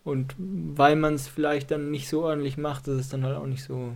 und 0.04 0.34
weil 0.38 0.96
man 0.96 1.14
es 1.14 1.28
vielleicht 1.28 1.70
dann 1.70 1.90
nicht 1.90 2.08
so 2.08 2.22
ordentlich 2.24 2.56
macht, 2.56 2.88
ist 2.88 2.98
es 3.00 3.08
dann 3.08 3.24
halt 3.24 3.36
auch 3.36 3.46
nicht 3.46 3.64
so 3.64 3.92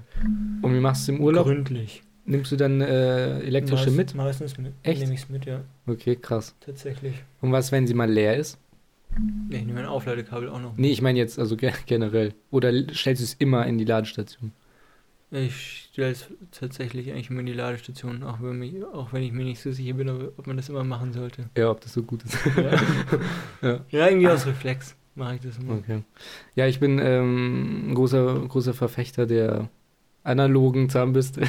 Und 0.63 0.75
wie 0.75 0.81
machst 0.81 1.09
du 1.09 1.13
es 1.13 1.19
im 1.19 1.25
Urlaub? 1.25 1.47
gründlich. 1.47 2.03
Nimmst 2.27 2.53
du 2.53 2.57
dann 2.57 2.81
äh, 2.81 3.41
elektrische 3.41 3.87
Meist- 3.91 3.97
mit? 3.97 4.15
Meistens 4.15 4.59
mit. 4.59 4.73
Echt? 4.83 5.01
Nehme 5.01 5.15
ich 5.15 5.21
es 5.23 5.29
mit, 5.29 5.47
ja. 5.47 5.63
Okay, 5.87 6.17
krass. 6.17 6.55
Tatsächlich. 6.61 7.15
Und 7.41 7.53
was, 7.53 7.73
wenn 7.73 7.87
sie 7.87 7.95
mal 7.95 8.11
leer 8.11 8.37
ist? 8.37 8.59
Nee, 9.49 9.59
ich 9.59 9.67
nehme 9.67 9.81
ein 9.81 9.87
Aufladekabel 9.87 10.49
auch 10.49 10.61
noch. 10.61 10.77
Nee, 10.77 10.91
ich 10.93 11.03
meine 11.03 11.19
jetzt 11.19 11.39
also 11.39 11.57
ge 11.57 11.73
generell. 11.87 12.35
Oder 12.51 12.73
stellst 12.95 13.21
du 13.21 13.25
es 13.25 13.35
immer 13.35 13.67
in 13.67 13.79
die 13.79 13.85
Ladestation? 13.85 14.53
Ich 15.33 15.89
stelle 15.93 16.11
es 16.11 16.27
tatsächlich 16.51 17.13
eigentlich 17.13 17.31
immer 17.31 17.41
in 17.41 17.47
die 17.47 17.53
Ladestation, 17.53 18.25
auch 18.25 18.41
wenn, 18.41 18.59
mich, 18.59 18.75
auch 18.93 19.13
wenn 19.13 19.23
ich 19.23 19.31
mir 19.33 19.45
nicht 19.45 19.61
so 19.61 19.71
sicher 19.71 19.95
bin, 19.95 20.09
ob, 20.09 20.47
man 20.47 20.57
das 20.57 20.69
immer 20.69 20.83
machen 20.83 21.13
sollte. 21.13 21.49
Ja, 21.57 21.71
ob 21.71 21.81
das 21.81 21.93
so 21.93 22.03
gut 22.03 22.25
ist. 22.25 22.37
Ja, 22.57 22.81
Ja. 23.63 23.81
ja 23.91 24.09
irgendwie 24.09 24.29
aus 24.29 24.47
Reflex 24.47 24.97
mache 25.15 25.37
ich 25.37 25.41
das 25.43 25.59
immer. 25.59 25.75
Okay. 25.75 26.03
Ja, 26.57 26.67
ich 26.67 26.81
bin 26.81 26.99
ähm, 26.99 27.91
ein 27.91 27.95
großer, 27.95 28.45
großer 28.49 28.75
Verfechter 28.75 29.27
der 29.27 29.69
analogen 30.25 30.91
Zahnbürste. 30.91 31.43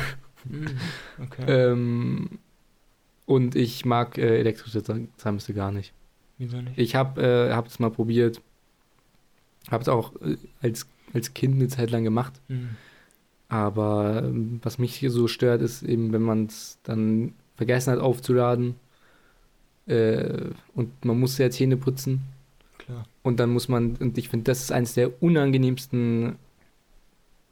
Hm, 0.48 0.66
okay. 1.24 1.44
ähm, 1.48 2.40
und 3.26 3.56
ich 3.56 3.84
mag 3.86 4.18
äh, 4.20 4.40
elektrische 4.40 4.84
Zahn- 4.84 5.10
Zahnbürste 5.18 5.54
gar 5.56 5.72
nicht. 5.72 5.94
Wieso 6.42 6.60
nicht? 6.60 6.76
Ich 6.76 6.96
habe 6.96 7.22
äh, 7.22 7.54
hab 7.54 7.68
es 7.68 7.78
mal 7.78 7.92
probiert. 7.92 8.42
Habe 9.70 9.84
es 9.84 9.88
auch 9.88 10.14
äh, 10.22 10.38
als, 10.64 10.88
als 11.14 11.36
Kind 11.36 11.54
eine 11.56 11.68
Zeit 11.68 11.92
lang 11.92 12.04
gemacht. 12.04 12.34
Hm. 12.48 12.70
Aber 13.48 14.24
ähm, 14.26 14.60
was 14.64 14.80
mich 14.80 14.96
hier 14.96 15.12
so 15.12 15.28
stört, 15.28 15.62
ist 15.62 15.84
eben, 15.84 16.12
wenn 16.14 16.24
man 16.24 16.48
es 16.48 16.80
dann 16.82 17.34
vergessen 17.58 17.92
hat 17.92 18.00
aufzuladen 18.00 18.74
äh, 19.86 20.50
und 20.74 21.06
man 21.06 21.20
muss 21.20 21.38
ja 21.38 21.52
Zähne 21.52 21.78
putzen 21.78 22.22
Klar. 22.80 23.06
und 23.22 23.40
dann 23.40 23.52
muss 23.52 23.68
man, 23.68 23.98
und 23.98 24.18
ich 24.18 24.30
finde, 24.30 24.46
das 24.46 24.62
ist 24.62 24.72
eines 24.72 24.96
der 24.96 25.22
unangenehmsten 25.22 26.38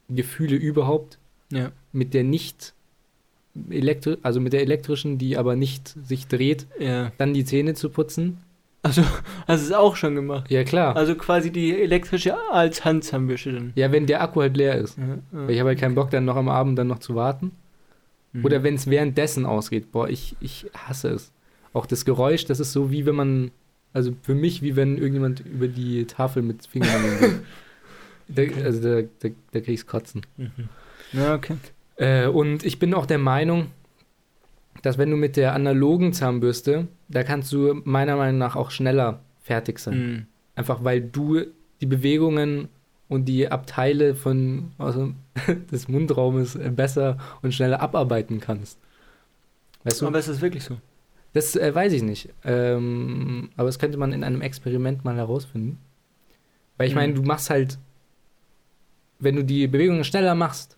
Gefühle 0.08 0.56
überhaupt, 0.56 1.18
Ja. 1.52 1.70
mit 1.92 2.12
der 2.14 2.24
nicht 2.24 2.74
elektri 3.68 4.16
also 4.22 4.40
mit 4.40 4.52
der 4.52 4.62
elektrischen, 4.62 5.18
die 5.18 5.36
aber 5.36 5.54
nicht 5.54 5.94
sich 6.04 6.26
dreht, 6.26 6.66
Ja. 6.80 7.12
dann 7.18 7.34
die 7.34 7.44
Zähne 7.44 7.74
zu 7.74 7.88
putzen. 7.90 8.38
Also, 8.82 9.02
hast 9.46 9.62
du 9.62 9.66
es 9.66 9.72
auch 9.72 9.94
schon 9.96 10.14
gemacht? 10.14 10.50
Ja, 10.50 10.64
klar. 10.64 10.96
Also 10.96 11.14
quasi 11.14 11.50
die 11.50 11.78
elektrische 11.80 12.34
als 12.50 12.84
Handzahnbürste 12.84 13.52
dann. 13.52 13.72
Ja, 13.74 13.92
wenn 13.92 14.06
der 14.06 14.22
Akku 14.22 14.40
halt 14.40 14.56
leer 14.56 14.76
ist. 14.76 14.96
Ja, 14.96 15.04
ja. 15.04 15.18
Weil 15.32 15.50
ich 15.50 15.60
habe 15.60 15.68
halt 15.70 15.78
keinen 15.78 15.94
Bock, 15.94 16.10
dann 16.10 16.24
noch 16.24 16.36
am 16.36 16.48
Abend 16.48 16.78
dann 16.78 16.86
noch 16.86 16.98
zu 17.00 17.14
warten. 17.14 17.52
Mhm. 18.32 18.44
Oder 18.44 18.62
wenn 18.62 18.74
es 18.74 18.88
währenddessen 18.88 19.44
ausgeht. 19.44 19.92
Boah, 19.92 20.08
ich, 20.08 20.36
ich 20.40 20.66
hasse 20.74 21.08
es. 21.08 21.32
Auch 21.72 21.86
das 21.86 22.04
Geräusch, 22.04 22.46
das 22.46 22.58
ist 22.58 22.72
so 22.72 22.90
wie 22.90 23.04
wenn 23.04 23.14
man, 23.14 23.50
also 23.92 24.12
für 24.22 24.34
mich, 24.34 24.62
wie 24.62 24.76
wenn 24.76 24.96
irgendjemand 24.96 25.40
über 25.40 25.68
die 25.68 26.06
Tafel 26.06 26.42
mit 26.42 26.66
Fingern 26.66 27.02
geht. 27.20 27.32
Da, 28.32 28.42
also 28.64 28.80
da, 28.80 29.08
da, 29.18 29.28
da 29.50 29.60
krieg 29.60 29.74
ich's 29.74 29.88
kotzen. 29.88 30.24
Mhm. 30.36 30.68
Ja, 31.12 31.34
okay. 31.34 31.56
Äh, 31.96 32.28
und 32.28 32.64
ich 32.64 32.78
bin 32.78 32.94
auch 32.94 33.06
der 33.06 33.18
Meinung, 33.18 33.72
dass 34.82 34.98
wenn 34.98 35.10
du 35.10 35.16
mit 35.16 35.36
der 35.36 35.54
analogen 35.54 36.12
Zahnbürste, 36.12 36.88
da 37.08 37.22
kannst 37.22 37.52
du 37.52 37.80
meiner 37.84 38.16
Meinung 38.16 38.38
nach 38.38 38.56
auch 38.56 38.70
schneller 38.70 39.20
fertig 39.42 39.78
sein. 39.78 39.98
Mhm. 39.98 40.26
Einfach 40.54 40.84
weil 40.84 41.00
du 41.00 41.42
die 41.80 41.86
Bewegungen 41.86 42.68
und 43.08 43.24
die 43.26 43.50
Abteile 43.50 44.14
von 44.14 44.72
also, 44.78 45.12
des 45.72 45.88
Mundraumes 45.88 46.54
äh, 46.56 46.70
besser 46.70 47.18
und 47.42 47.52
schneller 47.54 47.80
abarbeiten 47.80 48.40
kannst. 48.40 48.78
Weißt 49.84 50.00
du? 50.02 50.06
Aber 50.06 50.18
ist 50.18 50.28
das 50.28 50.40
wirklich 50.40 50.64
so? 50.64 50.76
Das 51.32 51.56
äh, 51.56 51.74
weiß 51.74 51.92
ich 51.92 52.02
nicht. 52.02 52.28
Ähm, 52.44 53.50
aber 53.56 53.66
das 53.66 53.78
könnte 53.78 53.98
man 53.98 54.12
in 54.12 54.24
einem 54.24 54.42
Experiment 54.42 55.04
mal 55.04 55.16
herausfinden. 55.16 55.78
Weil 56.76 56.88
ich 56.88 56.94
Mhm. 56.94 57.00
meine, 57.00 57.14
du 57.14 57.22
machst 57.22 57.50
halt, 57.50 57.78
wenn 59.18 59.36
du 59.36 59.44
die 59.44 59.66
Bewegungen 59.66 60.04
schneller 60.04 60.34
machst, 60.34 60.76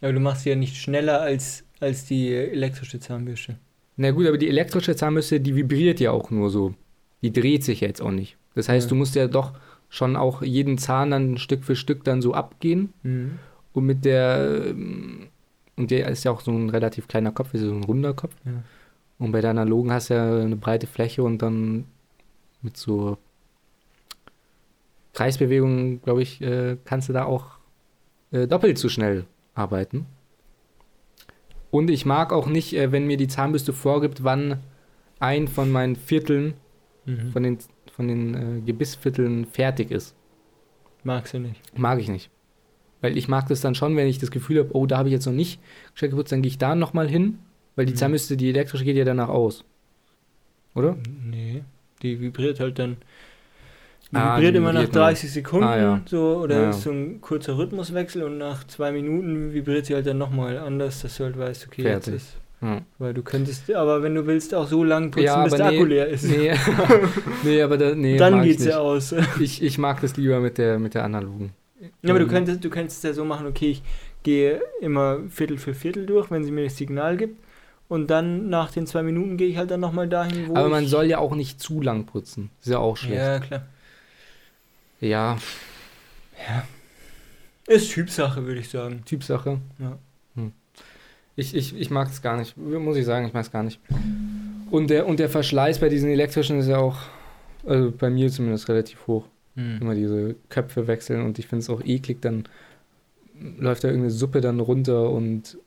Aber 0.00 0.12
du 0.12 0.20
machst 0.20 0.42
sie 0.42 0.50
ja 0.50 0.56
nicht 0.56 0.76
schneller 0.76 1.20
als, 1.20 1.63
als 1.84 2.06
die 2.06 2.32
elektrische 2.32 2.98
Zahnbürste. 3.00 3.56
na 3.96 4.10
gut, 4.10 4.26
aber 4.26 4.38
die 4.38 4.48
elektrische 4.48 4.96
Zahnbürste, 4.96 5.40
die 5.40 5.54
vibriert 5.54 6.00
ja 6.00 6.10
auch 6.10 6.30
nur 6.30 6.50
so. 6.50 6.74
Die 7.22 7.32
dreht 7.32 7.62
sich 7.64 7.80
jetzt 7.80 8.02
auch 8.02 8.10
nicht. 8.10 8.36
Das 8.54 8.68
heißt, 8.68 8.86
Ja. 8.86 8.88
du 8.90 8.94
musst 8.96 9.14
ja 9.14 9.28
doch 9.28 9.52
schon 9.88 10.16
auch 10.16 10.42
jeden 10.42 10.78
Zahn 10.78 11.10
dann 11.12 11.38
Stück 11.38 11.62
für 11.64 11.76
Stück 11.76 12.02
dann 12.04 12.20
so 12.20 12.34
abgehen. 12.34 12.92
Mhm. 13.04 13.38
Und 13.72 13.86
mit 13.86 14.04
der, 14.04 14.64
ähm, 14.70 15.28
und 15.76 15.90
der 15.90 16.08
ist 16.08 16.24
ja 16.24 16.30
auch 16.32 16.40
so 16.40 16.50
ein 16.52 16.70
relativ 16.70 17.06
kleiner 17.08 17.30
Kopf, 17.32 17.54
ist 17.54 17.62
so 17.62 17.72
ein 17.72 17.84
runder 17.84 18.14
Kopf. 18.14 18.34
Ja. 18.44 18.62
Und 19.18 19.30
bei 19.32 19.40
der 19.40 19.50
analogen 19.50 19.92
hast 19.92 20.10
du 20.10 20.14
ja 20.14 20.40
eine 20.40 20.56
breite 20.56 20.86
Fläche 20.88 21.22
und 21.22 21.38
dann 21.42 21.84
mit 22.62 22.76
so 22.76 23.16
Kreisbewegungen, 25.12 26.02
glaube 26.02 26.22
ich, 26.22 26.40
äh, 26.40 26.76
kannst 26.84 27.08
du 27.08 27.12
da 27.12 27.24
auch 27.24 27.46
äh, 28.32 28.46
doppelt 28.48 28.78
so 28.78 28.88
schnell 28.88 29.24
arbeiten. 29.54 30.06
Und 31.74 31.90
ich 31.90 32.06
mag 32.06 32.32
auch 32.32 32.46
nicht, 32.46 32.72
äh, 32.74 32.92
wenn 32.92 33.08
mir 33.08 33.16
die 33.16 33.26
Zahnbürste 33.26 33.72
vorgibt, 33.72 34.22
wann 34.22 34.60
ein 35.18 35.48
von 35.48 35.72
meinen 35.72 35.96
Vierteln, 35.96 36.54
Mhm. 37.04 37.32
von 37.32 37.42
den, 37.42 37.58
von 37.96 38.06
den 38.08 38.34
äh, 38.34 38.60
Gebissvierteln 38.64 39.44
fertig 39.44 39.90
ist. 39.90 40.14
Magst 41.02 41.34
du 41.34 41.40
nicht. 41.40 41.60
Mag 41.76 41.98
ich 41.98 42.08
nicht. 42.08 42.30
Weil 43.00 43.18
ich 43.18 43.26
mag 43.28 43.48
das 43.48 43.60
dann 43.60 43.74
schon, 43.74 43.96
wenn 43.96 44.06
ich 44.06 44.18
das 44.20 44.30
Gefühl 44.30 44.60
habe, 44.60 44.70
oh, 44.72 44.86
da 44.86 44.98
habe 44.98 45.08
ich 45.08 45.12
jetzt 45.12 45.26
noch 45.26 45.32
nicht 45.32 45.60
gescheit 45.92 46.10
geputzt, 46.10 46.30
dann 46.30 46.42
gehe 46.42 46.48
ich 46.50 46.58
da 46.58 46.76
nochmal 46.76 47.08
hin, 47.08 47.40
weil 47.74 47.86
die 47.86 47.92
Mhm. 47.92 47.96
Zahnbürste, 47.96 48.36
die 48.36 48.48
elektrische, 48.50 48.84
geht 48.84 48.96
ja 48.96 49.04
danach 49.04 49.28
aus. 49.28 49.64
Oder? 50.76 50.96
Nee. 51.28 51.64
Die 52.02 52.20
vibriert 52.20 52.60
halt 52.60 52.78
dann. 52.78 52.98
Die 54.12 54.16
Ah, 54.16 54.36
vibriert 54.36 54.54
die 54.54 54.58
immer 54.58 54.72
nach 54.72 54.80
vibriert 54.82 54.94
nur. 54.94 55.04
30 55.04 55.32
Sekunden 55.32 55.64
Ah, 55.66 55.76
ja. 55.78 56.00
so 56.06 56.36
oder 56.42 56.62
Ja. 56.62 56.70
ist 56.70 56.82
so 56.82 56.90
ein 56.90 57.20
kurzer 57.20 57.56
Rhythmuswechsel 57.58 58.22
und 58.22 58.38
nach 58.38 58.64
zwei 58.66 58.92
Minuten 58.92 59.52
vibriert 59.52 59.86
sie 59.86 59.94
halt 59.94 60.06
dann 60.06 60.18
nochmal 60.18 60.58
anders, 60.58 61.02
dass 61.02 61.16
du 61.16 61.24
halt 61.24 61.38
weißt, 61.38 61.66
okay, 61.66 61.82
jetzt 61.82 62.04
Fertig. 62.04 62.14
ist. 62.14 62.36
Ja. 62.62 62.80
Weil 62.98 63.12
du 63.12 63.22
könntest, 63.22 63.70
aber 63.74 64.02
wenn 64.02 64.14
du 64.14 64.26
willst, 64.26 64.54
auch 64.54 64.66
so 64.66 64.84
lange 64.84 65.08
putzen, 65.08 65.24
Ja, 65.26 65.44
bis 65.44 65.54
der 65.54 65.70
nee, 65.70 65.76
Akku 65.76 65.84
leer 65.86 66.08
ist. 66.08 66.24
Nee, 66.24 66.54
nee 67.44 67.60
aber 67.62 67.76
da, 67.76 67.94
nee, 67.94 68.16
dann 68.16 68.42
geht's 68.42 68.64
ja 68.64 68.78
aus. 68.78 69.10
Ja. 69.10 69.18
Ich, 69.40 69.62
ich 69.62 69.78
mag 69.78 70.00
das 70.00 70.16
lieber 70.16 70.40
mit 70.40 70.56
der, 70.58 70.78
mit 70.78 70.94
der 70.94 71.04
analogen. 71.04 71.52
aber 72.06 72.18
du 72.18 72.24
Ähm, 72.24 72.30
könntest, 72.30 72.64
du 72.64 72.70
könntest 72.70 73.04
ja 73.04 73.12
so 73.12 73.24
machen, 73.24 73.46
okay, 73.46 73.70
ich 73.72 73.82
gehe 74.22 74.62
immer 74.80 75.18
Viertel 75.28 75.58
für 75.58 75.74
Viertel 75.74 76.06
durch, 76.06 76.30
wenn 76.30 76.44
sie 76.44 76.52
mir 76.52 76.64
das 76.64 76.76
Signal 76.76 77.16
gibt. 77.16 77.38
Und 77.88 78.08
dann 78.08 78.48
nach 78.48 78.70
den 78.72 78.86
zwei 78.86 79.02
Minuten 79.02 79.36
gehe 79.36 79.48
ich 79.48 79.58
halt 79.58 79.70
dann 79.70 79.80
nochmal 79.80 80.08
dahin, 80.08 80.48
wo 80.48 80.56
Aber 80.56 80.70
man 80.70 80.86
soll 80.86 81.04
ja 81.04 81.18
auch 81.18 81.34
nicht 81.34 81.60
zu 81.60 81.82
lang 81.82 82.06
putzen. 82.06 82.48
Ist 82.62 82.70
ja 82.70 82.78
auch 82.78 82.96
schlecht. 82.96 83.16
Ja, 83.18 83.38
klar. 83.40 83.62
Ja, 85.08 85.36
Ist 87.66 87.90
Typsache, 87.92 88.44
würde 88.46 88.60
ich 88.60 88.68
sagen. 88.68 89.02
Typsache. 89.04 89.58
Ja. 89.78 89.98
Hm. 90.36 90.52
Ich, 91.36 91.54
ich, 91.54 91.74
ich 91.76 91.90
mag 91.90 92.08
es 92.08 92.22
gar 92.22 92.36
nicht. 92.36 92.56
Muss 92.56 92.96
ich 92.96 93.04
sagen, 93.04 93.26
ich 93.26 93.32
mag 93.32 93.42
es 93.44 93.50
gar 93.50 93.62
nicht. 93.62 93.80
Und 94.70 94.88
der, 94.90 95.06
und 95.06 95.18
der 95.18 95.28
Verschleiß 95.28 95.78
bei 95.80 95.88
diesen 95.88 96.10
elektrischen 96.10 96.58
ist 96.58 96.68
ja 96.68 96.78
auch, 96.78 96.98
also 97.66 97.90
bei 97.92 98.10
mir 98.10 98.30
zumindest 98.30 98.68
relativ 98.68 99.06
hoch. 99.06 99.26
Hm. 99.56 99.78
Immer 99.80 99.94
diese 99.94 100.34
Köpfe 100.48 100.86
wechseln 100.86 101.24
und 101.24 101.38
ich 101.38 101.46
finde 101.46 101.60
es 101.62 101.70
auch 101.70 101.82
eklig, 101.84 102.20
dann 102.20 102.44
läuft 103.58 103.84
da 103.84 103.88
irgendeine 103.88 104.10
Suppe 104.10 104.40
dann 104.40 104.60
runter 104.60 105.10
und 105.10 105.58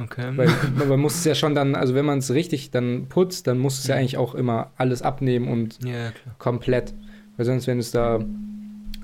Okay. 0.00 0.32
weil 0.36 0.48
man 0.88 1.00
muss 1.00 1.16
es 1.16 1.24
ja 1.26 1.34
schon 1.34 1.54
dann, 1.54 1.74
also 1.74 1.94
wenn 1.94 2.06
man 2.06 2.18
es 2.20 2.30
richtig 2.32 2.70
dann 2.70 3.08
putzt, 3.10 3.46
dann 3.46 3.58
muss 3.58 3.78
es 3.78 3.86
ja 3.88 3.94
Mhm. 3.94 3.98
eigentlich 4.00 4.16
auch 4.16 4.34
immer 4.34 4.70
alles 4.78 5.02
abnehmen 5.02 5.48
und 5.48 5.78
ja, 5.84 6.12
klar. 6.12 6.34
komplett. 6.38 6.94
Weil 7.36 7.44
sonst, 7.44 7.66
wenn 7.66 7.78
es 7.78 7.90
da, 7.90 8.24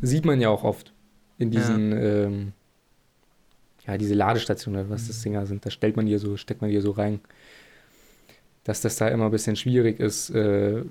sieht 0.03 0.24
man 0.24 0.40
ja 0.40 0.49
auch 0.49 0.64
oft 0.64 0.92
in 1.38 1.51
diesen, 1.51 1.92
ähm, 1.92 2.53
ja, 3.86 3.96
diese 3.96 4.14
Ladestationen 4.14 4.80
oder 4.80 4.90
was 4.90 5.07
das 5.07 5.18
Mhm. 5.18 5.22
Dinger 5.24 5.46
sind, 5.46 5.64
da 5.66 5.70
stellt 5.70 5.96
man 5.96 6.07
die 6.07 6.16
so, 6.18 6.36
steckt 6.36 6.61
man 6.61 6.70
die 6.70 6.80
so 6.80 6.90
rein, 6.90 7.20
dass 8.64 8.80
das 8.80 8.96
da 8.96 9.09
immer 9.09 9.26
ein 9.26 9.30
bisschen 9.30 9.57
schwierig 9.57 9.99
ist, 10.01 10.30
äh, 10.30 10.82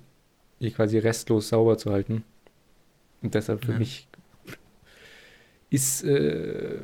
die 0.59 0.71
quasi 0.71 0.97
restlos 0.97 1.49
sauber 1.49 1.77
zu 1.77 1.91
halten. 1.91 2.23
Und 3.21 3.35
deshalb 3.35 3.63
für 3.65 3.73
Ja. 3.73 3.77
mich 3.79 4.07
ist 5.69 6.03
äh, 6.03 6.77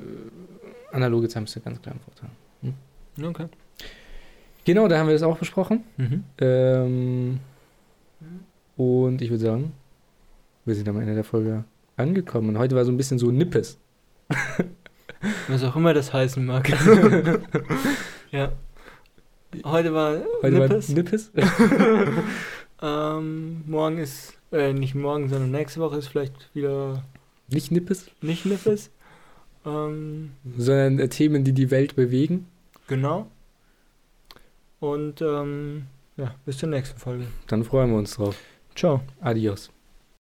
analoge 0.91 1.30
Zahnbürste 1.30 1.61
ganz 1.61 1.82
klar 1.82 1.95
ein 1.95 2.01
Vorteil. 2.01 2.30
Okay. 3.21 3.47
Genau, 4.65 4.88
da 4.88 4.97
haben 4.97 5.07
wir 5.07 5.13
das 5.13 5.24
auch 5.24 5.38
besprochen. 5.38 5.84
Mhm. 5.97 6.24
Ähm, 6.39 7.39
und 8.78 9.21
ich 9.21 9.30
würde 9.30 9.43
sagen, 9.43 9.74
wir 10.65 10.74
sind 10.76 10.88
am 10.89 10.99
Ende 10.99 11.13
der 11.15 11.24
Folge 11.24 11.63
angekommen. 11.98 12.50
Und 12.50 12.58
heute 12.58 12.76
war 12.76 12.86
so 12.86 12.91
ein 12.91 12.98
bisschen 12.98 13.20
so 13.20 13.32
Nippes. 13.32 13.78
Was 15.48 15.64
auch 15.64 15.76
immer 15.76 15.94
das 15.94 16.12
heißen 16.14 16.46
mag. 16.46 16.70
ja. 18.32 18.52
Heute 19.64 19.94
war 19.94 20.18
Heute 20.41 20.60
Nippes. 20.60 20.89
war 20.89 20.96
Nippes. 20.96 21.32
ähm, 22.82 23.64
morgen 23.68 24.00
ist, 24.00 24.34
äh, 24.52 24.74
nicht 24.74 24.96
morgen, 24.96 25.30
sondern 25.30 25.52
nächste 25.52 25.80
Woche 25.80 25.98
ist 25.98 26.08
vielleicht 26.08 26.50
wieder 26.56 27.04
Nicht 27.50 27.72
Nippes, 27.72 28.10
nicht 28.22 28.46
Nippes. 28.46 28.89
Ähm, 29.66 30.32
sondern 30.58 31.00
äh, 31.00 31.08
Themen, 31.08 31.44
die 31.44 31.54
die 31.54 31.72
Welt 31.72 31.96
bewegen. 31.96 32.48
genau. 32.88 33.28
Und 34.80 35.22
ähm, 35.22 35.86
ja, 36.18 36.36
bis 36.46 36.58
zur 36.58 36.68
nächsten 36.68 37.00
Folge. 37.00 37.26
Dann 37.48 37.64
freuen 37.64 37.91
wir 37.91 37.98
uns 37.98 38.16
drauf. 38.16 38.36
Ciao. 38.76 39.02
Adios. 39.22 39.72